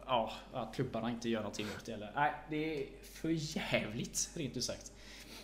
ja, 0.07 0.33
att 0.53 0.75
klubbarna 0.75 1.11
inte 1.11 1.29
gör 1.29 1.41
någonting 1.41 1.67
åt 1.79 1.85
det. 1.85 1.93
Eller, 1.93 2.13
nej, 2.15 2.33
det 2.51 2.83
är 2.83 2.87
för 3.03 3.57
jävligt 3.57 4.31
rent 4.35 4.57
ut 4.57 4.65
sagt. 4.65 4.93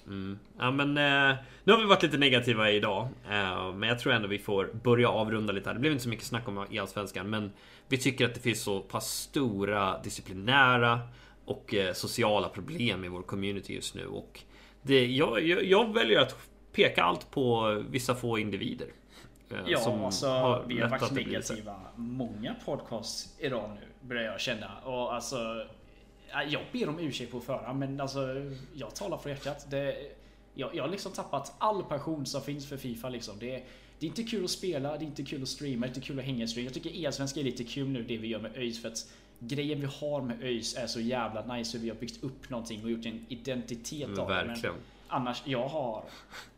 Mm. 0.08 0.38
Ja 0.58 0.70
men 0.70 0.88
eh, 0.88 1.36
nu 1.64 1.72
har 1.72 1.80
vi 1.80 1.84
varit 1.84 2.02
lite 2.02 2.18
negativa 2.18 2.70
idag. 2.70 3.08
Eh, 3.30 3.74
men 3.74 3.88
jag 3.88 3.98
tror 3.98 4.12
ändå 4.12 4.28
vi 4.28 4.38
får 4.38 4.70
börja 4.84 5.08
avrunda 5.08 5.52
lite 5.52 5.68
här. 5.68 5.74
Det 5.74 5.80
blev 5.80 5.92
inte 5.92 6.04
så 6.04 6.10
mycket 6.10 6.24
snack 6.24 6.48
om 6.48 6.66
Allsvenskan 6.80 7.30
men 7.30 7.52
vi 7.88 7.98
tycker 7.98 8.24
att 8.24 8.34
det 8.34 8.40
finns 8.40 8.62
så 8.62 8.80
pass 8.80 9.10
stora 9.10 10.02
disciplinära 10.02 11.00
och 11.44 11.74
eh, 11.74 11.92
sociala 11.92 12.48
problem 12.48 13.04
i 13.04 13.08
vår 13.08 13.22
community 13.22 13.74
just 13.74 13.94
nu. 13.94 14.06
Och 14.06 14.40
det, 14.82 15.06
jag, 15.06 15.46
jag, 15.46 15.64
jag 15.64 15.94
väljer 15.94 16.20
att 16.20 16.36
peka 16.72 17.02
allt 17.02 17.30
på 17.30 17.74
vissa 17.88 18.14
få 18.14 18.38
individer. 18.38 18.88
Eh, 19.50 19.56
ja, 19.66 19.78
som 19.78 20.04
alltså, 20.04 20.26
har 20.28 20.64
vi 20.66 20.80
har 20.80 20.88
varit 20.88 21.12
negativa 21.12 21.74
många 21.96 22.54
podcasts 22.64 23.34
idag 23.38 23.70
nu, 23.74 24.08
börjar 24.08 24.22
jag 24.22 24.40
känna. 24.40 24.70
Och 24.84 25.14
alltså, 25.14 25.36
jag 26.48 26.62
ber 26.72 26.88
om 26.88 26.98
ursäkt 26.98 27.32
på 27.32 27.40
förhand, 27.40 27.78
men 27.78 28.00
alltså, 28.00 28.50
jag 28.74 28.94
talar 28.94 29.18
för 29.18 29.30
hjärtat. 29.30 29.66
Det, 29.70 29.96
jag, 30.54 30.74
jag 30.74 30.82
har 30.82 30.90
liksom 30.90 31.12
tappat 31.12 31.52
all 31.58 31.82
passion 31.82 32.26
som 32.26 32.42
finns 32.42 32.66
för 32.66 32.76
Fifa. 32.76 33.08
Liksom. 33.08 33.38
Det, 33.38 33.64
det 33.98 34.06
är 34.06 34.08
inte 34.08 34.22
kul 34.22 34.44
att 34.44 34.50
spela, 34.50 34.98
det 34.98 35.04
är 35.04 35.06
inte 35.06 35.22
kul 35.22 35.42
att 35.42 35.48
streama, 35.48 35.86
det 35.86 35.92
är 35.92 35.96
inte 35.96 36.06
kul 36.06 36.18
att 36.18 36.24
hänga 36.24 36.44
i 36.44 36.48
stream. 36.48 36.64
Jag 36.64 36.74
tycker 36.74 37.06
Elsvenska 37.06 37.40
är 37.40 37.44
lite 37.44 37.64
kul 37.64 37.88
nu, 37.88 38.02
det 38.02 38.16
vi 38.16 38.28
gör 38.28 38.40
med 38.40 38.56
ÖIS. 38.56 38.82
För 38.82 38.88
att 38.88 39.12
grejen 39.38 39.80
vi 39.80 39.86
har 40.00 40.22
med 40.22 40.42
ÖIS 40.42 40.76
är 40.76 40.86
så 40.86 41.00
jävla 41.00 41.56
nice. 41.56 41.78
Vi 41.78 41.88
har 41.88 41.96
byggt 41.96 42.24
upp 42.24 42.50
någonting 42.50 42.84
och 42.84 42.90
gjort 42.90 43.06
en 43.06 43.26
identitet 43.28 44.18
av 44.18 44.28
det. 44.28 44.44
Men 44.46 44.74
Annars, 45.08 45.42
jag 45.44 45.68
har... 45.68 46.04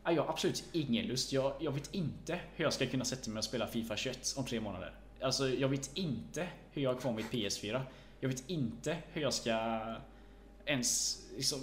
Jag 0.03 0.23
har 0.23 0.29
absolut 0.29 0.63
ingen 0.71 1.05
lust. 1.05 1.33
Jag, 1.33 1.53
jag 1.59 1.71
vet 1.71 1.95
inte 1.95 2.39
hur 2.55 2.63
jag 2.63 2.73
ska 2.73 2.85
kunna 2.85 3.05
sätta 3.05 3.29
mig 3.29 3.37
och 3.37 3.43
spela 3.43 3.67
Fifa 3.67 3.97
21 3.97 4.33
om 4.37 4.45
tre 4.45 4.59
månader. 4.59 4.93
Alltså, 5.21 5.49
jag 5.49 5.67
vet 5.67 5.97
inte 5.97 6.47
hur 6.71 6.81
jag 6.81 6.93
har 6.93 6.99
kvar 6.99 7.13
mitt 7.13 7.31
PS4. 7.31 7.81
Jag 8.21 8.29
vet 8.29 8.49
inte 8.49 8.97
hur 9.13 9.21
jag 9.21 9.33
ska 9.33 9.79
ens 10.65 11.21
liksom, 11.35 11.59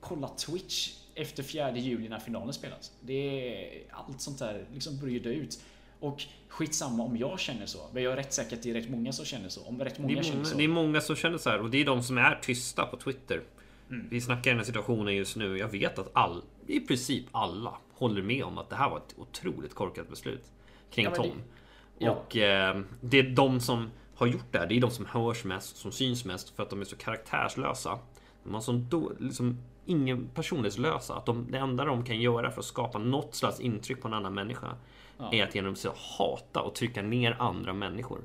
kolla 0.00 0.28
Twitch 0.28 0.94
efter 1.14 1.42
4 1.42 1.76
juli 1.76 2.08
när 2.08 2.18
finalen 2.18 2.52
spelas. 2.52 2.92
Det 3.00 3.14
är 3.14 3.82
allt 3.90 4.20
sånt 4.20 4.38
där 4.38 4.66
liksom 4.74 4.98
börjar 4.98 5.20
dö 5.20 5.30
ut. 5.30 5.64
Och 6.00 6.22
skitsamma 6.48 7.02
om 7.02 7.16
jag 7.16 7.40
känner 7.40 7.66
så. 7.66 7.78
Men 7.92 8.02
jag 8.02 8.12
är 8.12 8.16
rätt 8.16 8.32
säker 8.32 8.56
att 8.56 8.62
det 8.62 8.70
är 8.70 8.74
rätt 8.74 8.90
många 8.90 9.12
som 9.12 9.24
känner 9.24 9.48
så. 9.48 9.64
Om 9.64 9.80
rätt 9.80 9.98
många, 9.98 10.20
det, 10.20 10.28
är 10.28 10.32
många 10.32 10.54
det 10.56 10.64
är 10.64 10.68
många 10.68 11.00
som 11.00 11.16
känner 11.16 11.38
så 11.38 11.50
här 11.50 11.60
och 11.60 11.70
det 11.70 11.78
är 11.78 11.84
de 11.84 12.02
som 12.02 12.18
är 12.18 12.38
tysta 12.42 12.86
på 12.86 12.96
Twitter. 12.96 13.42
Mm. 13.90 14.08
Vi 14.10 14.20
snackar 14.20 14.50
i 14.50 14.52
den 14.52 14.58
här 14.58 14.64
situationen 14.64 15.16
just 15.16 15.36
nu. 15.36 15.58
Jag 15.58 15.68
vet 15.68 15.98
att 15.98 16.10
all, 16.12 16.42
i 16.66 16.80
princip 16.80 17.24
alla 17.32 17.74
håller 17.92 18.22
med 18.22 18.44
om 18.44 18.58
att 18.58 18.70
det 18.70 18.76
här 18.76 18.90
var 18.90 18.96
ett 18.96 19.14
otroligt 19.16 19.74
korkat 19.74 20.08
beslut 20.08 20.44
kring 20.90 21.04
ja, 21.04 21.14
Tom. 21.14 21.26
Det, 21.26 22.04
ja. 22.04 22.10
Och 22.10 22.36
eh, 22.36 22.80
det 23.00 23.18
är 23.18 23.22
de 23.22 23.60
som 23.60 23.90
har 24.18 24.26
gjort 24.26 24.52
det 24.52 24.58
här. 24.58 24.66
Det 24.66 24.76
är 24.76 24.80
de 24.80 24.90
som 24.90 25.06
hörs 25.06 25.44
mest, 25.44 25.76
som 25.76 25.92
syns 25.92 26.24
mest 26.24 26.50
för 26.50 26.62
att 26.62 26.70
de 26.70 26.80
är 26.80 26.84
så 26.84 26.96
karaktärslösa. 26.96 27.98
De 28.44 28.54
har 28.54 28.60
sån 28.60 28.86
då, 28.88 29.12
liksom, 29.18 29.58
ingen 29.86 30.28
personlighetslösa. 30.34 31.14
Att 31.14 31.26
de, 31.26 31.46
det 31.50 31.58
enda 31.58 31.84
de 31.84 32.04
kan 32.04 32.20
göra 32.20 32.50
för 32.50 32.60
att 32.60 32.66
skapa 32.66 32.98
något 32.98 33.34
slags 33.34 33.60
intryck 33.60 34.02
på 34.02 34.08
en 34.08 34.14
annan 34.14 34.34
människa 34.34 34.76
ja. 35.18 35.32
är 35.32 35.44
att 35.44 35.54
genom 35.54 35.76
sig 35.76 35.90
hata 36.18 36.60
och 36.60 36.74
trycka 36.74 37.02
ner 37.02 37.36
andra 37.38 37.72
människor. 37.72 38.20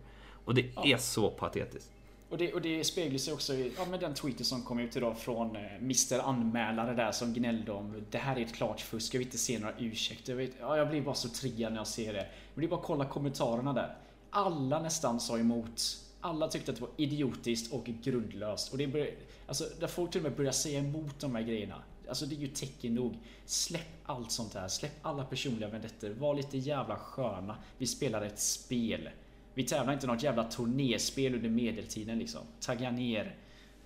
Och 0.45 0.55
det 0.55 0.65
är 0.83 0.97
så 0.97 1.29
patetiskt. 1.29 1.91
Och 2.29 2.37
det, 2.37 2.53
och 2.53 2.61
det 2.61 2.83
speglar 2.83 3.17
sig 3.17 3.33
också 3.33 3.53
i 3.53 3.73
ja, 3.77 3.85
med 3.85 3.99
den 3.99 4.13
tweeten 4.13 4.45
som 4.45 4.61
kom 4.61 4.79
ut 4.79 4.95
idag 4.95 5.17
från 5.17 5.55
eh, 5.55 5.75
Mr 5.75 6.19
Anmälare 6.19 6.93
där 6.93 7.11
som 7.11 7.33
gnällde 7.33 7.71
om 7.71 8.05
det 8.11 8.17
här 8.17 8.35
är 8.35 8.41
ett 8.41 8.55
klart 8.55 8.81
fusk, 8.81 9.13
jag 9.13 9.19
vill 9.19 9.27
inte 9.27 9.37
se 9.37 9.59
några 9.59 9.73
ursäkter. 9.79 10.33
Jag, 10.33 10.37
vet, 10.37 10.51
ja, 10.59 10.77
jag 10.77 10.89
blir 10.89 11.01
bara 11.01 11.15
så 11.15 11.29
triggad 11.29 11.71
när 11.71 11.79
jag 11.79 11.87
ser 11.87 12.13
det. 12.13 12.27
Men 12.53 12.61
det 12.61 12.67
är 12.67 12.69
bara 12.69 12.79
att 12.79 12.85
kolla 12.85 13.05
kommentarerna 13.05 13.73
där. 13.73 13.95
Alla 14.35 14.79
nästan 14.79 15.19
sa 15.19 15.37
emot. 15.37 15.97
Alla 16.21 16.47
tyckte 16.47 16.71
att 16.71 16.77
det 16.77 16.81
var 16.81 16.91
idiotiskt 16.97 17.73
och 17.73 17.85
grundlöst. 17.85 18.71
Och 18.71 18.77
det 18.77 18.87
började, 18.87 19.11
alltså, 19.47 19.63
där 19.79 19.87
folk 19.87 20.11
till 20.11 20.21
och 20.21 20.23
med 20.23 20.37
började 20.37 20.57
säga 20.57 20.79
emot 20.79 21.19
de 21.19 21.35
här 21.35 21.41
grejerna. 21.41 21.83
Alltså 22.07 22.25
det 22.25 22.35
är 22.35 22.39
ju 22.39 22.47
tecken 22.47 22.95
nog. 22.95 23.17
Släpp 23.45 24.01
allt 24.05 24.31
sånt 24.31 24.53
här. 24.53 24.67
Släpp 24.67 24.91
alla 25.01 25.25
personliga 25.25 25.69
vendetter. 25.69 26.09
Var 26.09 26.35
lite 26.35 26.57
jävla 26.57 26.95
sköna. 26.95 27.55
Vi 27.77 27.87
spelar 27.87 28.21
ett 28.21 28.39
spel. 28.39 29.09
Vi 29.53 29.63
tävlar 29.63 29.93
inte 29.93 30.07
något 30.07 30.23
jävla 30.23 30.43
turnéspel 30.43 31.35
under 31.35 31.49
medeltiden 31.49 32.19
liksom. 32.19 32.41
Tagga 32.59 32.91
ner. 32.91 33.35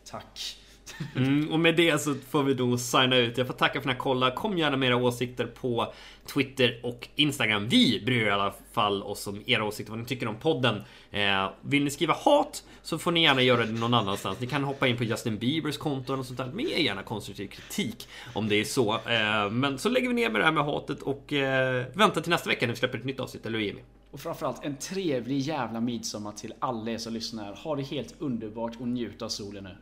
Tack. 0.06 0.58
Mm, 1.16 1.52
och 1.52 1.60
med 1.60 1.76
det 1.76 2.02
så 2.02 2.16
får 2.30 2.44
vi 2.44 2.54
då 2.54 2.78
signa 2.78 3.18
ut. 3.18 3.38
Jag 3.38 3.48
får 3.48 3.54
tacka 3.54 3.74
för 3.74 3.88
den 3.88 3.96
här 3.96 4.00
kolla. 4.00 4.32
Kom 4.32 4.58
gärna 4.58 4.78
med 4.78 4.88
era 4.88 4.96
åsikter 4.96 5.46
på 5.46 5.94
Twitter 6.26 6.80
och 6.84 7.08
Instagram. 7.16 7.70
Vi 7.70 8.04
bryr 8.06 8.28
i 8.28 8.30
alla 8.30 8.54
fall 8.72 9.04
oss 9.04 9.28
om 9.28 9.44
era 9.46 9.64
åsikter, 9.64 9.92
vad 9.92 10.00
ni 10.00 10.06
tycker 10.06 10.28
om 10.28 10.36
podden. 10.36 10.82
Eh, 11.12 11.50
vill 11.62 11.84
ni 11.84 11.90
skriva 11.90 12.14
hat 12.14 12.64
så 12.84 12.98
får 12.98 13.12
ni 13.12 13.24
gärna 13.24 13.42
göra 13.42 13.66
det 13.66 13.72
någon 13.72 13.94
annanstans. 13.94 14.40
Ni 14.40 14.48
kan 14.48 14.64
hoppa 14.64 14.88
in 14.88 14.98
på 14.98 15.04
Justin 15.04 15.38
Biebers 15.38 15.78
konto 15.78 16.14
och 16.14 16.26
sånt 16.26 16.38
där. 16.38 16.52
Men 16.54 16.66
ge 16.66 16.84
gärna 16.84 17.04
konstruktiv 17.04 17.48
kritik 17.48 18.08
om 18.34 18.50
det 18.50 18.56
är 18.56 18.64
så. 18.64 18.94
Eh, 18.94 19.50
men 19.52 19.78
så 19.78 19.90
lägger 19.90 20.08
vi 20.08 20.14
ner 20.14 20.30
med 20.30 20.42
det 20.42 20.46
här 20.46 20.52
med 20.52 20.66
hatet 20.66 21.02
och 21.02 21.34
eh, 21.34 21.86
väntar 21.94 22.22
till 22.22 22.32
nästa 22.32 22.50
vecka 22.50 22.68
när 22.68 22.74
vi 22.74 22.80
släpper 22.80 22.98
ett 22.98 23.06
nytt 23.06 23.20
avsnitt. 23.20 23.46
Eller 23.46 23.60
hur 23.60 23.66
Jimmy? 23.66 23.82
Och 24.12 24.20
framförallt 24.20 24.66
en 24.66 24.78
trevlig 24.78 25.40
jävla 25.40 25.82
midsommar 25.82 26.32
till 26.32 26.54
alla 26.60 26.92
er 26.92 26.98
som 26.98 27.14
lyssnar. 27.14 27.56
Ha 27.56 27.76
det 27.76 27.84
helt 27.84 28.16
underbart 28.20 28.76
och 28.80 28.88
njut 28.88 29.22
av 29.22 29.30
solen 29.30 29.64
nu. 29.64 29.76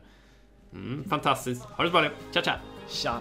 Mm, 0.76 1.04
fantastiskt. 1.08 1.64
Ha 1.64 1.82
det 1.84 1.90
så 1.90 1.92
bra. 2.00 2.10
Tja 2.32 2.42
tja! 2.42 2.58
Tja! 2.88 3.20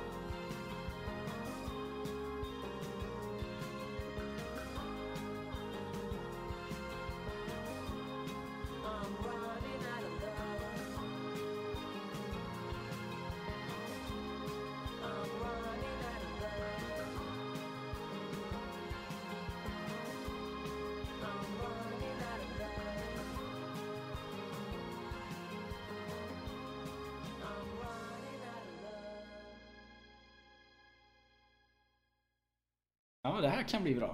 Ja, 33.66 33.72
det 33.72 33.72
här 33.72 33.80
kan 33.80 33.84
bli 33.84 33.96
bra. 33.96 34.14